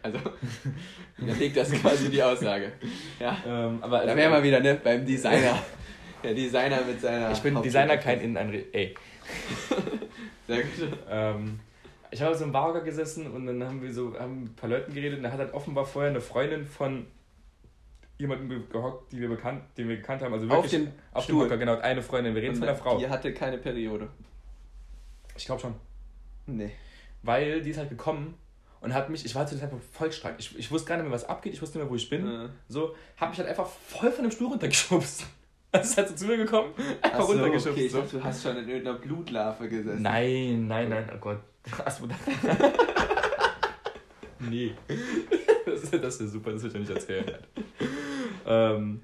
Also, 0.00 0.20
widerlegt 1.16 1.56
das 1.56 1.72
quasi 1.72 2.08
die 2.08 2.22
Aussage. 2.22 2.70
Ja. 3.18 3.36
Ähm, 3.44 3.78
aber 3.82 4.06
Da 4.06 4.14
wären 4.14 4.30
wir 4.30 4.42
wieder, 4.44 4.60
ne? 4.60 4.78
Beim 4.82 5.04
Designer. 5.04 5.58
Der 6.22 6.34
Designer 6.34 6.82
mit 6.86 7.00
seiner. 7.00 7.32
Ich 7.32 7.40
bin 7.40 7.60
Designer, 7.60 7.96
kein 7.96 8.20
Inneneinrichter. 8.20 8.78
Ey. 8.78 8.94
Sehr 10.46 10.62
gut. 10.62 10.98
Ähm, 11.10 11.58
ich 12.10 12.20
habe 12.22 12.30
auf 12.32 12.36
so 12.38 12.44
einem 12.44 12.52
Barhocker 12.52 12.80
gesessen 12.82 13.30
und 13.30 13.46
dann 13.46 13.62
haben 13.64 13.82
wir 13.82 13.92
so 13.92 14.18
haben 14.18 14.42
mit 14.44 14.52
ein 14.52 14.56
paar 14.56 14.70
Leuten 14.70 14.92
geredet 14.94 15.18
und 15.18 15.24
da 15.24 15.30
hat 15.32 15.38
halt 15.38 15.54
offenbar 15.54 15.84
vorher 15.84 16.10
eine 16.10 16.20
Freundin 16.20 16.66
von 16.66 17.06
jemandem 18.18 18.48
ge- 18.48 18.62
gehockt, 18.70 19.12
die 19.12 19.20
wir 19.20 19.28
bekannt, 19.28 19.62
den 19.76 19.88
wir 19.88 19.96
gekannt 19.96 20.22
haben. 20.22 20.32
Also 20.32 20.46
Auf 20.46 20.52
wirklich 20.64 20.72
dem 20.72 20.92
auf 21.12 21.24
dem 21.26 21.34
Stuhl. 21.34 21.44
Hocker, 21.44 21.56
genau, 21.58 21.78
eine 21.78 22.02
Freundin. 22.02 22.34
Wir 22.34 22.42
reden 22.42 22.56
von 22.56 22.66
der 22.66 22.76
Frau. 22.76 22.98
Die 22.98 23.08
hatte 23.08 23.32
keine 23.32 23.58
Periode. 23.58 24.08
Ich 25.36 25.44
glaube 25.46 25.60
schon. 25.60 25.74
Nee. 26.46 26.72
Weil 27.22 27.62
die 27.62 27.70
ist 27.70 27.78
halt 27.78 27.90
gekommen 27.90 28.34
und 28.80 28.92
hat 28.94 29.08
mich, 29.10 29.24
ich 29.24 29.34
war 29.34 29.46
zu 29.46 29.54
dem 29.54 29.60
Zeitpunkt 29.60 29.84
voll 29.84 30.10
stark. 30.10 30.34
Ich, 30.38 30.56
ich 30.58 30.70
wusste 30.70 30.88
gar 30.88 30.96
nicht 30.96 31.04
mehr, 31.04 31.12
was 31.12 31.24
abgeht, 31.28 31.52
ich 31.52 31.62
wusste 31.62 31.78
nicht 31.78 31.84
mehr, 31.84 31.90
wo 31.90 31.96
ich 31.96 32.08
bin. 32.10 32.26
Äh. 32.26 32.48
So, 32.68 32.94
hab 33.16 33.28
mich 33.30 33.38
halt 33.38 33.48
einfach 33.48 33.66
voll 33.68 34.10
von 34.10 34.24
dem 34.24 34.30
Stuhl 34.32 34.48
runtergeschubst. 34.48 35.26
Das 35.72 35.90
ist 35.90 35.98
halt 35.98 36.08
so 36.08 36.14
zu 36.14 36.26
mir 36.26 36.38
gekommen, 36.38 36.72
einfach 37.02 37.18
Achso, 37.18 37.32
runtergeschubst. 37.32 37.68
okay, 37.68 37.86
ich 37.86 37.92
so. 37.92 38.00
dachte, 38.00 38.16
du 38.18 38.24
hast 38.24 38.42
schon 38.42 38.56
in 38.56 38.68
irgendeiner 38.68 38.98
Blutlarve 38.98 39.68
gesessen. 39.68 40.02
Nein, 40.02 40.66
nein, 40.66 40.88
nein, 40.88 41.10
oh 41.14 41.18
Gott. 41.18 41.38
Achso, 41.84 42.06
nee. 44.40 44.72
Das, 45.66 45.82
ist- 45.82 45.94
das 46.02 46.20
ist 46.20 46.32
super, 46.32 46.52
das 46.52 46.62
will 46.62 46.68
ich 46.68 46.74
ja 46.74 46.80
nicht 46.80 46.90
erzählen. 46.90 47.38
ähm, 48.46 49.02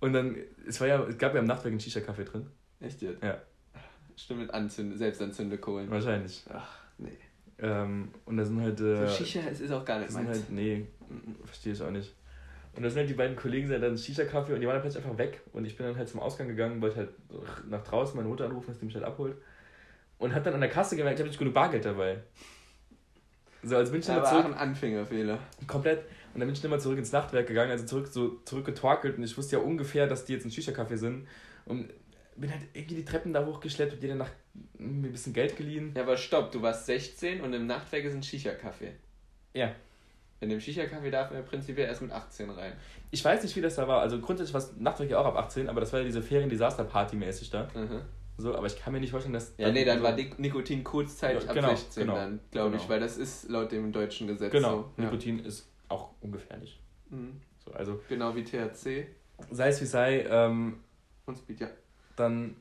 und 0.00 0.12
dann, 0.12 0.36
es 0.66 0.80
war 0.80 0.88
ja, 0.88 1.02
es 1.04 1.18
gab 1.18 1.34
ja 1.34 1.40
im 1.40 1.46
Nachtwerk 1.46 1.72
einen 1.72 1.80
Shisha-Kaffee 1.80 2.24
drin. 2.24 2.46
Echt 2.80 3.02
jetzt? 3.02 3.22
Ja. 3.22 3.38
Stimmt, 4.16 4.40
mit 4.40 4.54
Anzünde, 4.54 4.96
Selbstanzündekohlen. 4.96 5.90
Wahrscheinlich. 5.90 6.42
Ach, 6.52 6.78
nee. 6.98 7.16
Ähm, 7.58 8.08
und 8.26 8.36
da 8.36 8.44
sind 8.44 8.60
halt. 8.60 8.80
Äh, 8.80 9.06
So 9.08 9.24
Shisha, 9.24 9.40
es 9.50 9.60
ist 9.60 9.72
auch 9.72 9.84
gar 9.84 9.98
nicht 9.98 10.12
meins. 10.12 10.28
halt, 10.28 10.50
nee, 10.50 10.86
Mhm. 11.08 11.36
verstehe 11.44 11.72
ich 11.72 11.82
auch 11.82 11.90
nicht. 11.90 12.14
Und 12.74 12.82
da 12.82 12.88
sind 12.88 13.00
halt 13.00 13.10
die 13.10 13.14
beiden 13.14 13.36
Kollegen, 13.36 13.68
sind 13.68 13.80
dann 13.80 13.98
Shisha-Kaffee 13.98 14.54
und 14.54 14.60
die 14.60 14.66
waren 14.66 14.74
dann 14.74 14.82
plötzlich 14.82 15.04
einfach 15.04 15.18
weg. 15.18 15.40
Und 15.52 15.64
ich 15.64 15.76
bin 15.76 15.86
dann 15.86 15.96
halt 15.96 16.08
zum 16.08 16.20
Ausgang 16.20 16.48
gegangen, 16.48 16.80
wollte 16.80 16.96
halt 16.96 17.10
nach 17.68 17.82
draußen 17.82 18.16
meine 18.16 18.28
Mutter 18.28 18.44
anrufen, 18.44 18.68
dass 18.68 18.78
die 18.78 18.84
mich 18.84 18.94
halt 18.94 19.04
abholt. 19.04 19.36
Und 20.18 20.34
hab 20.34 20.44
dann 20.44 20.54
an 20.54 20.60
der 20.60 20.70
Kasse 20.70 20.96
gemerkt, 20.96 21.18
ich 21.18 21.22
habe 21.22 21.28
nicht 21.28 21.38
genug 21.38 21.54
Bargeld 21.54 21.84
dabei. 21.84 22.18
So, 23.62 23.76
also 23.76 23.90
bin 23.90 24.00
ich 24.00 24.06
dann 24.06 24.18
Aber 24.18 24.28
zurück, 24.28 24.44
ein 24.46 24.54
Anfängerfehler. 24.54 25.38
komplett. 25.66 26.00
Und 26.32 26.40
dann 26.40 26.46
bin 26.46 26.54
ich 26.54 26.60
dann 26.60 26.70
mal 26.70 26.80
zurück 26.80 26.98
ins 26.98 27.12
Nachtwerk 27.12 27.46
gegangen, 27.46 27.70
also 27.72 27.84
zurück, 27.84 28.06
so 28.06 28.40
zurückgetorkelt. 28.44 29.18
Und 29.18 29.24
ich 29.24 29.36
wusste 29.36 29.56
ja 29.56 29.62
ungefähr, 29.62 30.06
dass 30.06 30.24
die 30.24 30.32
jetzt 30.34 30.44
ein 30.44 30.50
Shisha-Kaffee 30.50 30.96
sind. 30.96 31.26
Und 31.66 31.90
bin 32.36 32.50
halt 32.50 32.62
irgendwie 32.72 32.96
die 32.96 33.04
Treppen 33.04 33.32
da 33.32 33.44
hochgeschleppt 33.44 33.94
und 33.94 34.02
dir 34.02 34.08
danach 34.08 34.30
mir 34.78 35.08
ein 35.08 35.12
bisschen 35.12 35.32
Geld 35.32 35.56
geliehen. 35.56 35.92
Ja, 35.94 36.02
aber 36.02 36.16
stopp, 36.16 36.52
du 36.52 36.62
warst 36.62 36.86
16 36.86 37.40
und 37.40 37.52
im 37.52 37.66
Nachtwerk 37.66 38.04
ist 38.04 38.14
ein 38.14 38.22
Shisha-Kaffee. 38.22 38.92
Ja. 39.52 39.74
In 40.40 40.48
dem 40.48 40.58
Shisha-Kaffee 40.60 41.10
darf 41.10 41.30
man 41.30 41.40
ja 41.40 41.44
prinzipiell 41.46 41.86
erst 41.86 42.00
mit 42.00 42.10
18 42.10 42.48
rein. 42.50 42.72
Ich 43.10 43.22
weiß 43.24 43.42
nicht, 43.42 43.54
wie 43.56 43.60
das 43.60 43.74
da 43.76 43.86
war. 43.86 44.00
Also 44.00 44.20
grundsätzlich 44.20 44.54
war 44.54 44.60
es 45.02 45.10
ja 45.10 45.18
auch 45.18 45.26
ab 45.26 45.36
18, 45.36 45.68
aber 45.68 45.80
das 45.80 45.92
war 45.92 46.00
ja 46.00 46.06
diese 46.06 46.22
Ferien-Disaster-Party 46.22 47.16
mäßig 47.16 47.50
da. 47.50 47.68
Mhm. 47.74 48.00
So, 48.38 48.54
aber 48.56 48.66
ich 48.66 48.78
kann 48.80 48.94
mir 48.94 49.00
nicht 49.00 49.10
vorstellen, 49.10 49.34
dass. 49.34 49.52
Ja, 49.58 49.70
nee, 49.70 49.84
dann 49.84 49.98
so- 49.98 50.04
war 50.04 50.12
Nik- 50.12 50.38
Nikotin 50.38 50.82
kurzzeitig 50.82 51.42
Ja, 51.44 51.50
ab 51.50 51.54
genau, 51.56 51.68
16 51.68 52.02
genau, 52.04 52.14
dann, 52.14 52.40
glaube 52.50 52.76
ich, 52.76 52.82
genau. 52.82 52.94
weil 52.94 53.00
das 53.00 53.18
ist 53.18 53.50
laut 53.50 53.70
dem 53.70 53.92
deutschen 53.92 54.28
Gesetz 54.28 54.50
Genau, 54.50 54.70
so. 54.70 54.90
Ja. 54.96 55.04
Nikotin 55.04 55.40
ist 55.40 55.70
auch 55.88 56.12
ungefährlich. 56.22 56.80
Mhm. 57.10 57.40
So, 57.62 57.72
also, 57.72 58.00
Genau 58.08 58.34
wie 58.34 58.42
THC 58.44 59.08
sei 59.50 59.68
es 59.68 59.80
wie 59.82 59.86
sei, 59.86 60.24
ähm, 60.28 60.80
und 61.26 61.36
Speed, 61.36 61.60
ja. 61.60 61.68
dann 62.16 62.56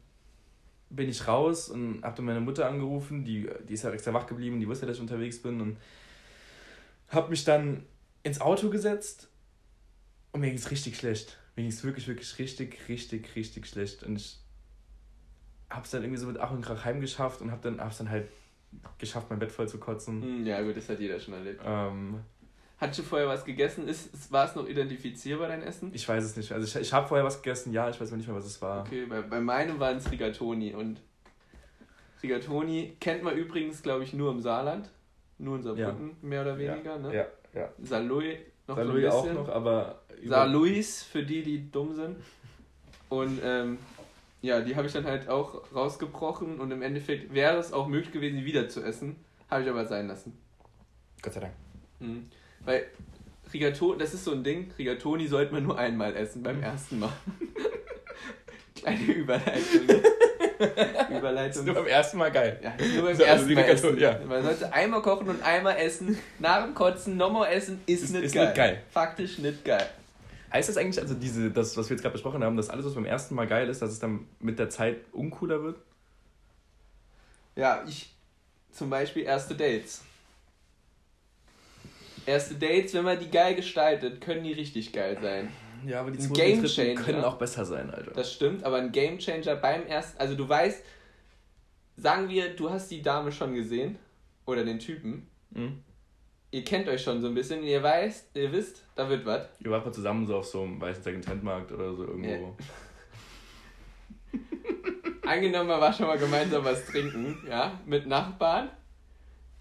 bin 0.89 1.07
ich 1.07 1.25
raus 1.27 1.69
und 1.69 2.01
hab 2.03 2.15
dann 2.15 2.25
meine 2.25 2.39
Mutter 2.41 2.67
angerufen, 2.67 3.23
die, 3.23 3.49
die 3.67 3.73
ist 3.73 3.83
ja 3.83 3.91
extra 3.91 4.13
wach 4.13 4.25
geblieben, 4.27 4.59
die 4.59 4.67
wusste, 4.67 4.85
dass 4.85 4.95
ich 4.97 5.01
unterwegs 5.01 5.41
bin 5.41 5.61
und 5.61 5.77
hab 7.09 7.29
mich 7.29 7.43
dann 7.43 7.85
ins 8.23 8.41
Auto 8.41 8.69
gesetzt 8.69 9.29
und 10.31 10.41
mir 10.41 10.49
ging's 10.49 10.69
richtig 10.71 10.97
schlecht. 10.97 11.37
Mir 11.55 11.63
ging's 11.63 11.83
wirklich, 11.83 12.07
wirklich 12.07 12.37
richtig, 12.39 12.77
richtig, 12.87 13.35
richtig 13.35 13.67
schlecht 13.67 14.03
und 14.03 14.15
ich 14.17 14.37
hab's 15.69 15.91
dann 15.91 16.03
irgendwie 16.03 16.19
so 16.19 16.27
mit 16.27 16.37
Ach 16.39 16.51
und 16.51 16.61
Krach 16.61 16.85
heimgeschafft 16.85 17.41
und 17.41 17.51
hab 17.51 17.61
dann, 17.61 17.79
hab's 17.79 17.97
dann 17.97 18.09
halt 18.09 18.27
geschafft, 18.97 19.27
mein 19.29 19.39
Bett 19.39 19.51
voll 19.51 19.67
zu 19.67 19.77
kotzen. 19.79 20.21
Hm, 20.21 20.45
Ja, 20.45 20.61
gut, 20.61 20.77
das 20.77 20.89
hat 20.89 20.99
jeder 20.99 21.19
schon 21.19 21.33
erlebt. 21.33 21.61
Ähm, 21.65 22.19
Hattest 22.79 22.99
du 22.99 23.03
vorher 23.03 23.27
was 23.27 23.43
gegessen? 23.43 23.87
Ist, 23.89 24.31
war 24.31 24.45
es 24.47 24.55
noch 24.55 24.65
identifizierbar, 24.67 25.49
dein 25.49 25.61
Essen? 25.63 25.91
ich 25.93 26.07
weiß 26.07 26.23
es 26.23 26.37
nicht. 26.37 26.51
Also 26.53 26.65
ich, 26.65 26.87
ich 26.87 26.93
habe 26.93 27.07
vorher 27.07 27.25
was 27.25 27.41
gegessen, 27.41 27.73
ja, 27.73 27.89
ich 27.89 27.99
weiß 27.99 28.11
nicht 28.11 28.27
mehr, 28.27 28.37
was 28.37 28.45
es 28.45 28.61
war. 28.61 28.81
Okay, 28.85 29.05
bei, 29.05 29.21
bei 29.21 29.41
meinem 29.41 29.79
waren 29.79 29.97
es 29.97 30.09
Rigatoni 30.09 30.73
und 30.73 31.01
Rigatoni 32.23 32.95
kennt 32.99 33.23
man 33.23 33.35
übrigens, 33.37 33.81
glaube 33.81 34.03
ich, 34.03 34.13
nur 34.13 34.31
im 34.31 34.39
Saarland. 34.41 34.89
Nur 35.39 35.55
in 35.55 35.63
Saarbrücken, 35.63 36.17
mehr 36.21 36.41
oder 36.41 36.57
weniger, 36.57 36.99
ne? 36.99 37.15
Ja, 37.15 37.25
ja. 37.53 37.69
Salui 37.81 38.37
noch 38.67 38.75
Salui 38.75 39.01
so 39.01 39.07
ein 39.07 39.11
auch 39.11 39.23
bisschen. 39.23 39.37
noch, 39.37 39.49
aber... 39.49 40.01
Saarlouis, 40.23 41.03
für 41.03 41.23
die, 41.23 41.43
die 41.43 41.71
dumm 41.71 41.95
sind. 41.95 42.17
Und 43.09 43.39
ähm, 43.43 43.79
ja, 44.41 44.61
die 44.61 44.75
habe 44.75 44.87
ich 44.87 44.93
dann 44.93 45.05
halt 45.05 45.27
auch 45.27 45.73
rausgebrochen 45.73 46.59
und 46.59 46.71
im 46.71 46.81
Endeffekt 46.81 47.33
wäre 47.33 47.57
es 47.57 47.73
auch 47.73 47.87
möglich 47.87 48.11
gewesen, 48.11 48.37
die 48.37 48.45
wieder 48.45 48.69
zu 48.69 48.83
essen. 48.83 49.15
Habe 49.49 49.63
ich 49.63 49.69
aber 49.69 49.85
sein 49.85 50.07
lassen. 50.07 50.37
Gott 51.21 51.33
sei 51.33 51.39
Dank. 51.39 51.53
Mhm. 51.99 52.27
Weil 52.63 52.85
Rigatoni, 53.51 53.97
das 53.97 54.13
ist 54.13 54.25
so 54.25 54.31
ein 54.31 54.43
Ding, 54.43 54.71
Rigatoni 54.77 55.27
sollte 55.27 55.53
man 55.53 55.63
nur 55.63 55.77
einmal 55.77 56.15
essen, 56.15 56.43
beim 56.43 56.61
ersten 56.61 56.99
Mal. 56.99 57.11
Kleine 58.75 59.11
Überleitung. 59.13 60.01
Überleitung. 61.09 61.61
ist 61.61 61.65
nur 61.65 61.75
beim 61.75 61.87
ersten 61.87 62.17
Mal 62.17 62.31
geil. 62.31 62.59
Ja, 62.61 62.73
nur 62.95 63.05
beim 63.05 63.15
So, 63.15 63.23
also 63.23 63.23
ersten 63.23 63.53
Mal 63.53 63.61
essen. 63.63 63.97
ja. 63.99 64.19
Man 64.27 64.43
sollte 64.43 64.73
einmal 64.73 65.01
kochen 65.01 65.29
und 65.29 65.41
einmal 65.41 65.77
essen, 65.77 66.17
nach 66.39 66.63
dem 66.65 66.73
Kotzen 66.75 67.17
nochmal 67.17 67.51
essen, 67.53 67.81
ist, 67.85 68.03
Ist- 68.03 68.11
nicht 68.13 68.23
ist 68.25 68.33
geil. 68.35 68.45
nicht 68.47 68.55
geil. 68.55 68.81
Faktisch 68.91 69.37
nicht 69.39 69.63
geil. 69.65 69.85
Heißt 70.51 70.67
das 70.69 70.77
eigentlich, 70.77 70.99
also 70.99 71.13
diese, 71.13 71.51
das, 71.51 71.77
was 71.77 71.89
wir 71.89 71.95
jetzt 71.95 72.01
gerade 72.01 72.13
besprochen 72.13 72.43
haben, 72.43 72.57
dass 72.57 72.69
alles, 72.69 72.85
was 72.85 72.95
beim 72.95 73.05
ersten 73.05 73.35
Mal 73.35 73.47
geil 73.47 73.69
ist, 73.69 73.81
dass 73.81 73.91
es 73.91 73.99
dann 73.99 74.27
mit 74.39 74.57
der 74.59 74.69
Zeit 74.69 74.97
uncooler 75.11 75.61
wird? 75.63 75.77
Ja, 77.55 77.83
ich 77.87 78.09
zum 78.71 78.89
Beispiel 78.89 79.23
erste 79.23 79.53
Dates. 79.55 80.01
Erste 82.25 82.55
Dates, 82.55 82.93
wenn 82.93 83.03
man 83.05 83.19
die 83.19 83.29
geil 83.29 83.55
gestaltet, 83.55 84.21
können 84.21 84.43
die 84.43 84.53
richtig 84.53 84.91
geil 84.93 85.17
sein. 85.21 85.51
Ja, 85.85 86.01
aber 86.01 86.11
die 86.11 86.19
Ein 86.19 86.33
zweiten 86.33 86.63
dritten 86.63 86.95
können 86.95 87.23
auch 87.23 87.37
besser 87.37 87.65
sein, 87.65 87.89
Alter. 87.89 88.11
Das 88.11 88.33
stimmt, 88.33 88.63
aber 88.63 88.77
ein 88.77 88.91
Gamechanger 88.91 89.55
beim 89.55 89.85
ersten, 89.85 90.19
also 90.19 90.35
du 90.35 90.47
weißt, 90.47 90.83
sagen 91.95 92.29
wir, 92.29 92.55
du 92.55 92.69
hast 92.69 92.89
die 92.89 93.01
Dame 93.01 93.31
schon 93.31 93.53
gesehen 93.53 93.97
oder 94.45 94.63
den 94.63 94.79
Typen. 94.79 95.27
Mhm. 95.51 95.83
Ihr 96.51 96.63
kennt 96.63 96.87
euch 96.87 97.03
schon 97.03 97.21
so 97.21 97.27
ein 97.27 97.35
bisschen, 97.35 97.63
ihr 97.63 97.83
weißt, 97.83 98.35
ihr 98.35 98.51
wisst, 98.51 98.83
da 98.95 99.07
wird 99.07 99.25
was. 99.25 99.47
Ihr 99.59 99.69
wart 99.69 99.85
mal 99.85 99.91
zusammen 99.91 100.25
so 100.25 100.37
auf 100.37 100.45
so 100.45 100.63
einem 100.63 100.81
weißen 100.81 101.03
Second-Hand-Markt 101.03 101.71
oder 101.71 101.93
so 101.93 102.05
irgendwo. 102.05 102.55
Ja. 104.33 104.39
Angenommen, 105.29 105.67
man 105.67 105.79
war 105.79 105.93
schon 105.93 106.07
mal 106.07 106.17
gemeinsam 106.17 106.63
was 106.63 106.85
trinken, 106.87 107.37
ja, 107.47 107.79
mit 107.85 108.07
Nachbarn 108.07 108.69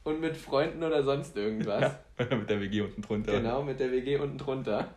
und 0.05 0.21
mit 0.21 0.37
Freunden 0.37 0.83
oder 0.83 1.03
sonst 1.03 1.37
irgendwas. 1.37 1.95
mit 2.19 2.49
der 2.49 2.61
WG 2.61 2.81
unten 2.81 3.03
drunter. 3.03 3.33
Genau, 3.33 3.63
mit 3.63 3.79
der 3.79 3.93
WG 3.93 4.17
unten 4.17 4.39
drunter. 4.39 4.95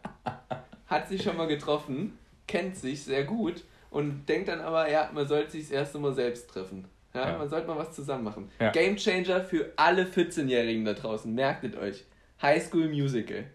Hat 0.92 1.08
sich 1.08 1.24
schon 1.24 1.38
mal 1.38 1.48
getroffen, 1.48 2.18
kennt 2.48 2.76
sich 2.76 3.04
sehr 3.04 3.24
gut 3.24 3.64
und 3.90 4.26
denkt 4.28 4.48
dann 4.50 4.60
aber, 4.60 4.90
ja, 4.90 5.10
man 5.14 5.28
sollte 5.28 5.52
sich 5.52 5.64
das 5.64 5.72
erste 5.72 6.00
Mal 6.00 6.14
selbst 6.14 6.50
treffen. 6.50 6.86
Ja, 7.14 7.32
Ja. 7.32 7.38
man 7.38 7.50
sollte 7.50 7.68
mal 7.68 7.78
was 7.78 7.94
zusammen 7.96 8.24
machen. 8.26 8.50
Ja. 8.60 8.72
Game 8.72 8.96
Changer 8.98 9.42
für 9.44 9.72
alle 9.76 10.04
14-Jährigen 10.06 10.86
da 10.86 10.94
draußen, 10.94 11.34
merktet 11.34 11.76
euch. 11.76 12.06
High 12.42 12.64
School 12.64 12.88
Musical. 12.90 13.46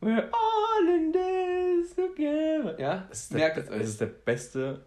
We're 0.00 0.28
all 0.32 0.88
in 0.88 1.12
this 1.12 1.94
together. 1.94 2.78
Ja, 2.80 3.06
Das 3.08 3.30
merkt 3.30 3.58
es 3.58 3.66
das 3.66 3.74
euch. 3.74 3.82
ist 3.82 4.00
der 4.00 4.06
beste, 4.06 4.84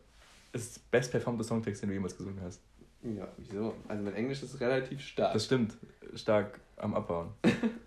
das 0.52 0.62
ist 0.64 0.76
der 0.78 0.82
best 1.00 1.12
performte 1.12 1.44
Songtext, 1.44 1.82
den 1.82 1.90
du 1.90 1.94
jemals 1.96 2.18
gesungen 2.18 2.42
hast. 2.44 2.62
Ja, 3.04 3.28
wieso? 3.38 3.76
Also 3.88 4.04
mein 4.04 4.16
Englisch 4.16 4.42
ist 4.44 4.60
relativ 4.60 5.00
stark. 5.02 5.34
Das 5.34 5.46
stimmt. 5.46 5.76
Stark 6.16 6.60
am 6.78 6.94
Abbauen. 6.96 7.30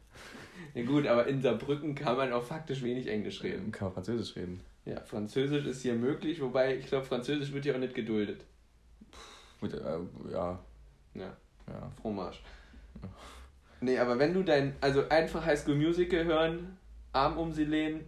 ja 0.79 0.85
gut, 0.85 1.07
aber 1.09 1.27
in 1.27 1.43
Saarbrücken 1.43 1.97
kann 1.97 2.17
man 2.17 2.33
auch 2.33 2.45
faktisch 2.45 2.83
wenig 2.83 3.09
Englisch 3.09 3.43
reden. 3.43 3.61
Reden. 3.61 3.73
Kann 3.73 3.89
man 3.89 3.95
Französisch 3.95 4.37
reden. 4.37 4.61
Ja, 4.85 5.01
Französisch 5.01 5.67
ist 5.67 5.83
hier 5.83 5.95
möglich, 5.95 6.41
wobei 6.41 6.77
ich 6.77 6.87
glaube, 6.87 7.05
Französisch 7.05 7.53
wird 7.53 7.65
hier 7.65 7.75
auch 7.75 7.81
nicht 7.81 7.95
geduldet. 7.95 8.45
Mit, 9.61 9.75
äh, 9.75 9.99
ja, 10.33 10.59
Ja, 11.15 11.37
ja. 11.67 11.93
Fromage. 12.01 12.39
Nee, 13.81 13.99
aber 13.99 14.21
wenn 14.21 14.35
du 14.35 14.45
dein, 14.45 14.77
also 14.81 15.09
einfach 15.09 15.45
High 15.45 15.59
School 15.59 15.75
Musical 15.75 16.25
hören, 16.25 16.79
Arm 17.13 17.39
um 17.39 17.53
sie 17.53 17.65
lehnen, 17.65 18.05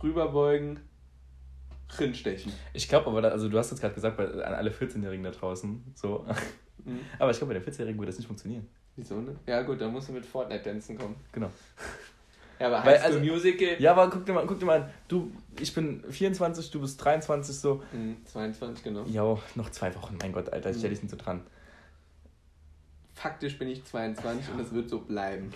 rüberbeugen, 0.00 0.78
drinstechen. 1.88 2.52
Ich 2.72 2.88
glaube 2.88 3.08
aber, 3.08 3.20
da, 3.20 3.28
also 3.30 3.48
du 3.48 3.58
hast 3.58 3.72
jetzt 3.72 3.80
gerade 3.80 3.94
gesagt, 3.94 4.16
bei, 4.16 4.26
an 4.26 4.54
alle 4.54 4.70
14-Jährigen 4.70 5.24
da 5.24 5.32
draußen, 5.32 5.92
so. 5.94 6.24
Mhm. 6.84 7.00
Aber 7.18 7.30
ich 7.30 7.38
glaube, 7.38 7.54
bei 7.54 7.60
den 7.60 7.68
14-Jährigen 7.72 7.98
würde 7.98 8.10
das 8.10 8.18
nicht 8.18 8.26
funktionieren. 8.26 8.66
Wieso, 8.96 9.20
ne? 9.20 9.36
Ja 9.46 9.62
gut, 9.62 9.80
dann 9.80 9.92
musst 9.92 10.08
du 10.08 10.12
mit 10.12 10.26
Fortnite-Dancen 10.26 10.98
kommen. 10.98 11.16
Genau. 11.32 11.50
Ja, 12.58 12.66
aber 12.66 12.84
Weil, 12.86 12.98
also- 12.98 13.18
Musical... 13.20 13.76
Ja, 13.80 13.92
aber 13.92 14.10
guck 14.10 14.26
dir 14.26 14.32
mal, 14.34 14.44
guck 14.46 14.58
dir 14.58 14.66
mal 14.66 14.82
an. 14.82 14.90
Du, 15.08 15.32
ich 15.58 15.72
bin 15.72 16.02
24, 16.10 16.70
du 16.70 16.80
bist 16.80 17.02
23, 17.02 17.56
so. 17.56 17.82
Mhm, 17.92 18.16
22, 18.26 18.84
genau. 18.84 19.04
Ja, 19.06 19.38
noch 19.54 19.70
zwei 19.70 19.94
Wochen, 19.94 20.18
mein 20.20 20.32
Gott, 20.32 20.52
Alter, 20.52 20.68
ich 20.70 20.76
Mhm. 20.76 20.80
stell 20.80 20.90
dich 20.90 21.02
nicht 21.02 21.10
so 21.10 21.16
dran. 21.16 21.40
Faktisch 23.14 23.58
bin 23.58 23.68
ich 23.68 23.84
22 23.84 24.52
und 24.54 24.60
es 24.60 24.72
wird 24.72 24.88
so 24.88 25.00
bleiben. 25.00 25.52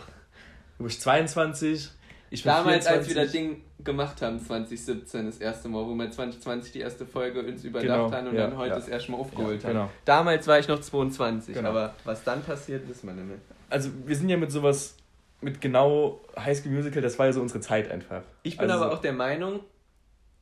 Du 0.78 0.84
bist 0.84 1.00
22, 1.02 1.90
ich 2.34 2.42
Damals, 2.42 2.86
als 2.86 3.08
wir 3.08 3.14
24. 3.14 3.16
das 3.16 3.32
Ding 3.32 3.62
gemacht 3.84 4.20
haben, 4.22 4.38
2017, 4.40 5.26
das 5.26 5.38
erste 5.38 5.68
Mal, 5.68 5.84
wo 5.86 5.94
wir 5.94 6.10
2020 6.10 6.72
die 6.72 6.80
erste 6.80 7.06
Folge 7.06 7.40
uns 7.42 7.64
überdacht 7.64 7.86
Genau, 7.86 8.12
haben 8.12 8.28
und 8.28 8.34
ja, 8.34 8.46
dann 8.48 8.56
heute 8.56 8.70
ja. 8.70 8.74
das 8.76 8.88
erste 8.88 9.10
Mal 9.12 9.18
Ja, 9.18 9.22
aufgeholt 9.24 9.64
haben. 9.64 9.72
genau. 9.72 9.90
Damals 10.04 10.46
war 10.46 10.58
ich 10.58 10.68
noch 10.68 10.80
22, 10.80 11.54
Genau. 11.54 11.68
aber 11.70 11.94
was 12.04 12.22
dann 12.24 12.42
passiert, 12.42 12.88
wissen 12.88 13.06
wir 13.08 13.14
nicht 13.14 13.26
mehr. 13.28 13.38
Also, 13.70 13.90
wir 14.04 14.16
sind 14.16 14.28
ja 14.28 14.36
mit 14.36 14.50
sowas, 14.52 14.96
mit 15.40 15.60
genau 15.60 16.20
High 16.38 16.56
School 16.58 16.72
Musical, 16.72 17.02
das 17.02 17.18
war 17.18 17.26
ja 17.26 17.32
so 17.32 17.40
unsere 17.40 17.60
Zeit 17.60 17.90
einfach. 17.90 18.22
Ich 18.42 18.56
bin 18.56 18.70
Also- 18.70 18.84
aber 18.84 18.94
auch 18.94 19.00
der 19.00 19.12
Meinung, 19.12 19.60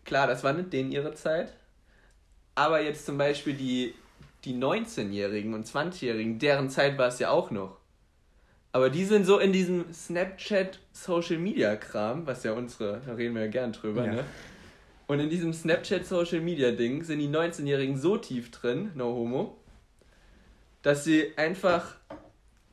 klar, 0.05 0.27
das 0.27 0.43
war 0.45 0.53
nicht 0.53 0.73
denen 0.73 0.93
ihre 0.93 1.15
Zeit, 1.15 1.53
aber 2.55 2.81
jetzt 2.83 3.07
zum 3.07 3.19
Beispiel 3.19 3.55
die, 3.55 3.95
die 4.45 4.55
19-Jährigen 4.55 5.55
und 5.55 5.67
20-Jährigen, 5.67 6.39
deren 6.39 6.69
Zeit 6.71 6.99
war 6.99 7.09
es 7.09 7.19
ja 7.19 7.31
auch 7.31 7.51
noch. 7.51 7.77
Aber 8.73 8.89
die 8.89 9.05
sind 9.05 9.27
so 9.27 9.39
in 9.39 9.53
diesem 9.53 9.93
Snapchat 9.93 10.79
Social 10.93 11.39
Media 11.39 11.77
Kram, 11.77 12.27
was 12.27 12.43
ja 12.43 12.53
unsere, 12.53 13.03
da 13.07 13.15
reden 13.15 13.35
wir 13.35 13.43
ja 13.43 13.49
gern 13.51 13.73
drüber, 13.73 14.07
Ja. 14.07 14.13
ne? 14.13 14.25
Und 15.07 15.21
in 15.21 15.29
diesem 15.29 15.53
Snapchat 15.53 16.07
Social 16.07 16.41
Media 16.41 16.71
Ding 16.71 17.03
sind 17.05 17.19
die 17.19 17.29
19-Jährigen 17.29 17.99
so 17.99 18.17
tief 18.17 18.51
drin, 18.51 18.93
no 18.95 19.15
homo, 19.15 19.59
dass 20.81 21.05
sie 21.05 21.37
einfach 21.37 21.97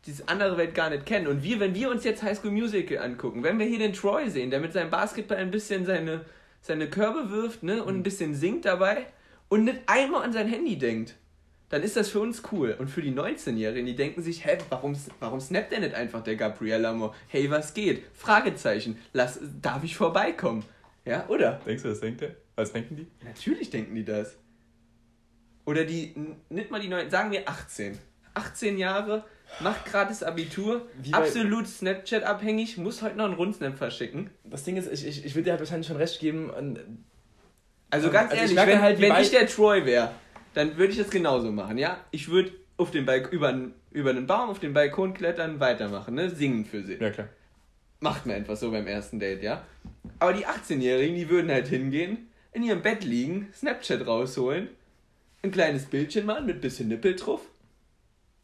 diese 0.05 0.29
andere 0.29 0.55
Welt 0.57 0.73
gar 0.73 0.89
nicht 0.89 1.05
kennen. 1.05 1.27
Und 1.27 1.43
wir, 1.43 1.59
wenn 1.59 1.75
wir 1.75 1.89
uns 1.89 2.05
jetzt 2.05 2.23
High 2.23 2.37
School 2.37 2.51
Musical 2.51 2.99
angucken, 2.99 3.43
wenn 3.43 3.59
wir 3.59 3.65
hier 3.65 3.79
den 3.79 3.91
Troy 3.93 4.29
sehen, 4.29 4.51
der 4.51 4.61
mit 4.61 4.71
seinem 4.71 4.89
Basketball 4.89 5.37
ein 5.37 5.51
bisschen 5.51 5.85
seine, 5.85 6.21
seine 6.61 6.89
Körbe 6.89 7.29
wirft 7.29 7.63
ne, 7.63 7.83
und 7.83 7.95
ein 7.97 8.03
bisschen 8.03 8.33
singt 8.35 8.63
dabei 8.63 9.07
und 9.49 9.65
nicht 9.65 9.81
einmal 9.87 10.23
an 10.23 10.31
sein 10.31 10.47
Handy 10.47 10.77
denkt. 10.77 11.15
Dann 11.69 11.83
ist 11.83 11.95
das 11.95 12.09
für 12.09 12.19
uns 12.19 12.41
cool. 12.51 12.75
Und 12.79 12.87
für 12.89 13.01
die 13.01 13.11
19-Jährigen, 13.11 13.85
die 13.85 13.95
denken 13.95 14.21
sich, 14.21 14.45
hä, 14.45 14.57
warum, 14.69 14.95
warum 15.19 15.39
snappt 15.39 15.71
der 15.71 15.79
nicht 15.81 15.93
einfach 15.93 16.23
der 16.23 16.35
Gabriella 16.35 16.93
Moore? 16.93 17.13
Hey, 17.27 17.49
was 17.51 17.73
geht? 17.73 18.03
Fragezeichen. 18.13 18.97
Lass, 19.13 19.39
darf 19.61 19.83
ich 19.83 19.95
vorbeikommen? 19.95 20.63
Ja, 21.05 21.25
oder? 21.27 21.59
Denkst 21.65 21.83
du, 21.83 21.89
das 21.89 21.99
denkt 21.99 22.21
er? 22.21 22.35
Was 22.55 22.73
denken 22.73 22.95
die? 22.97 23.07
Natürlich 23.25 23.69
denken 23.69 23.95
die 23.95 24.03
das. 24.03 24.35
Oder 25.65 25.85
die, 25.85 26.15
nicht 26.49 26.71
mal 26.71 26.79
die 26.81 26.87
neuen, 26.87 27.09
sagen 27.09 27.31
wir 27.31 27.47
18. 27.47 27.97
18 28.33 28.77
Jahre, 28.77 29.25
macht 29.59 29.85
gratis 29.85 30.23
Abitur, 30.23 30.87
Wie 31.01 31.13
absolut 31.13 31.67
Snapchat-abhängig, 31.67 32.77
muss 32.77 33.01
heute 33.01 33.17
noch 33.17 33.25
einen 33.25 33.33
Rundsnap 33.35 33.77
verschicken. 33.77 34.29
Das 34.43 34.63
Ding 34.63 34.77
ist, 34.77 34.91
ich, 34.91 35.05
ich, 35.05 35.25
ich 35.25 35.35
würde 35.35 35.45
dir 35.45 35.51
halt 35.51 35.59
wahrscheinlich 35.61 35.87
schon 35.87 35.97
recht 35.97 36.19
geben. 36.19 36.49
und- 36.49 36.79
Also 37.89 38.07
Ähm, 38.07 38.13
ganz 38.13 38.31
also 38.31 38.43
ich 38.45 38.55
ehrlich, 38.57 38.73
wenn, 38.73 38.81
halt, 38.81 39.01
wenn 39.01 39.15
ich 39.21 39.29
der 39.31 39.47
Troy 39.47 39.85
wäre, 39.85 40.11
dann 40.53 40.77
würde 40.77 40.91
ich 40.91 40.97
das 40.97 41.09
genauso 41.09 41.51
machen, 41.51 41.77
ja? 41.77 41.99
Ich 42.11 42.29
würde 42.29 42.51
auf 42.77 42.91
den 42.91 43.05
Balk 43.05 43.31
über, 43.31 43.53
über 43.91 44.09
einen 44.09 44.27
Baum 44.27 44.49
auf 44.49 44.59
den 44.59 44.73
Balkon 44.73 45.13
klettern, 45.13 45.59
weitermachen, 45.59 46.15
ne? 46.15 46.29
Singen 46.29 46.65
für 46.65 46.83
sie. 46.83 46.95
Ja, 46.95 47.09
klar. 47.09 47.29
Macht 47.99 48.25
man 48.25 48.37
etwas 48.37 48.61
so 48.61 48.71
beim 48.71 48.87
ersten 48.87 49.19
Date, 49.19 49.43
ja? 49.43 49.63
Aber 50.19 50.33
die 50.33 50.45
18-Jährigen, 50.45 51.15
die 51.15 51.29
würden 51.29 51.51
halt 51.51 51.67
hingehen, 51.67 52.29
in 52.53 52.63
ihrem 52.63 52.81
Bett 52.81 53.03
liegen, 53.03 53.49
Snapchat 53.53 54.07
rausholen, 54.07 54.69
ein 55.43 55.51
kleines 55.51 55.85
Bildchen 55.85 56.25
machen 56.25 56.45
mit 56.45 56.61
bisschen 56.61 56.87
Nippel 56.87 57.15
drauf. 57.15 57.41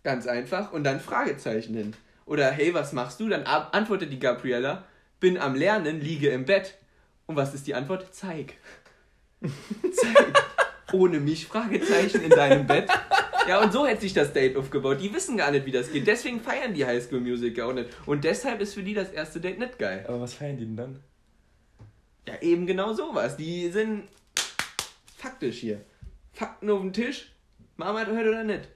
Ganz 0.03 0.27
einfach. 0.27 0.71
Und 0.71 0.83
dann 0.83 0.99
Fragezeichen 0.99 1.75
hin. 1.75 1.93
Oder 2.25 2.51
hey, 2.51 2.73
was 2.73 2.93
machst 2.93 3.19
du? 3.19 3.29
Dann 3.29 3.43
antwortet 3.43 4.11
die 4.11 4.19
Gabriella, 4.19 4.83
bin 5.19 5.37
am 5.37 5.55
Lernen, 5.55 5.99
liege 5.99 6.29
im 6.29 6.45
Bett. 6.45 6.75
Und 7.25 7.35
was 7.35 7.53
ist 7.53 7.67
die 7.67 7.75
Antwort? 7.75 8.13
Zeig. 8.13 8.53
Zeig. 9.41 10.45
Ohne 10.91 11.19
mich? 11.19 11.47
Fragezeichen 11.47 12.21
in 12.21 12.29
deinem 12.29 12.67
Bett. 12.67 12.89
Ja, 13.47 13.61
und 13.61 13.71
so 13.71 13.85
hätte 13.85 14.01
sich 14.01 14.13
das 14.13 14.33
Date 14.33 14.57
aufgebaut. 14.57 14.99
Die 15.01 15.13
wissen 15.13 15.37
gar 15.37 15.51
nicht, 15.51 15.65
wie 15.65 15.71
das 15.71 15.91
geht. 15.91 16.07
Deswegen 16.07 16.39
feiern 16.39 16.73
die 16.73 16.85
Highschool 16.85 17.19
Musical 17.19 17.69
auch 17.69 17.73
nicht. 17.73 17.89
Und 18.05 18.23
deshalb 18.23 18.59
ist 18.59 18.73
für 18.73 18.83
die 18.83 18.93
das 18.93 19.11
erste 19.11 19.39
Date 19.39 19.59
nicht 19.59 19.77
geil. 19.77 20.05
Aber 20.07 20.21
was 20.21 20.33
feiern 20.33 20.57
die 20.57 20.65
denn 20.65 20.77
dann? 20.77 20.99
Ja, 22.27 22.41
eben 22.41 22.65
genau 22.65 22.93
sowas. 22.93 23.37
Die 23.37 23.69
sind 23.69 24.03
faktisch 25.15 25.57
hier. 25.57 25.81
Fakten 26.33 26.69
auf 26.69 26.81
den 26.81 26.93
Tisch. 26.93 27.31
Wir 27.77 27.85
das 27.85 28.07
heute 28.07 28.29
oder 28.29 28.43
nicht? 28.43 28.67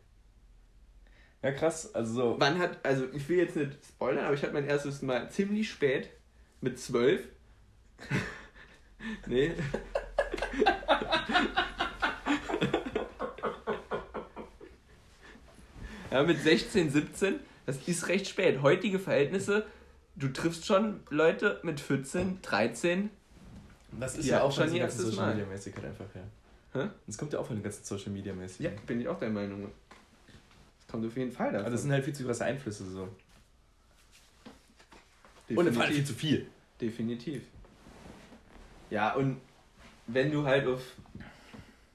Ja, 1.42 1.52
krass. 1.52 1.94
Also 1.96 2.14
so. 2.14 2.36
Wann 2.38 2.60
hat, 2.60 2.86
also 2.86 3.06
ich 3.14 3.28
will 3.28 3.38
jetzt 3.38 3.56
nicht 3.56 3.72
spoilern, 3.88 4.26
aber 4.26 4.36
ich 4.36 4.44
hatte 4.44 4.54
mein 4.54 4.68
erstes 4.68 5.02
Mal 5.02 5.30
ziemlich 5.32 5.70
spät, 5.70 6.10
mit 6.62 6.80
zwölf. 6.80 7.22
nee. 9.26 9.52
ja, 16.12 16.24
mit 16.24 16.42
16, 16.42 16.90
17, 16.90 17.36
das 17.66 17.88
ist 17.88 18.08
recht 18.08 18.28
spät. 18.28 18.62
Heutige 18.62 19.00
Verhältnisse, 19.00 19.66
du 20.16 20.30
triffst 20.30 20.66
schon 20.66 21.02
Leute 21.10 21.60
mit 21.64 21.80
14, 21.80 22.42
13. 22.42 23.10
Das 24.00 24.18
ist 24.18 24.28
ja 24.28 24.42
auch 24.42 24.52
schon 24.52 24.72
die 24.72 24.80
ganze 24.80 25.04
Social. 25.04 25.34
Media 25.34 25.46
Mäßigkeit 25.46 25.86
einfach, 25.86 26.06
ja. 26.16 26.22
Hä? 26.74 26.90
Das 27.08 27.18
kommt 27.18 27.34
ja 27.34 27.40
auch 27.40 27.46
von 27.46 27.56
den 27.56 27.64
ganzen 27.64 27.84
Social 27.84 28.12
Media 28.12 28.34
mäßig. 28.34 28.60
Ja, 28.60 28.72
bin 28.86 29.02
ich 29.02 29.08
auch 29.08 29.20
der 29.20 29.30
Meinung. 29.30 29.72
Das 30.78 30.88
kommt 30.88 31.06
auf 31.06 31.18
jeden 31.18 31.32
Fall 31.32 31.52
davon. 31.52 31.66
Also 31.66 31.76
das 31.76 31.82
sind 31.82 31.92
halt 31.92 32.06
viel 32.06 32.14
zu 32.14 32.26
krasse 32.26 32.46
Einflüsse 32.46 32.86
so. 32.86 33.02
Und 35.50 35.66
Definitiv. 35.66 35.82
allem 35.82 35.94
viel 35.94 36.06
zu 36.06 36.14
viel. 36.14 36.48
Definitiv. 36.80 37.42
Ja, 38.92 39.14
und 39.14 39.42
wenn 40.08 40.32
du 40.32 40.46
halt 40.46 40.68
auf. 40.68 40.82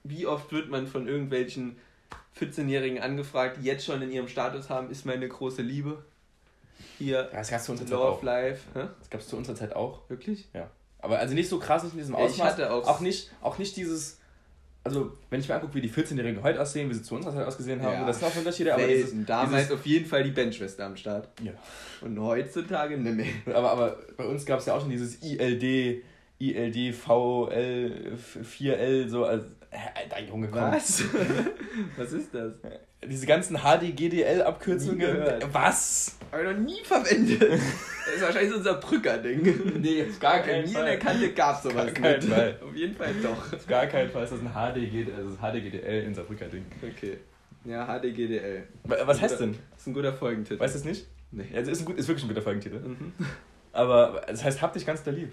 Wie 0.06 0.26
oft 0.26 0.52
wird 0.52 0.68
man 0.68 0.86
von 0.86 1.08
irgendwelchen 1.08 1.76
14-Jährigen 2.38 3.00
angefragt, 3.00 3.58
die 3.60 3.66
jetzt 3.66 3.84
schon 3.84 4.02
in 4.02 4.10
ihrem 4.10 4.28
Status 4.28 4.68
haben, 4.70 4.90
ist 4.90 5.06
meine 5.06 5.28
große 5.28 5.62
Liebe. 5.62 6.04
Hier, 6.98 7.28
Ja, 7.32 7.38
das 7.38 7.50
gab 7.50 7.60
es 7.60 7.66
zu 7.66 7.72
unserer 7.72 7.86
Zeit 7.88 7.96
Law 7.98 8.08
auch. 8.08 8.22
Life. 8.22 8.60
Hä? 8.74 8.86
Das 9.00 9.10
gab 9.10 9.20
es 9.20 9.28
zu 9.28 9.36
unserer 9.36 9.56
Zeit 9.56 9.74
auch. 9.76 10.08
Wirklich? 10.08 10.48
Ja. 10.52 10.70
Aber 10.98 11.18
also 11.18 11.34
nicht 11.34 11.48
so 11.48 11.58
krass, 11.58 11.82
nicht 11.84 11.92
in 11.92 11.98
diesem 11.98 12.14
Ja, 12.14 12.20
ich 12.26 12.32
Ausmaß. 12.32 12.52
hatte 12.52 12.72
auch- 12.72 12.86
auch 12.88 13.00
nicht, 13.00 13.30
auch 13.42 13.58
nicht 13.58 13.76
dieses. 13.76 14.18
Also, 14.86 15.12
wenn 15.30 15.40
ich 15.40 15.48
mir 15.48 15.54
angucke, 15.54 15.74
wie 15.74 15.80
die 15.80 15.88
14-Jährigen 15.90 16.42
heute 16.42 16.60
aussehen, 16.60 16.90
wie 16.90 16.94
sie 16.94 17.02
zu 17.02 17.14
unserer 17.14 17.34
Zeit 17.34 17.46
ausgesehen 17.46 17.80
haben, 17.82 17.92
Ja. 17.94 18.06
das 18.06 18.18
sind 18.20 18.28
auch 18.28 18.36
Unterschiede. 18.36 18.74
Aber 18.74 18.86
dieses. 18.86 19.12
Damals 19.24 19.62
dieses, 19.68 19.72
auf 19.80 19.86
jeden 19.86 20.04
Fall 20.06 20.24
die 20.24 20.30
Bandschwester 20.30 20.84
am 20.84 20.96
Start. 20.96 21.28
ja. 21.42 21.52
Und 22.02 22.18
heutzutage 22.20 22.98
ne 22.98 23.12
mehr. 23.12 23.26
aber, 23.54 23.70
aber 23.70 23.98
bei 24.16 24.26
uns 24.26 24.44
gab 24.44 24.60
es 24.60 24.66
ja 24.66 24.74
auch 24.74 24.80
schon 24.80 24.90
dieses 24.90 25.22
ILD, 25.22 26.02
ILD, 26.38 26.92
VL, 26.94 28.12
4L, 28.42 29.08
so 29.08 29.24
als. 29.24 29.44
Alter, 29.94 30.22
Junge, 30.22 30.48
komm. 30.48 30.60
Was? 30.72 31.04
Was 31.96 32.12
ist 32.12 32.34
das? 32.34 32.54
Diese 33.06 33.26
ganzen 33.26 33.58
HDGDL-Abkürzungen. 33.58 34.98
Nie. 35.20 35.46
Was? 35.52 36.16
Hab 36.32 36.40
ich 36.40 36.46
noch 36.46 36.58
nie 36.58 36.82
verwendet. 36.84 37.42
Das 37.42 38.14
ist 38.14 38.22
wahrscheinlich 38.22 38.50
so 38.50 38.56
unser 38.58 38.74
Brücker-Ding. 38.74 39.80
Nee, 39.80 40.06
auf 40.08 40.18
gar 40.18 40.40
Bei 40.40 40.62
mir 40.62 40.64
in 40.64 40.72
der 40.72 40.98
Kante 40.98 41.32
gab 41.32 41.56
es 41.56 41.64
sowas 41.64 41.86
Gar 41.86 41.92
keinen 41.92 42.18
nicht. 42.20 42.32
Fall. 42.32 42.58
Auf 42.66 42.74
jeden 42.74 42.94
Fall 42.94 43.12
doch. 43.22 43.52
Auf 43.52 43.66
gar 43.66 43.86
keinen 43.86 44.10
Fall 44.10 44.24
ist 44.24 44.32
das 44.32 44.40
ein 44.40 44.50
HDGDL, 44.52 45.14
also 45.16 45.30
das 45.30 45.38
HDGDL 45.38 46.02
in 46.04 46.14
Saarbrücker 46.14 46.46
Ding. 46.46 46.64
Okay. 46.82 47.18
Ja, 47.64 47.86
HDGDL. 47.86 48.64
Was 48.84 49.20
heißt 49.20 49.40
denn? 49.40 49.56
Das 49.72 49.80
ist 49.80 49.86
ein 49.88 49.94
guter 49.94 50.12
Folgentitel. 50.12 50.60
Weißt 50.60 50.74
du 50.74 50.78
es 50.78 50.84
nicht? 50.84 51.06
Nee. 51.30 51.46
Also 51.54 51.70
ist, 51.70 51.80
ein 51.80 51.84
gut, 51.86 51.98
ist 51.98 52.08
wirklich 52.08 52.24
ein 52.24 52.28
guter 52.28 52.42
Folgentitel. 52.42 52.78
Mhm. 52.78 53.12
Aber 53.72 54.22
es 54.28 54.44
heißt 54.44 54.62
hab 54.62 54.72
dich 54.72 54.86
ganz 54.86 55.02
doll 55.02 55.14
lieb. 55.14 55.32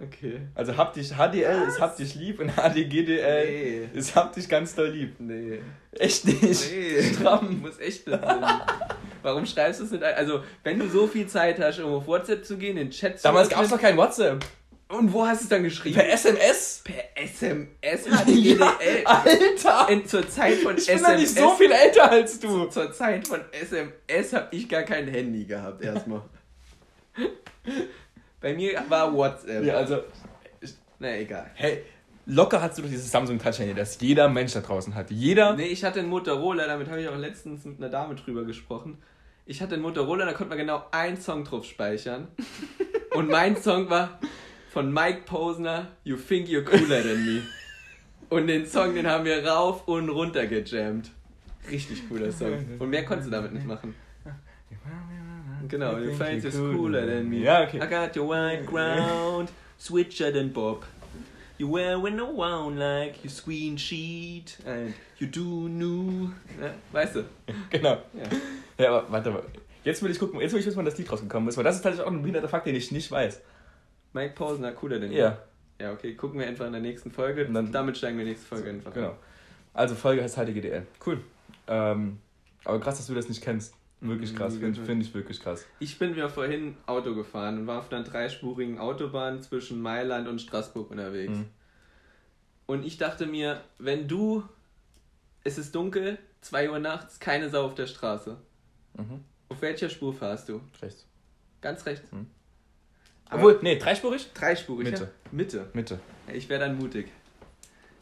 Okay. 0.00 0.40
Also 0.54 0.76
hab 0.76 0.92
dich, 0.94 1.10
HDL 1.10 1.66
ist 1.66 1.80
hab 1.80 1.96
dich 1.96 2.14
lieb 2.14 2.38
und 2.38 2.50
HDGDL 2.54 3.46
Nee. 3.46 3.88
ist 3.98 4.14
hab 4.14 4.32
dich 4.32 4.48
ganz 4.48 4.74
doll 4.76 4.90
lieb. 4.90 5.16
Nee. 5.18 5.58
Echt 5.92 6.24
nicht. 6.24 6.40
Nee. 6.70 7.02
Stramm. 7.14 7.60
Muss 7.60 7.78
echt 7.80 8.06
nicht 8.06 8.20
sein. 8.20 8.44
Warum 9.22 9.44
schreibst 9.44 9.80
du 9.80 9.84
es 9.84 9.90
nicht 9.90 10.04
ein? 10.04 10.14
Also, 10.14 10.42
wenn 10.62 10.78
du 10.78 10.88
so 10.88 11.08
viel 11.08 11.26
Zeit 11.26 11.58
hast, 11.60 11.80
um 11.80 11.92
auf 11.94 12.06
WhatsApp 12.06 12.44
zu 12.44 12.56
gehen, 12.56 12.76
in 12.76 12.86
den 12.86 12.90
Chat 12.90 13.18
zu 13.18 13.24
Damals 13.24 13.48
gab 13.48 13.64
es 13.64 13.70
noch 13.70 13.80
kein 13.80 13.96
WhatsApp. 13.96 14.44
Und 14.90 15.12
wo 15.12 15.26
hast 15.26 15.40
du 15.40 15.44
es 15.44 15.48
dann 15.50 15.64
geschrieben? 15.64 15.96
Per 15.96 16.08
SMS. 16.12 16.82
Per 16.84 16.94
SMS 17.14 18.04
HDGDL. 18.06 18.58
Ja, 19.04 19.24
Alter. 19.24 19.88
In, 19.92 20.06
zur 20.06 20.26
Zeit 20.28 20.54
von 20.54 20.78
Ich 20.78 20.86
bin 20.86 20.94
SMS. 20.94 21.02
doch 21.02 21.16
nicht 21.18 21.34
so 21.36 21.50
viel 21.56 21.72
älter 21.72 22.10
als 22.10 22.38
du. 22.40 22.66
Zur 22.66 22.92
Zeit 22.92 23.26
von 23.28 23.40
SMS 23.50 24.32
habe 24.32 24.46
ich 24.56 24.68
gar 24.68 24.84
kein 24.84 25.08
Handy 25.08 25.44
gehabt, 25.44 25.82
erstmal. 25.82 26.22
Bei 28.40 28.54
mir 28.54 28.82
war 28.88 29.12
WhatsApp. 29.12 29.64
Ja, 29.64 29.74
also, 29.74 30.02
Na 30.98 31.16
egal. 31.16 31.50
hey, 31.54 31.82
locker 32.26 32.60
hast 32.60 32.78
du 32.78 32.82
doch 32.82 32.88
dieses 32.88 33.10
Samsung 33.10 33.38
Touch 33.38 33.58
Handy, 33.58 33.74
das 33.74 34.00
jeder 34.00 34.28
Mensch 34.28 34.52
da 34.52 34.60
draußen 34.60 34.94
hat. 34.94 35.10
Jeder. 35.10 35.54
Nee, 35.56 35.66
ich 35.66 35.84
hatte 35.84 36.00
einen 36.00 36.08
Motorola, 36.08 36.66
damit 36.66 36.88
habe 36.88 37.00
ich 37.00 37.08
auch 37.08 37.16
letztens 37.16 37.64
mit 37.64 37.78
einer 37.78 37.88
Dame 37.88 38.14
drüber 38.14 38.44
gesprochen. 38.44 38.98
Ich 39.46 39.62
hatte 39.62 39.74
einen 39.74 39.82
Motorola, 39.82 40.24
da 40.24 40.32
konnte 40.32 40.50
man 40.50 40.58
genau 40.58 40.84
einen 40.90 41.16
Song 41.20 41.44
drauf 41.44 41.64
speichern. 41.64 42.28
Und 43.14 43.28
mein 43.30 43.56
Song 43.56 43.88
war 43.90 44.18
von 44.70 44.92
Mike 44.92 45.22
Posner, 45.24 45.88
You 46.04 46.16
Think 46.16 46.48
You're 46.48 46.62
Cooler 46.64 47.02
Than 47.02 47.24
Me. 47.24 47.42
Und 48.28 48.46
den 48.46 48.66
Song, 48.66 48.94
den 48.94 49.06
haben 49.06 49.24
wir 49.24 49.44
rauf 49.46 49.88
und 49.88 50.10
runter 50.10 50.46
gejammt. 50.46 51.10
Richtig 51.70 52.06
cooler 52.08 52.30
Song. 52.30 52.76
Und 52.78 52.90
mehr 52.90 53.04
konntest 53.06 53.28
du 53.28 53.32
damit 53.32 53.52
nicht 53.54 53.66
machen. 53.66 53.94
Genau, 55.68 55.98
You 55.98 56.16
Think 56.16 56.42
You're 56.44 56.72
Cooler 56.76 57.06
Than 57.06 57.28
Me. 57.28 57.38
Ja, 57.38 57.62
okay. 57.64 57.78
I 57.78 57.86
got 57.88 58.16
your 58.16 58.28
white 58.28 58.64
ground, 58.66 59.50
switcher 59.78 60.32
than 60.32 60.52
Bob. 60.52 60.84
You 61.58 61.68
wearing 61.72 62.20
around 62.20 62.78
like 62.78 63.16
your 63.24 63.30
screen 63.30 63.76
sheet 63.76 64.58
and 64.64 64.94
you 65.18 65.26
do 65.26 65.68
new. 65.68 66.30
Ja, 66.60 66.70
weißt 66.92 67.16
du? 67.16 67.24
Genau. 67.70 67.98
Ja. 68.14 68.84
Ja, 68.84 68.88
aber 68.96 69.10
warte 69.10 69.30
mal. 69.30 69.42
Jetzt 69.84 70.02
will 70.02 70.10
ich 70.10 70.18
gucken, 70.18 70.40
jetzt 70.40 70.52
will 70.52 70.60
ich 70.60 70.66
wissen, 70.66 70.76
wann 70.76 70.84
das 70.84 70.96
Lied 70.98 71.10
rausgekommen 71.10 71.48
ist, 71.48 71.56
weil 71.56 71.64
das 71.64 71.76
ist 71.76 71.82
tatsächlich 71.82 72.06
auch 72.06 72.12
ein 72.12 72.20
behinderter 72.20 72.48
Fakt, 72.48 72.66
den 72.66 72.74
ich 72.76 72.92
nicht 72.92 73.10
weiß. 73.10 73.40
Mike 74.12 74.34
Posner, 74.34 74.72
cooler 74.72 74.98
denn 75.00 75.10
Ja, 75.12 75.38
Ja, 75.80 75.92
okay, 75.92 76.14
gucken 76.14 76.38
wir 76.40 76.46
einfach 76.46 76.66
in 76.66 76.72
der 76.72 76.80
nächsten 76.80 77.10
Folge. 77.10 77.46
Und 77.46 77.54
dann- 77.54 77.72
damit 77.72 77.96
steigen 77.96 78.18
wir 78.18 78.24
nächste 78.24 78.46
Folge 78.46 78.70
einfach. 78.70 78.92
genau. 78.92 79.16
Also 79.74 79.94
Folge 79.94 80.22
heißt 80.22 80.36
HDGDL. 80.36 80.86
Cool. 81.04 81.20
Ähm, 81.66 82.18
aber 82.64 82.80
krass, 82.80 82.96
dass 82.98 83.06
du 83.06 83.14
das 83.14 83.28
nicht 83.28 83.42
kennst. 83.42 83.74
Wirklich 84.00 84.34
krass, 84.34 84.56
finde 84.56 84.80
find 84.80 85.02
ich 85.02 85.12
wirklich 85.12 85.40
krass. 85.40 85.66
Ich 85.80 85.98
bin 85.98 86.14
mir 86.14 86.28
vorhin 86.28 86.76
Auto 86.86 87.14
gefahren 87.14 87.58
und 87.58 87.66
war 87.66 87.80
auf 87.80 87.92
einer 87.92 88.04
dreispurigen 88.04 88.78
Autobahn 88.78 89.42
zwischen 89.42 89.80
Mailand 89.80 90.28
und 90.28 90.40
Straßburg 90.40 90.90
unterwegs. 90.90 91.36
Mhm. 91.36 91.46
Und 92.66 92.84
ich 92.84 92.96
dachte 92.96 93.26
mir, 93.26 93.62
wenn 93.78 94.06
du, 94.06 94.44
es 95.42 95.58
ist 95.58 95.74
dunkel, 95.74 96.18
2 96.42 96.70
Uhr 96.70 96.78
nachts, 96.78 97.18
keine 97.18 97.50
Sau 97.50 97.64
auf 97.64 97.74
der 97.74 97.88
Straße. 97.88 98.36
Mhm. 98.96 99.24
Auf 99.48 99.62
welcher 99.62 99.88
Spur 99.88 100.14
fahrst 100.14 100.48
du? 100.48 100.60
Rechts. 100.80 101.06
Ganz 101.60 101.84
rechts. 101.86 102.12
Mhm. 102.12 102.26
Obwohl, 103.30 103.58
nee, 103.62 103.78
dreispurig? 103.78 104.32
Dreispurig. 104.32 104.90
Mitte. 104.90 105.04
Ja? 105.04 105.10
Mitte. 105.32 105.70
Mitte. 105.72 106.00
Ich 106.32 106.48
wäre 106.48 106.60
dann 106.60 106.78
mutig. 106.78 107.10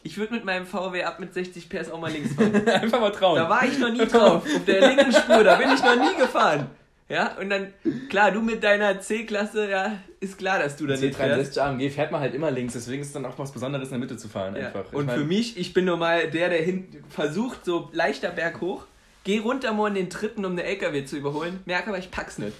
Ich 0.06 0.16
würde 0.18 0.34
mit 0.34 0.44
meinem 0.44 0.66
VW 0.66 1.02
ab 1.02 1.18
mit 1.18 1.34
60 1.34 1.68
PS 1.68 1.90
auch 1.90 1.98
mal 1.98 2.12
links 2.12 2.32
fahren. 2.34 2.54
Einfach 2.68 3.00
mal 3.00 3.10
trauen. 3.10 3.34
Da 3.34 3.50
war 3.50 3.64
ich 3.64 3.76
noch 3.76 3.90
nie 3.90 4.06
drauf. 4.06 4.44
Auf 4.44 4.64
der 4.64 4.88
linken 4.88 5.10
Spur, 5.10 5.42
da 5.42 5.56
bin 5.56 5.68
ich 5.74 5.82
noch 5.82 5.96
nie 5.96 6.16
gefahren. 6.16 6.68
Ja, 7.08 7.36
und 7.40 7.50
dann, 7.50 7.72
klar, 8.08 8.30
du 8.30 8.40
mit 8.40 8.62
deiner 8.62 9.00
C-Klasse, 9.00 9.68
ja, 9.68 9.98
ist 10.20 10.38
klar, 10.38 10.60
dass 10.60 10.76
du 10.76 10.86
da 10.86 10.96
nicht 10.96 11.16
fährst. 11.16 11.58
C63 11.58 11.60
AMG 11.60 11.90
fährt 11.90 12.12
man 12.12 12.20
halt 12.20 12.34
immer 12.34 12.52
links, 12.52 12.74
deswegen 12.74 13.02
ist 13.02 13.08
es 13.08 13.14
dann 13.14 13.26
auch 13.26 13.36
was 13.36 13.50
Besonderes 13.50 13.88
in 13.88 13.94
der 13.94 13.98
Mitte 13.98 14.16
zu 14.16 14.28
fahren. 14.28 14.54
Ja. 14.54 14.66
Einfach. 14.68 14.84
Ich 14.86 14.94
Und 14.94 15.06
mein, 15.06 15.18
für 15.18 15.24
mich, 15.24 15.58
ich 15.58 15.74
bin 15.74 15.84
normal 15.84 16.30
der, 16.30 16.50
der 16.50 16.62
hin 16.62 16.86
versucht, 17.08 17.64
so 17.64 17.90
leichter 17.92 18.30
Berg 18.30 18.60
hoch, 18.60 18.86
geh 19.24 19.40
runter 19.40 19.72
mal 19.72 19.88
in 19.88 19.94
den 19.94 20.08
dritten, 20.08 20.44
um 20.44 20.56
den 20.56 20.66
LKW 20.66 21.04
zu 21.04 21.16
überholen, 21.16 21.58
merke 21.64 21.88
aber, 21.88 21.98
ich 21.98 22.12
pack's 22.12 22.38
nicht. 22.38 22.56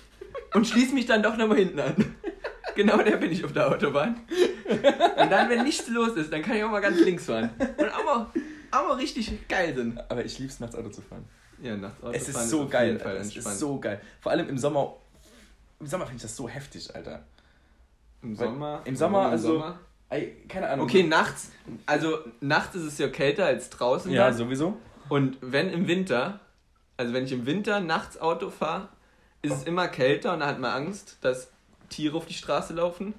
Und 0.53 0.67
schließ 0.67 0.93
mich 0.93 1.07
dann 1.07 1.23
doch 1.23 1.37
nochmal 1.37 1.59
hinten 1.59 1.79
an. 1.79 2.15
Genau 2.77 2.99
der 2.99 3.17
bin 3.17 3.33
ich 3.33 3.45
auf 3.45 3.53
der 3.53 3.69
Autobahn. 3.69 4.21
Und 4.69 5.31
dann, 5.31 5.49
wenn 5.51 5.65
nichts 5.65 5.89
los 5.89 6.17
ist, 6.17 6.33
dann 6.33 6.43
kann 6.43 6.57
ich 6.57 6.63
auch 6.65 6.71
mal 6.71 6.81
ganz 6.81 7.01
links 7.01 7.27
fahren. 7.27 7.51
Und 7.59 7.89
auch 7.91 8.05
mal, 8.05 8.27
auch 8.71 8.89
mal 8.89 8.95
richtig 8.97 9.49
geil 9.49 9.75
sind. 9.75 9.99
Aber 10.11 10.25
ich 10.25 10.39
lieb's 10.39 10.61
nachts 10.61 10.77
Auto 10.77 10.89
zu 10.91 11.01
fahren. 11.03 11.25
Ja, 11.63 11.77
nachts 11.77 12.03
Auto 12.03 12.13
Es 12.15 12.29
ist 12.29 12.35
fahren 12.37 12.49
so 12.49 12.63
auf 12.65 12.71
geil. 12.71 12.99
Fall. 12.99 13.17
Es 13.17 13.23
entspannt. 13.35 13.55
ist 13.55 13.61
so 13.61 13.81
geil. 13.81 14.01
Vor 14.21 14.33
allem 14.33 14.49
im 14.49 14.59
Sommer. 14.59 14.95
Im 15.81 15.87
Sommer 15.87 16.05
finde 16.05 16.17
ich 16.17 16.23
das 16.23 16.37
so 16.37 16.49
heftig, 16.49 16.95
Alter. 16.95 17.23
Im 18.23 18.35
Sommer. 18.37 18.83
im 18.85 18.97
Sommer, 18.97 19.23
also- 19.29 19.75
Ey, 20.09 20.37
keine 20.49 20.69
Ahnung. 20.69 20.87
Okay, 20.87 21.03
nachts, 21.03 21.51
also 21.85 22.19
nachts 22.41 22.77
ist 22.77 22.85
es 22.85 22.99
ja 22.99 23.09
kälter 23.09 23.45
als 23.47 23.71
draußen. 23.71 24.11
Ja, 24.13 24.29
dann. 24.29 24.37
sowieso. 24.37 24.77
Und 25.09 25.37
wenn 25.41 25.69
im 25.71 25.89
Winter, 25.89 26.39
also 26.97 27.13
wenn 27.13 27.25
ich 27.25 27.33
im 27.33 27.45
Winter 27.45 27.81
nachts 27.81 28.21
Auto 28.21 28.51
fahre, 28.51 28.89
ist 29.43 29.53
es 29.53 29.63
immer 29.65 29.89
kälter 29.89 30.33
und 30.35 30.41
da 30.41 30.47
hat 30.47 30.61
man 30.61 30.71
Angst, 30.73 31.19
dass 31.23 31.51
Tiere 31.89 32.17
auf 32.17 32.27
die 32.27 32.35
Straße 32.35 32.73
laufen. 32.75 33.15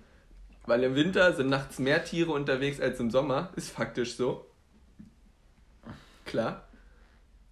Weil 0.65 0.83
im 0.83 0.95
Winter 0.95 1.31
sind 1.33 1.49
nachts 1.49 1.79
mehr 1.79 2.03
Tiere 2.03 2.31
unterwegs 2.31 2.81
als 2.81 2.99
im 2.99 3.09
Sommer. 3.09 3.51
Ist 3.55 3.69
faktisch 3.71 4.15
so. 4.15 4.45
Klar. 6.25 6.67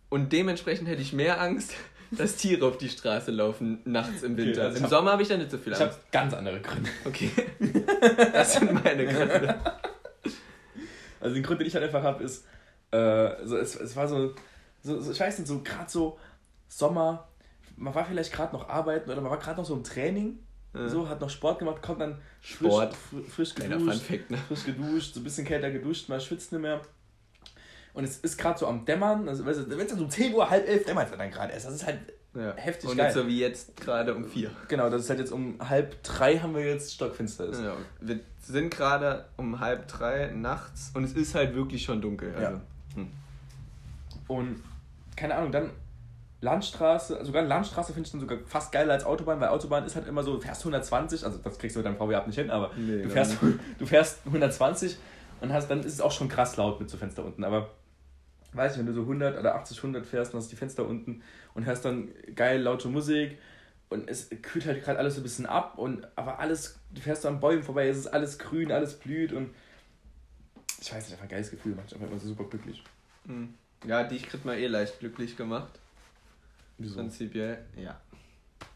Und 0.09 0.31
dementsprechend 0.33 0.87
hätte 0.87 1.01
ich 1.01 1.13
mehr 1.13 1.39
Angst, 1.41 1.73
dass 2.11 2.35
Tiere 2.35 2.65
auf 2.67 2.77
die 2.77 2.89
Straße 2.89 3.31
laufen 3.31 3.79
nachts 3.85 4.23
im 4.23 4.37
Winter. 4.37 4.63
also 4.63 4.73
ich 4.75 4.77
Im 4.79 4.83
hab- 4.83 4.89
Sommer 4.89 5.11
habe 5.13 5.21
ich 5.21 5.27
da 5.27 5.37
nicht 5.37 5.49
so 5.51 5.57
viel 5.57 5.73
Ich 5.73 5.79
Angst. 5.81 5.97
habe 5.97 6.05
ganz 6.11 6.33
andere 6.33 6.61
Gründe. 6.61 6.89
Okay. 7.05 7.31
Das 8.33 8.53
sind 8.53 8.71
meine 8.83 9.05
Gründe. 9.05 9.59
Also 11.19 11.33
den 11.33 11.43
Grund, 11.43 11.59
den 11.59 11.67
ich 11.67 11.73
halt 11.73 11.85
einfach 11.85 12.03
habe, 12.03 12.23
ist, 12.23 12.45
äh, 12.91 13.31
so, 13.45 13.57
es, 13.57 13.75
es 13.75 13.95
war 13.95 14.07
so, 14.07 14.33
so, 14.83 14.99
so, 15.01 15.11
ich 15.11 15.19
weiß 15.19 15.39
nicht, 15.39 15.47
so 15.47 15.61
gerade 15.63 15.89
so 15.89 16.19
Sommer, 16.67 17.27
man 17.77 17.95
war 17.95 18.05
vielleicht 18.05 18.31
gerade 18.31 18.53
noch 18.55 18.69
arbeiten 18.69 19.09
oder 19.09 19.21
man 19.21 19.31
war 19.31 19.39
gerade 19.39 19.57
noch 19.59 19.65
so 19.65 19.73
im 19.75 19.83
Training, 19.83 20.37
Ja. 20.75 20.89
so, 20.89 21.07
hat 21.09 21.21
noch 21.21 21.29
Sport 21.29 21.59
gemacht, 21.59 21.81
kommt 21.81 22.01
dann 22.01 22.17
frisch, 22.41 22.73
frisch 23.33 23.55
geduscht, 23.55 23.85
Funfact, 24.03 24.31
ne? 24.31 24.37
frisch 24.47 24.65
geduscht, 24.65 25.13
so 25.13 25.19
ein 25.19 25.23
bisschen 25.23 25.45
kälter 25.45 25.71
geduscht, 25.71 26.09
man 26.09 26.19
schwitzt 26.21 26.51
nicht 26.51 26.61
mehr. 26.61 26.81
Und 27.93 28.03
es 28.03 28.17
ist 28.17 28.37
gerade 28.37 28.59
so 28.59 28.67
am 28.67 28.83
Dämmern, 28.85 29.29
also, 29.29 29.45
wenn 29.45 29.53
es 29.53 29.87
dann 29.87 29.99
um 29.99 30.09
10 30.09 30.33
Uhr, 30.33 30.49
halb 30.49 30.67
elf 30.67 30.85
dämmert 30.85 31.09
es 31.11 31.17
dann 31.17 31.31
gerade 31.31 31.53
erst. 31.53 31.65
Das 31.67 31.73
ist 31.75 31.85
halt 31.85 31.99
Ja. 32.33 32.53
heftig 32.57 32.89
Und 32.89 32.97
geil. 32.97 33.05
nicht 33.05 33.13
so 33.15 33.25
wie 33.27 33.39
jetzt 33.39 33.77
gerade 33.77 34.13
um 34.13 34.25
vier. 34.25 34.51
Genau, 34.67 34.89
das 34.89 35.03
ist 35.03 35.09
halt 35.09 35.19
jetzt 35.19 35.31
um 35.31 35.57
halb 35.69 36.03
drei 36.03 36.37
haben 36.39 36.53
wir 36.53 36.65
jetzt 36.65 36.93
stockfinster 36.93 37.45
ist. 37.45 37.61
Ja, 37.61 37.77
wir 38.01 38.19
sind 38.41 38.69
gerade 38.71 39.25
um 39.37 39.61
halb 39.61 39.87
drei 39.87 40.31
nachts 40.35 40.91
und 40.93 41.05
es 41.05 41.13
ist 41.13 41.33
halt 41.35 41.55
wirklich 41.55 41.83
schon 41.83 42.01
dunkel. 42.01 42.35
Also. 42.35 42.57
Ja. 42.97 43.05
Und 44.27 44.61
keine 45.15 45.35
Ahnung, 45.35 45.51
dann 45.53 45.69
Landstraße, 46.45 47.25
sogar 47.25 47.43
Landstraße 47.43 47.91
finde 47.91 48.05
ich 48.05 48.11
dann 48.11 48.21
sogar 48.21 48.37
fast 48.45 48.71
geiler 48.71 48.93
als 48.93 49.03
Autobahn, 49.03 49.39
weil 49.41 49.49
Autobahn 49.49 49.83
ist 49.83 49.95
halt 49.95 50.07
immer 50.07 50.23
so, 50.23 50.35
du 50.35 50.41
fährst 50.41 50.61
120, 50.61 51.25
also 51.25 51.39
das 51.39 51.57
kriegst 51.57 51.75
du 51.75 51.79
mit 51.79 51.87
deinem 51.87 51.97
VW 51.97 52.13
ab 52.15 52.27
nicht 52.27 52.37
hin, 52.37 52.51
aber 52.51 52.71
Nee, 52.77 53.01
du, 53.01 53.03
gar 53.03 53.25
fährst, 53.25 53.37
du 53.79 53.85
fährst 53.85 54.19
120 54.25 54.97
und 55.41 55.51
hast, 55.51 55.69
dann 55.69 55.79
ist 55.79 55.93
es 55.93 56.01
auch 56.01 56.11
schon 56.11 56.29
krass 56.29 56.55
laut 56.55 56.79
mit 56.79 56.89
so 56.89 56.97
Fenster 56.97 57.25
unten, 57.25 57.43
aber 57.43 57.71
weiß 58.53 58.73
ich, 58.73 58.79
wenn 58.79 58.85
du 58.85 58.93
so 58.93 59.01
100 59.01 59.39
oder 59.39 59.55
80, 59.55 59.77
100 59.77 60.05
fährst 60.05 60.33
und 60.33 60.39
hast 60.39 60.51
die 60.51 60.55
Fenster 60.55 60.87
unten 60.87 61.23
und 61.55 61.65
hörst 61.65 61.83
dann 61.83 62.09
geil 62.35 62.61
laute 62.61 62.89
Musik 62.89 63.39
und 63.89 64.07
es 64.07 64.29
kühlt 64.43 64.67
halt 64.67 64.83
gerade 64.83 64.99
alles 64.99 65.15
so 65.15 65.21
ein 65.21 65.23
bisschen 65.23 65.47
ab 65.47 65.79
und 65.79 66.07
aber 66.15 66.39
alles, 66.39 66.79
du 66.93 67.01
fährst 67.01 67.23
so 67.23 67.27
an 67.27 67.39
Bäumen 67.39 67.63
vorbei, 67.63 67.87
es 67.87 67.97
ist 67.97 68.07
alles 68.07 68.37
grün, 68.37 68.71
alles 68.71 68.93
blüht 68.93 69.33
und 69.33 69.49
ich 70.79 70.93
weiß 70.93 71.05
nicht, 71.05 71.13
einfach 71.13 71.25
ein 71.25 71.29
geiles 71.29 71.49
Gefühl, 71.49 71.73
macht 71.73 71.85
mich 71.85 71.95
einfach 71.95 72.07
immer 72.07 72.19
so 72.19 72.27
super 72.27 72.43
glücklich. 72.43 72.83
Hm. 73.25 73.55
Ja, 73.85 74.03
dich 74.03 74.27
kriegt 74.27 74.45
man 74.45 74.57
eh 74.57 74.67
leicht 74.67 74.99
glücklich 74.99 75.35
gemacht. 75.35 75.79
Wieso? 76.77 76.95
Prinzipiell, 76.95 77.59
ja. 77.77 77.99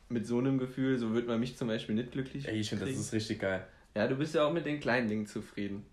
Mit 0.10 0.26
so 0.26 0.40
einem 0.40 0.58
Gefühl, 0.58 0.98
so 0.98 1.14
wird 1.14 1.28
man 1.28 1.40
mich 1.40 1.58
zum 1.58 1.68
Beispiel 1.68 1.96
nicht 1.96 2.12
glücklich. 2.12 2.48
Ey, 2.48 2.60
ich 2.60 2.70
finde, 2.70 2.86
das 2.86 2.96
ist 2.96 3.14
richtig 3.14 3.40
geil. 3.40 3.66
Ja, 3.96 4.08
du 4.08 4.16
bist 4.16 4.34
ja 4.34 4.46
auch 4.46 4.54
mit 4.54 4.66
den 4.66 4.80
kleinen 4.80 5.08
Dingen 5.08 5.26
zufrieden. 5.26 5.86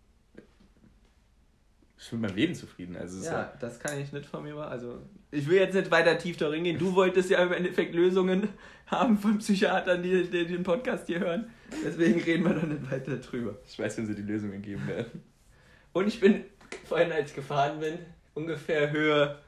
Ich 1.98 2.10
bin 2.10 2.20
mit 2.20 2.30
meinem 2.30 2.36
Leben 2.36 2.54
zufrieden. 2.54 2.96
Also 2.96 3.18
ist 3.18 3.26
Ja, 3.26 3.52
das 3.58 3.80
kann 3.80 3.98
ich 3.98 4.12
nicht 4.12 4.26
von 4.26 4.42
mir 4.42 4.54
machen. 4.54 4.70
Also, 4.70 5.02
ich 5.30 5.48
will 5.48 5.58
jetzt 5.58 5.74
nicht 5.74 5.90
weiter 5.90 6.16
tief 6.18 6.36
darin 6.36 6.64
gehen. 6.64 6.78
Du 6.78 6.94
wolltest 6.94 7.30
ja 7.30 7.42
im 7.42 7.52
Endeffekt 7.52 7.94
Lösungen 7.94 8.48
haben 8.86 9.18
von 9.18 9.38
Psychiatern, 9.38 10.02
die, 10.02 10.24
die 10.24 10.46
den 10.46 10.62
Podcast 10.62 11.06
hier 11.06 11.20
hören. 11.20 11.50
Deswegen 11.84 12.20
reden 12.20 12.44
wir 12.44 12.54
doch 12.54 12.62
nicht 12.66 12.90
weiter 12.90 13.16
drüber. 13.16 13.58
ich 13.66 13.78
weiß, 13.78 13.98
wenn 13.98 14.06
sie 14.06 14.14
die 14.14 14.22
Lösungen 14.22 14.62
geben 14.62 14.86
werden. 14.86 15.22
Und 15.92 16.06
ich 16.06 16.20
bin 16.20 16.44
vorhin, 16.84 17.10
als 17.10 17.30
ich 17.30 17.36
gefahren 17.36 17.80
bin, 17.80 17.98
ungefähr 18.34 18.92
Höhe, 18.92 19.38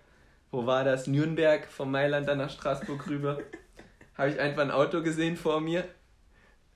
wo 0.51 0.67
war 0.67 0.85
das? 0.85 1.07
Nürnberg, 1.07 1.67
von 1.67 1.91
Mailand 1.91 2.29
dann 2.29 2.39
nach 2.39 2.51
Straßburg 2.51 3.09
rüber, 3.09 3.39
habe 4.17 4.31
ich 4.31 4.41
einfach 4.41 4.63
ein 4.63 4.71
Auto 4.71 5.03
gesehen 5.03 5.37
vor 5.37 5.61
mir. 5.61 5.85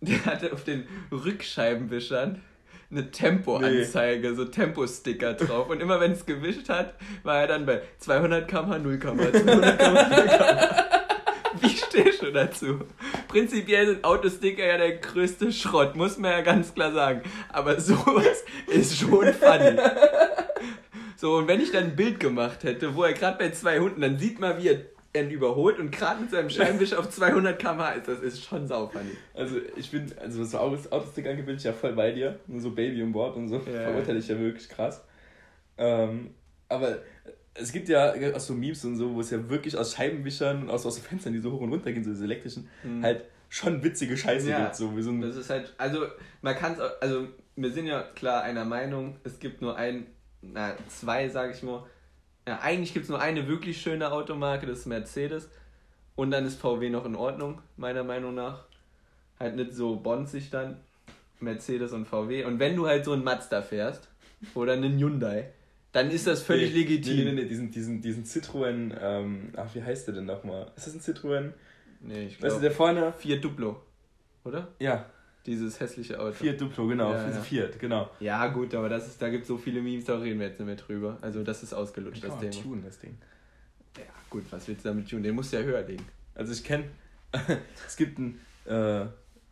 Der 0.01 0.25
hatte 0.25 0.53
auf 0.53 0.65
den 0.65 0.87
Rückscheibenwischern 1.13 2.43
eine 2.91 3.11
Tempoanzeige, 3.11 4.35
so 4.35 4.45
Temposticker 4.45 5.35
drauf. 5.35 5.71
Und 5.71 5.81
immer 5.81 6.01
wenn 6.01 6.13
es 6.13 6.27
gewischt 6.27 6.69
hat, 6.69 6.95
war 7.23 7.41
er 7.41 7.47
dann 7.47 7.67
bei 7.67 7.83
200 7.99 8.47
km/h, 8.49 8.79
0 8.79 8.99
km/h, 8.99 9.33
200 9.33 9.79
km/h, 9.79 10.09
0 10.09 10.27
km/h. 10.27 10.89
Wie 11.61 11.69
stehst 11.69 12.23
du 12.23 12.33
dazu? 12.33 12.81
Prinzipiell 13.29 13.87
sind 13.87 14.05
Autosticker 14.05 14.65
ja 14.65 14.77
der 14.79 14.97
größte 14.97 15.53
Schrott, 15.53 15.97
muss 15.97 16.19
man 16.19 16.33
ja 16.33 16.41
ganz 16.41 16.75
klar 16.75 16.93
sagen. 16.93 17.23
Aber 17.51 17.81
sowas 17.81 18.45
ist 18.67 18.99
schon 18.99 19.33
funny. 19.33 19.79
So, 21.23 21.37
und 21.37 21.47
wenn 21.47 21.61
ich 21.61 21.71
dann 21.71 21.85
ein 21.85 21.95
Bild 21.95 22.19
gemacht 22.19 22.65
hätte, 22.65 22.97
wo 22.97 23.05
er 23.05 23.13
gerade 23.13 23.39
bei 23.39 23.51
zwei 23.53 23.79
Hunden, 23.79 24.01
dann 24.01 24.19
sieht 24.19 24.41
man, 24.41 24.61
wie 24.61 24.71
er 24.71 24.81
ihn 25.23 25.31
überholt 25.31 25.79
und 25.79 25.93
gerade 25.93 26.21
mit 26.21 26.33
seinem 26.33 26.51
Scheibenwischer 26.51 26.99
auf 26.99 27.11
200 27.11 27.61
km/h 27.61 27.93
ist. 27.93 28.09
Das 28.09 28.19
ist 28.19 28.43
schon 28.43 28.67
saufunny. 28.67 29.13
Also 29.33 29.59
ich 29.77 29.89
bin, 29.93 30.13
also 30.21 30.41
was 30.41 30.51
so 30.51 30.59
Autos- 30.59 30.91
Autostick 30.91 31.27
ich 31.27 31.63
ja 31.63 31.73
voll 31.73 31.93
bei 31.93 32.11
dir. 32.11 32.41
Nur 32.49 32.61
so 32.61 32.73
Baby 32.73 33.01
um 33.05 33.13
Bord 33.13 33.37
und 33.37 33.47
so. 33.47 33.59
Ja. 33.59 33.63
Verurteile 33.63 34.19
ich 34.19 34.27
ja 34.27 34.37
wirklich 34.37 34.69
krass. 34.69 35.05
Ähm, 35.79 36.35
aber 36.69 36.99
es 37.55 37.71
gibt 37.71 37.89
ja 37.89 38.15
auch 38.35 38.41
so 38.41 38.55
Memes 38.55 38.85
und 38.85 38.97
so, 38.97 39.15
wo 39.15 39.21
es 39.21 39.31
ja 39.31 39.49
wirklich 39.49 39.79
aus 39.79 39.95
Scheibenwischern 39.95 40.63
und 40.65 40.71
aus, 40.71 40.85
aus 40.87 40.99
Fenstern, 40.99 41.35
die 41.35 41.39
so 41.39 41.53
hoch 41.53 41.61
und 41.61 41.71
runter 41.71 41.93
gehen, 41.93 42.03
so 42.03 42.11
diese 42.11 42.25
elektrischen, 42.25 42.69
Mhm. 42.83 43.05
halt 43.05 43.27
schon 43.49 43.85
witzige 43.85 44.17
Scheiße 44.17 44.51
Ja. 44.51 44.65
gibt. 44.65 44.75
So 44.75 44.97
wie 44.97 45.03
so 45.03 45.11
ein, 45.13 45.21
Das 45.21 45.37
ist 45.37 45.51
halt, 45.51 45.73
also 45.79 46.05
man 46.41 46.57
kann 46.57 46.73
es, 46.73 46.81
also 47.01 47.29
wir 47.55 47.71
sind 47.71 47.87
ja 47.87 48.03
klar 48.03 48.43
einer 48.43 48.65
Meinung, 48.65 49.19
es 49.23 49.39
gibt 49.39 49.63
nur 49.63 49.77
ein, 49.77 50.09
na 50.43 50.77
zwei 50.89 51.29
sage 51.29 51.53
ich 51.55 51.63
mal. 51.63 51.85
Ja, 52.47 52.61
eigentlich 52.61 52.93
gibt 52.93 53.05
es 53.05 53.11
nur 53.11 53.21
eine 53.21 53.47
wirklich 53.49 53.81
schöne 53.81 54.11
Automarke, 54.13 54.67
das 54.67 54.81
ist 54.81 54.87
Mercedes. 54.87 55.49
Und 56.17 56.31
dann 56.31 56.47
ist 56.47 56.61
VW 56.61 56.91
noch 56.91 57.07
in 57.07 57.17
Ordnung, 57.17 57.63
meiner 57.77 58.05
Meinung 58.05 58.35
nach. 58.35 58.67
Halt 59.41 59.57
nicht 59.57 59.73
so 59.75 59.97
bonzig 59.97 60.51
dann, 60.51 60.81
Mercedes 61.41 61.93
und 61.93 62.07
VW. 62.07 62.45
Und 62.45 62.59
wenn 62.59 62.77
du 62.77 62.87
halt 62.87 63.05
so 63.05 63.13
ein 63.13 63.25
Mazda 63.25 63.63
fährst 63.63 64.09
oder 64.55 64.75
einen 64.75 64.99
Hyundai, 64.99 65.53
dann 65.93 66.11
ist 66.11 66.27
das 66.27 66.43
völlig 66.43 66.73
Nee, 66.73 66.81
legitim. 66.81 67.17
Nee, 67.17 67.25
nee, 67.25 67.33
nee, 67.33 67.45
diesen, 67.45 67.71
diesen, 67.71 68.01
diesen 68.03 68.25
Citroën, 68.25 68.97
ähm, 69.01 69.53
ach, 69.57 69.75
wie 69.75 69.83
heißt 69.83 70.07
der 70.09 70.15
denn 70.15 70.27
nochmal? 70.27 70.71
Ist 70.77 70.87
das 70.87 70.95
ein 70.95 71.01
Citroën? 71.01 71.53
Nee, 72.01 72.27
ich 72.27 72.43
Weißt 72.43 72.57
du, 72.57 72.61
glaube, 72.61 72.61
der 72.61 72.71
vorne, 72.73 73.13
Fiat 73.13 73.43
Duplo, 73.45 73.83
oder? 74.45 74.69
ja, 74.79 75.07
Dieses 75.47 75.81
hässliche 75.81 76.21
Auto. 76.21 76.33
Fiat 76.35 76.61
Duplo, 76.61 76.87
genau, 76.87 77.13
Ja, 77.13 77.29
ja. 77.29 77.41
Fiat, 77.41 77.79
genau. 77.79 78.09
Ja, 78.21 78.47
gut, 78.49 78.75
aber 78.75 78.89
das 78.89 79.09
ist, 79.09 79.21
da 79.21 79.29
gibt 79.29 79.43
es 79.43 79.49
so 79.49 79.59
viele 79.59 79.81
Memes, 79.83 80.05
da 80.05 80.17
reden 80.19 80.39
wir 80.39 80.47
jetzt 80.47 80.61
nicht 80.61 80.67
mehr 80.67 80.77
drüber. 80.77 81.19
Also, 81.21 81.43
das 81.43 81.63
ist 81.63 81.73
ausgelutscht, 81.73 82.23
das 82.23 82.39
Thema. 82.39 82.53
tunen, 82.63 82.85
das 82.85 82.99
Ding. 82.99 83.17
Ja, 83.99 84.05
gut, 84.31 84.45
was 84.51 84.69
willst 84.69 84.85
du 84.85 84.91
damit 84.91 85.11
tun? 85.11 85.23
Den 85.23 85.35
musst 85.35 85.53
du 85.53 85.57
ja 85.57 85.63
höher 85.65 85.83
legen. 85.83 86.07
Also 86.35 86.53
ich 86.53 86.63
kenne, 86.65 86.85
es 87.87 87.97
gibt 87.97 88.19
einen, 88.19 88.41
äh, 88.67 89.07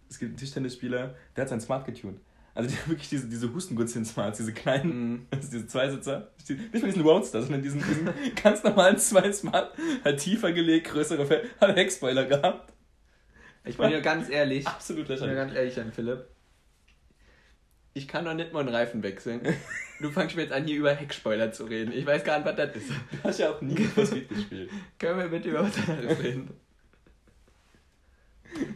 es 0.09 0.18
gibt 0.18 0.30
einen 0.30 0.36
Tischtennisspieler, 0.36 1.14
der 1.36 1.43
hat 1.43 1.49
sein 1.49 1.61
Smart 1.61 1.84
getuned. 1.84 2.20
Also 2.55 2.68
die 2.70 2.76
haben 2.76 2.91
wirklich 2.91 3.09
diese, 3.09 3.28
diese 3.28 3.53
Hustengutzchen 3.53 4.05
Smarts, 4.05 4.38
diese 4.38 4.53
kleinen, 4.53 5.11
Mhm. 5.12 5.26
also 5.30 5.51
diese 5.51 5.66
Zweisitzer, 5.66 6.30
nicht 6.49 6.72
mal 6.74 6.82
diesen 6.91 7.03
Roadster, 7.03 7.43
sondern 7.43 7.62
diesen, 7.62 7.80
diesen 7.82 8.09
ganz 8.43 8.62
normalen 8.64 8.97
zwei 8.99 9.30
Smart, 9.32 9.72
halt 10.05 10.18
tiefer 10.20 10.53
gelegt, 10.53 10.88
größere 10.88 11.26
Fell, 11.26 11.49
hat 11.61 11.76
Heckspoiler 11.76 12.24
gehabt. 12.24 12.72
Ich 13.65 13.77
bin 13.77 13.91
ja 13.91 14.01
ganz 14.01 14.29
ehrlich, 14.31 14.67
Absolut 14.67 15.03
ich 15.03 15.09
bin 15.09 15.17
ja 15.19 15.25
lächerlich. 15.27 15.47
ganz 15.47 15.55
ehrlich 15.59 15.81
an 15.81 15.93
Philipp. 15.93 16.27
Ich 17.93 18.09
kann 18.09 18.25
doch 18.25 18.35
nicht 18.35 18.53
mal 18.53 18.61
einen 18.61 18.69
Reifen 18.75 19.03
wechseln. 19.03 19.41
Du 20.01 20.11
fangst 20.11 20.35
mir 20.35 20.43
jetzt 20.43 20.53
an, 20.53 20.65
hier 20.65 20.79
über 20.79 20.95
Heckspoiler 20.95 21.53
zu 21.53 21.65
reden. 21.65 21.93
Ich 21.93 22.07
weiß 22.07 22.25
gar 22.25 22.39
nicht, 22.39 22.47
was 22.47 22.57
das 22.57 22.77
ist. 22.77 22.89
Du 22.89 23.23
hast 23.23 23.39
ja 23.39 23.51
auch 23.51 23.61
nie 23.61 23.77
for 23.77 24.07
Speed 24.07 24.29
gespielt. 24.31 24.71
Können 24.99 25.19
wir 25.19 25.29
bitte 25.29 25.51
über 25.51 25.63
was 25.65 25.77
anderes 25.89 26.19
reden? 26.23 26.49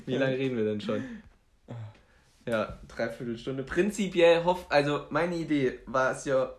Wie 0.05 0.17
lange 0.17 0.37
reden 0.37 0.57
wir 0.57 0.65
denn 0.65 0.81
schon? 0.81 1.03
Ja, 2.47 2.79
dreiviertel 2.89 3.39
Stunde. 3.39 3.63
Prinzipiell 3.63 4.45
hoff, 4.45 4.67
also 4.69 5.07
meine 5.09 5.35
Idee 5.37 5.79
war 5.87 6.13
es 6.13 6.27
ja, 6.27 6.53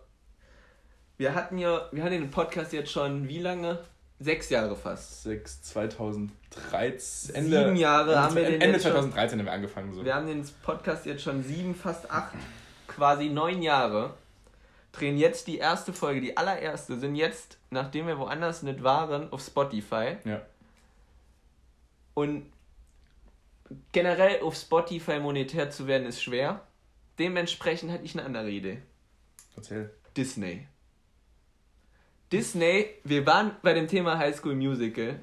wir 1.16 1.34
hatten 1.34 1.58
ja, 1.58 1.88
wir 1.92 2.02
hatten 2.02 2.14
den 2.20 2.30
Podcast 2.30 2.72
jetzt 2.72 2.90
schon 2.90 3.28
wie 3.28 3.38
lange? 3.38 3.78
Sechs 4.18 4.50
Jahre 4.50 4.76
fast. 4.76 5.22
6, 5.24 5.62
2013. 5.62 7.44
Sieben 7.44 7.76
Jahre 7.76 8.10
Ende, 8.10 8.22
haben 8.22 8.34
wir 8.34 8.44
den 8.44 8.60
Ende 8.60 8.76
jetzt 8.76 8.82
schon. 8.82 8.92
2013 8.92 9.38
haben 9.38 9.46
wir 9.46 9.52
angefangen. 9.52 9.94
So. 9.94 10.04
Wir 10.04 10.14
haben 10.14 10.26
den 10.26 10.46
Podcast 10.62 11.06
jetzt 11.06 11.22
schon 11.22 11.42
sieben, 11.42 11.74
fast 11.74 12.10
acht, 12.10 12.34
quasi 12.86 13.28
neun 13.28 13.62
Jahre. 13.62 14.14
Drehen 14.92 15.18
jetzt 15.18 15.46
die 15.46 15.58
erste 15.58 15.92
Folge, 15.92 16.22
die 16.22 16.36
allererste, 16.36 16.98
sind 16.98 17.16
jetzt, 17.16 17.58
nachdem 17.70 18.06
wir 18.06 18.18
woanders 18.18 18.62
nicht 18.62 18.82
waren, 18.82 19.30
auf 19.30 19.42
Spotify. 19.42 20.16
Ja. 20.24 20.40
Und 22.14 22.50
generell 23.92 24.40
auf 24.40 24.56
Spotify 24.56 25.18
monetär 25.18 25.70
zu 25.70 25.86
werden, 25.86 26.06
ist 26.06 26.22
schwer. 26.22 26.62
Dementsprechend 27.18 27.92
hatte 27.92 28.04
ich 28.04 28.14
eine 28.14 28.24
andere 28.24 28.50
Idee. 28.50 28.80
Erzähl. 29.54 29.90
Disney. 30.16 30.66
Disney, 32.32 32.86
wir 33.04 33.24
waren 33.24 33.52
bei 33.62 33.72
dem 33.72 33.86
Thema 33.86 34.18
High 34.18 34.36
School 34.36 34.56
Musical. 34.56 35.20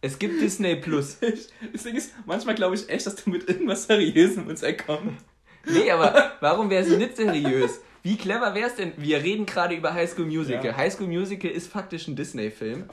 Es 0.00 0.18
gibt 0.18 0.40
Disney 0.40 0.76
Plus. 0.76 1.18
Das 1.72 1.82
Ding 1.84 1.94
ist, 1.94 2.12
manchmal 2.26 2.54
glaube 2.54 2.74
ich 2.74 2.88
echt, 2.88 3.06
dass 3.06 3.16
du 3.16 3.30
mit 3.30 3.48
irgendwas 3.48 3.84
Seriösem 3.84 4.46
uns 4.46 4.62
erkommst. 4.62 5.24
Nee, 5.66 5.90
aber 5.90 6.32
warum 6.40 6.70
wäre 6.70 6.82
es 6.82 6.88
nicht 6.88 7.16
seriös? 7.16 7.80
Wie 8.02 8.16
clever 8.16 8.54
wäre 8.54 8.68
es 8.68 8.74
denn? 8.74 8.94
Wir 8.96 9.22
reden 9.22 9.46
gerade 9.46 9.76
über 9.76 9.94
High 9.94 10.10
School 10.10 10.26
Musical. 10.26 10.64
Ja. 10.64 10.76
High 10.76 10.92
School 10.92 11.06
Musical 11.06 11.50
ist 11.50 11.70
faktisch 11.70 12.08
ein 12.08 12.16
Disney-Film. 12.16 12.86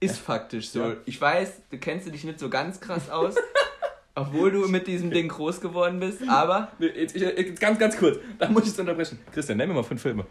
Ist 0.00 0.18
faktisch 0.18 0.68
so. 0.68 0.80
Ja. 0.80 0.96
Ich 1.06 1.20
weiß, 1.20 1.62
du 1.70 1.78
kennst 1.78 2.12
dich 2.12 2.24
nicht 2.24 2.38
so 2.38 2.50
ganz 2.50 2.80
krass 2.80 3.08
aus, 3.08 3.36
obwohl 4.14 4.50
du 4.50 4.68
mit 4.68 4.86
diesem 4.86 5.10
Ding 5.10 5.28
groß 5.28 5.60
geworden 5.60 5.98
bist, 5.98 6.28
aber 6.28 6.72
Jetzt, 6.78 7.16
ich, 7.16 7.22
jetzt 7.22 7.60
ganz, 7.60 7.78
ganz 7.78 7.96
kurz, 7.96 8.18
da 8.38 8.48
muss 8.48 8.64
ich 8.64 8.70
es 8.70 8.78
unterbrechen. 8.78 9.18
Christian, 9.32 9.58
nenn 9.58 9.68
mir 9.68 9.74
mal 9.74 9.82
fünf 9.82 10.02
Filme. 10.02 10.26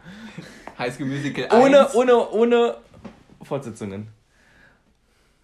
High 0.77 0.93
School 0.93 1.07
Musical 1.07 1.47
Ohne, 1.51 1.85
1, 1.87 1.95
ohne, 1.95 2.29
ohne 2.29 2.77
Fortsetzungen. 3.43 4.07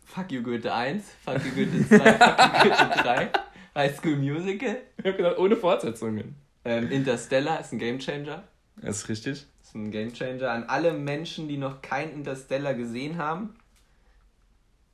Fuck 0.06 0.32
You 0.32 0.44
Goethe 0.44 0.72
1, 0.72 1.04
Fuck 1.26 1.44
You 1.46 1.52
Goethe 1.66 1.88
2, 1.88 1.98
Fuck 1.98 2.66
You 2.66 2.70
Goethe 2.70 3.02
3, 3.02 3.30
High 3.76 3.98
School 3.98 4.16
Musical, 4.18 4.78
Ich 4.98 5.06
habe 5.06 5.18
gesagt, 5.18 5.38
ohne 5.40 5.56
Fortsetzungen. 5.56 6.36
ähm, 6.66 6.92
Interstellar 6.92 7.60
ist 7.60 7.72
ein 7.74 7.80
Gamechanger. 7.80 8.44
Das 8.78 8.98
ist 8.98 9.10
richtig. 9.10 9.46
Das 9.60 9.70
ist 9.70 9.76
ein 9.76 9.90
Gamechanger 9.92 10.52
an 10.52 10.64
alle 10.66 10.94
Menschen, 10.94 11.48
die 11.48 11.58
noch 11.58 11.82
kein 11.82 12.12
Interstellar 12.12 12.74
gesehen 12.76 13.18
haben. 13.18 13.56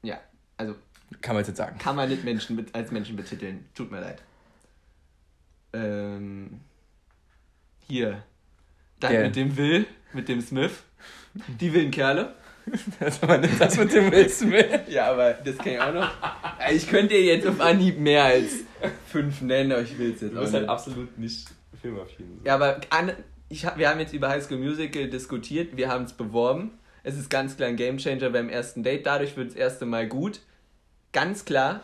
Ja, 0.03 0.19
also 0.55 0.75
Kann 1.21 1.35
man 1.35 1.41
jetzt 1.41 1.47
nicht 1.49 1.57
sagen. 1.57 1.77
kann 1.79 1.95
man 1.97 2.07
nicht 2.07 2.23
Menschen 2.23 2.65
als 2.71 2.91
Menschen 2.91 3.17
betiteln. 3.17 3.67
Tut 3.75 3.91
mir 3.91 3.99
leid. 3.99 4.21
Ähm, 5.73 6.61
hier. 7.87 8.23
Dann 9.01 9.11
Der. 9.11 9.23
mit 9.25 9.35
dem 9.35 9.55
Will, 9.57 9.85
mit 10.13 10.27
dem 10.29 10.41
Smith. 10.41 10.71
Die 11.59 11.73
wilden 11.73 11.91
Kerle. 11.91 12.33
Das 12.99 13.23
aber 13.23 13.39
nicht 13.39 13.59
das 13.59 13.77
mit 13.77 13.91
dem 13.93 14.11
Will 14.11 14.29
Smith. 14.29 14.65
Ja, 14.89 15.11
aber 15.11 15.33
das 15.33 15.57
kann 15.57 15.67
ich 15.73 15.79
auch 15.81 15.93
noch. 15.93 16.11
Ich 16.71 16.87
könnte 16.87 17.15
dir 17.15 17.23
jetzt 17.23 17.47
auf 17.47 17.59
Anhieb 17.61 17.97
mehr 17.97 18.25
als 18.25 18.51
fünf 19.07 19.41
nennen, 19.41 19.71
aber 19.71 19.81
ich 19.81 19.97
will 19.97 20.13
es 20.13 20.21
jetzt 20.21 20.33
Du 20.33 20.37
auch 20.37 20.41
bist 20.41 20.53
halt 20.53 20.63
nicht. 20.63 20.69
absolut 20.69 21.17
nicht 21.17 21.47
filmaffin. 21.81 22.41
Ja, 22.43 22.55
aber 22.55 22.81
an, 22.91 23.13
ich, 23.47 23.65
wir 23.75 23.89
haben 23.89 23.99
jetzt 23.99 24.13
über 24.13 24.29
High 24.29 24.43
School 24.43 24.57
Musical 24.59 25.07
diskutiert, 25.09 25.77
wir 25.77 25.89
haben 25.89 26.03
es 26.03 26.13
beworben. 26.13 26.71
Es 27.01 27.17
ist 27.17 27.29
ganz 27.29 27.55
klar 27.57 27.69
ein 27.69 27.75
Gamechanger 27.75 28.29
beim 28.29 28.49
ersten 28.49 28.83
Date, 28.83 29.05
dadurch 29.05 29.35
wird 29.35 29.47
das 29.49 29.55
erste 29.55 29.85
Mal 29.87 30.07
gut. 30.07 30.41
Ganz 31.11 31.45
klar. 31.45 31.81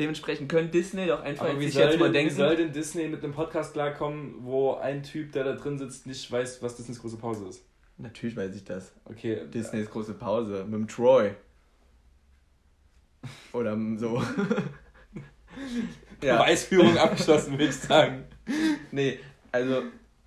Dementsprechend 0.00 0.48
könnte 0.48 0.70
Disney 0.70 1.06
doch 1.06 1.22
einfach 1.22 1.44
Aber 1.44 1.60
wie 1.60 1.66
sich 1.66 1.74
soll, 1.74 1.82
jetzt 1.84 2.00
mal 2.00 2.06
denn, 2.06 2.12
wie 2.12 2.18
denken. 2.28 2.34
soll 2.34 2.56
denn 2.56 2.72
Disney 2.72 3.06
mit 3.06 3.22
einem 3.22 3.34
Podcast 3.34 3.74
klarkommen, 3.74 4.36
wo 4.40 4.74
ein 4.76 5.02
Typ, 5.02 5.32
der 5.32 5.44
da 5.44 5.52
drin 5.52 5.78
sitzt, 5.78 6.06
nicht 6.06 6.32
weiß, 6.32 6.62
was 6.62 6.76
Disneys 6.76 7.02
große 7.02 7.18
Pause 7.18 7.46
ist? 7.48 7.62
Natürlich 7.98 8.34
weiß 8.34 8.56
ich 8.56 8.64
das. 8.64 8.92
Okay. 9.04 9.42
Disneys 9.52 9.90
große 9.90 10.14
Pause 10.14 10.64
mit 10.64 10.72
dem 10.72 10.88
Troy. 10.88 11.32
Oder 13.52 13.76
so. 13.98 14.22
ja. 16.22 16.38
Beweisführung 16.38 16.96
abgeschlossen, 16.96 17.52
würde 17.52 17.66
ich 17.66 17.76
sagen. 17.76 18.24
Nee, 18.92 19.18
also 19.52 19.82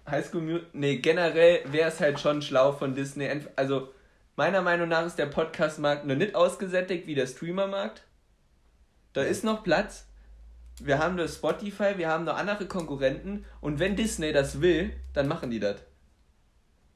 High 0.07 0.23
School 0.23 0.41
Musical. 0.41 0.67
Nee, 0.73 0.97
generell 0.97 1.61
wäre 1.71 1.89
es 1.89 1.99
halt 1.99 2.19
schon 2.19 2.43
schlau 2.43 2.73
von 2.73 2.93
Disney. 2.93 3.27
Also, 3.55 3.91
meiner 4.35 4.61
Meinung 4.61 4.89
nach 4.89 5.07
ist 5.07 5.17
der 5.17 5.25
Podcast-Markt 5.25 6.05
noch 6.05 6.15
nicht 6.15 6.35
ausgesättigt 6.35 7.07
wie 7.07 7.15
der 7.15 7.25
Streamer-Markt. 7.25 8.03
Da 9.13 9.21
ist 9.21 9.43
noch 9.43 9.63
Platz. 9.63 10.07
Wir 10.81 10.97
haben 10.99 11.17
das 11.17 11.35
Spotify, 11.35 11.93
wir 11.97 12.09
haben 12.09 12.23
noch 12.25 12.35
andere 12.35 12.65
Konkurrenten. 12.65 13.45
Und 13.61 13.79
wenn 13.79 13.95
Disney 13.95 14.33
das 14.33 14.59
will, 14.61 14.91
dann 15.13 15.27
machen 15.27 15.51
die 15.51 15.59
das. 15.59 15.77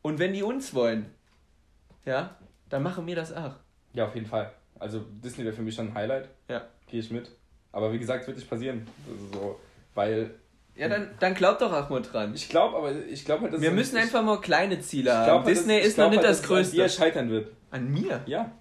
Und 0.01 0.19
wenn 0.19 0.33
die 0.33 0.41
uns 0.43 0.73
wollen, 0.73 1.05
ja, 2.05 2.35
dann 2.69 2.81
machen 2.83 3.05
wir 3.05 3.15
das 3.15 3.33
auch. 3.33 3.53
Ja, 3.93 4.05
auf 4.07 4.15
jeden 4.15 4.27
Fall. 4.27 4.51
Also 4.79 4.99
Disney 5.23 5.43
wäre 5.43 5.55
für 5.55 5.61
mich 5.61 5.75
schon 5.75 5.89
ein 5.89 5.93
Highlight. 5.93 6.29
Ja. 6.47 6.67
Gehe 6.87 6.99
ich 6.99 7.11
mit. 7.11 7.29
Aber 7.71 7.91
wie 7.93 7.99
gesagt, 7.99 8.21
es 8.21 8.27
wird 8.27 8.37
nicht 8.37 8.49
passieren. 8.49 8.87
So, 9.33 9.59
weil 9.93 10.31
Ja, 10.75 10.87
dann, 10.87 11.09
dann 11.19 11.33
glaubt 11.35 11.61
doch 11.61 11.71
auch 11.73 11.89
mal 11.89 12.01
dran. 12.01 12.33
ich 12.33 12.49
glaube, 12.49 12.77
aber 12.77 12.93
ich 12.95 13.25
glaube 13.25 13.43
halt, 13.43 13.53
dass 13.53 13.61
Wir 13.61 13.71
müssen 13.71 13.97
ich, 13.97 14.03
einfach 14.03 14.23
mal 14.23 14.39
kleine 14.39 14.79
Ziele 14.79 15.13
haben. 15.15 15.25
glaub 15.25 15.45
halt, 15.45 15.55
Disney 15.55 15.79
ich 15.79 15.85
ist 15.85 15.97
noch 15.97 16.09
nicht 16.09 16.19
halt, 16.19 16.29
das 16.29 16.39
es 16.39 16.43
an 16.43 16.49
dir 16.71 16.83
Größte. 16.83 16.89
scheitern 16.89 17.29
wird. 17.29 17.51
An 17.71 17.91
mir? 17.91 18.21
Ja. 18.25 18.51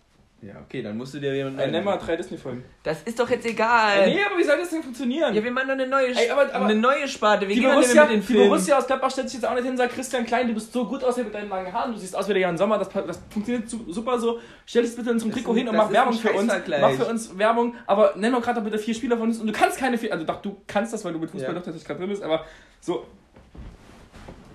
Ja, 0.46 0.54
okay, 0.64 0.80
dann 0.82 0.96
musst 0.96 1.12
du 1.14 1.18
dir 1.18 1.34
jemanden. 1.34 1.58
Ey, 1.58 1.70
nenn 1.72 1.82
mal 1.84 1.96
drei 1.96 2.14
Disney-Folgen. 2.16 2.64
Das 2.84 3.02
ist 3.02 3.18
doch 3.18 3.28
jetzt 3.28 3.44
egal. 3.46 3.98
Ey, 4.02 4.14
nee, 4.14 4.20
aber 4.24 4.38
wie 4.38 4.44
soll 4.44 4.56
das 4.58 4.70
denn 4.70 4.82
funktionieren? 4.82 5.34
Ja, 5.34 5.42
wir 5.42 5.50
machen 5.50 5.66
doch 5.66 5.74
eine 5.74 5.86
neue, 5.88 6.08
Ey, 6.14 6.30
aber- 6.30 6.54
aber- 6.54 6.66
eine 6.66 6.74
neue 6.76 7.08
Sparte. 7.08 7.48
Wir 7.48 7.54
die 7.56 7.62
gehen 7.62 7.72
Borussia, 7.72 8.02
mit 8.04 8.12
den 8.12 8.20
die 8.20 8.26
Filmen. 8.26 8.48
Borussia 8.48 8.78
aus 8.78 8.86
Gladbach 8.86 9.10
stellt 9.10 9.28
sich 9.28 9.40
jetzt 9.40 9.48
auch 9.48 9.54
nicht 9.54 9.62
hin 9.64 9.72
und 9.72 9.76
sagt, 9.78 9.94
Christian 9.94 10.24
Klein, 10.24 10.46
du 10.46 10.54
bist 10.54 10.72
so 10.72 10.84
gut 10.86 11.02
aus 11.02 11.16
hier 11.16 11.24
mit 11.24 11.34
deinen 11.34 11.48
langen 11.48 11.72
Haaren, 11.72 11.92
du 11.92 11.98
siehst 11.98 12.14
aus 12.14 12.28
wie 12.28 12.34
der 12.34 12.42
Jan 12.42 12.56
Sommer, 12.56 12.78
das, 12.78 12.88
das 12.90 13.20
funktioniert 13.30 13.68
su- 13.68 13.90
super 13.92 14.18
so. 14.20 14.38
Stell 14.66 14.82
dich 14.84 14.94
bitte 14.94 15.10
in 15.10 15.18
zum 15.18 15.32
Trikot 15.32 15.52
ist- 15.52 15.58
hin 15.58 15.68
und 15.68 15.76
mach 15.76 15.90
Werbung 15.90 16.12
für 16.14 16.32
uns. 16.32 16.52
Mach 16.80 16.90
für 16.92 17.06
uns 17.06 17.36
Werbung, 17.36 17.74
aber 17.86 18.14
nenn 18.16 18.32
doch 18.32 18.42
gerade 18.42 18.60
bitte 18.60 18.78
vier 18.78 18.94
Spieler 18.94 19.16
von 19.16 19.28
uns 19.28 19.40
und 19.40 19.48
du 19.48 19.52
kannst 19.52 19.78
keine 19.78 19.98
vier, 19.98 20.12
also 20.12 20.24
doch, 20.24 20.40
du 20.42 20.56
kannst 20.66 20.92
das, 20.92 21.04
weil 21.04 21.12
du 21.12 21.18
mit 21.18 21.30
Fußball 21.30 21.50
Ja. 21.52 21.58
doch 21.58 21.64
tatsächlich 21.64 21.86
gerade 21.86 22.00
drin 22.00 22.10
bist, 22.10 22.22
aber 22.22 22.44
so, 22.80 23.04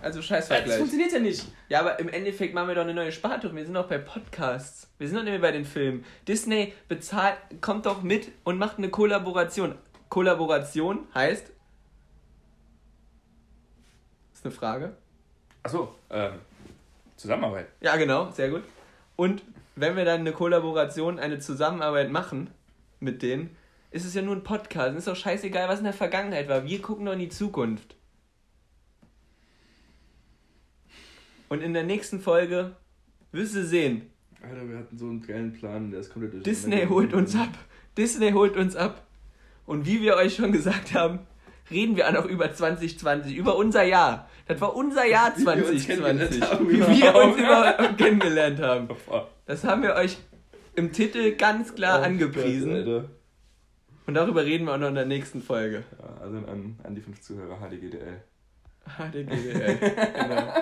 Also 0.01 0.19
das 0.19 0.25
Scheißvergleich. 0.25 0.77
funktioniert 0.77 1.11
ja 1.11 1.19
nicht. 1.19 1.45
Ja, 1.69 1.79
aber 1.79 1.99
im 1.99 2.09
Endeffekt 2.09 2.53
machen 2.53 2.67
wir 2.67 2.75
doch 2.75 2.81
eine 2.81 2.93
neue 2.93 3.11
Sparte 3.11 3.49
und 3.49 3.55
wir 3.55 3.65
sind 3.65 3.75
auch 3.77 3.87
bei 3.87 3.97
Podcasts. 3.97 4.89
Wir 4.97 5.07
sind 5.07 5.17
doch 5.17 5.23
nicht 5.23 5.31
mehr 5.31 5.41
bei 5.41 5.51
den 5.51 5.65
Filmen. 5.65 6.03
Disney 6.27 6.73
bezahlt, 6.87 7.37
kommt 7.61 7.85
doch 7.85 8.01
mit 8.01 8.31
und 8.43 8.57
macht 8.57 8.77
eine 8.77 8.89
Kollaboration. 8.89 9.75
Kollaboration 10.09 11.07
heißt. 11.13 11.51
Ist 14.33 14.45
eine 14.45 14.53
Frage. 14.53 14.97
Achso, 15.63 15.93
ähm, 16.09 16.33
Zusammenarbeit. 17.15 17.67
Ja, 17.81 17.95
genau, 17.95 18.31
sehr 18.31 18.49
gut. 18.49 18.63
Und 19.15 19.43
wenn 19.75 19.95
wir 19.95 20.05
dann 20.05 20.21
eine 20.21 20.31
Kollaboration, 20.31 21.19
eine 21.19 21.39
Zusammenarbeit 21.39 22.09
machen 22.09 22.49
mit 22.99 23.21
denen, 23.21 23.55
ist 23.91 24.05
es 24.05 24.13
ja 24.13 24.21
nur 24.21 24.35
ein 24.35 24.43
Podcast. 24.43 24.97
Ist 24.97 25.07
doch 25.07 25.15
scheißegal, 25.15 25.69
was 25.69 25.79
in 25.79 25.85
der 25.85 25.93
Vergangenheit 25.93 26.49
war. 26.49 26.65
Wir 26.65 26.81
gucken 26.81 27.05
doch 27.05 27.13
in 27.13 27.19
die 27.19 27.29
Zukunft. 27.29 27.95
Und 31.51 31.61
in 31.61 31.73
der 31.73 31.83
nächsten 31.83 32.21
Folge 32.21 32.77
wirst 33.33 33.55
du 33.55 33.65
sehen, 33.65 34.03
Alter, 34.41 34.69
wir 34.69 34.77
hatten 34.77 34.97
so 34.97 35.07
einen 35.07 35.21
geilen 35.21 35.51
Plan, 35.51 35.91
der 35.91 35.99
ist 35.99 36.09
komplett 36.09 36.31
durch. 36.33 36.43
Disney 36.43 36.85
holt 36.87 37.13
uns 37.13 37.35
ab. 37.35 37.49
Disney 37.97 38.31
holt 38.31 38.55
uns 38.55 38.77
ab. 38.77 39.05
Und 39.65 39.85
wie 39.85 40.01
wir 40.01 40.15
euch 40.15 40.35
schon 40.35 40.53
gesagt 40.53 40.93
haben, 40.93 41.19
reden 41.69 41.97
wir 41.97 42.07
auch 42.07 42.13
noch 42.13 42.25
über 42.25 42.53
2020, 42.53 43.35
über 43.35 43.57
unser 43.57 43.83
Jahr. 43.83 44.29
Das 44.47 44.61
war 44.61 44.73
unser 44.77 45.05
Jahr 45.05 45.33
Wie 45.35 45.45
wir 45.45 45.51
uns 45.69 45.83
2020. 45.85 45.87
kennengelernt 46.39 46.51
haben 46.53 46.69
Wie 46.69 46.79
wir 47.01 47.15
uns 47.15 47.37
überhaupt. 47.37 47.79
über 47.81 47.93
kennengelernt 47.97 48.59
haben. 48.61 48.87
Oh, 49.09 49.21
Das 49.45 49.65
haben 49.65 49.83
wir 49.83 49.95
euch 49.95 50.17
im 50.75 50.93
Titel 50.93 51.35
ganz 51.35 51.75
klar 51.75 51.97
Gott, 51.97 52.07
angepriesen. 52.07 52.71
Alter. 52.75 53.09
Und 54.07 54.13
darüber 54.13 54.45
reden 54.45 54.67
wir 54.67 54.75
auch 54.75 54.77
noch 54.77 54.87
in 54.87 54.95
der 54.95 55.05
nächsten 55.05 55.41
Folge. 55.41 55.83
Ja, 55.99 56.21
also 56.21 56.37
an, 56.37 56.79
an 56.81 56.95
die 56.95 57.01
fünf 57.01 57.19
Zuhörer 57.19 57.57
HDGDL. 57.59 58.21
HDGDL. 58.97 59.77
genau. 60.15 60.53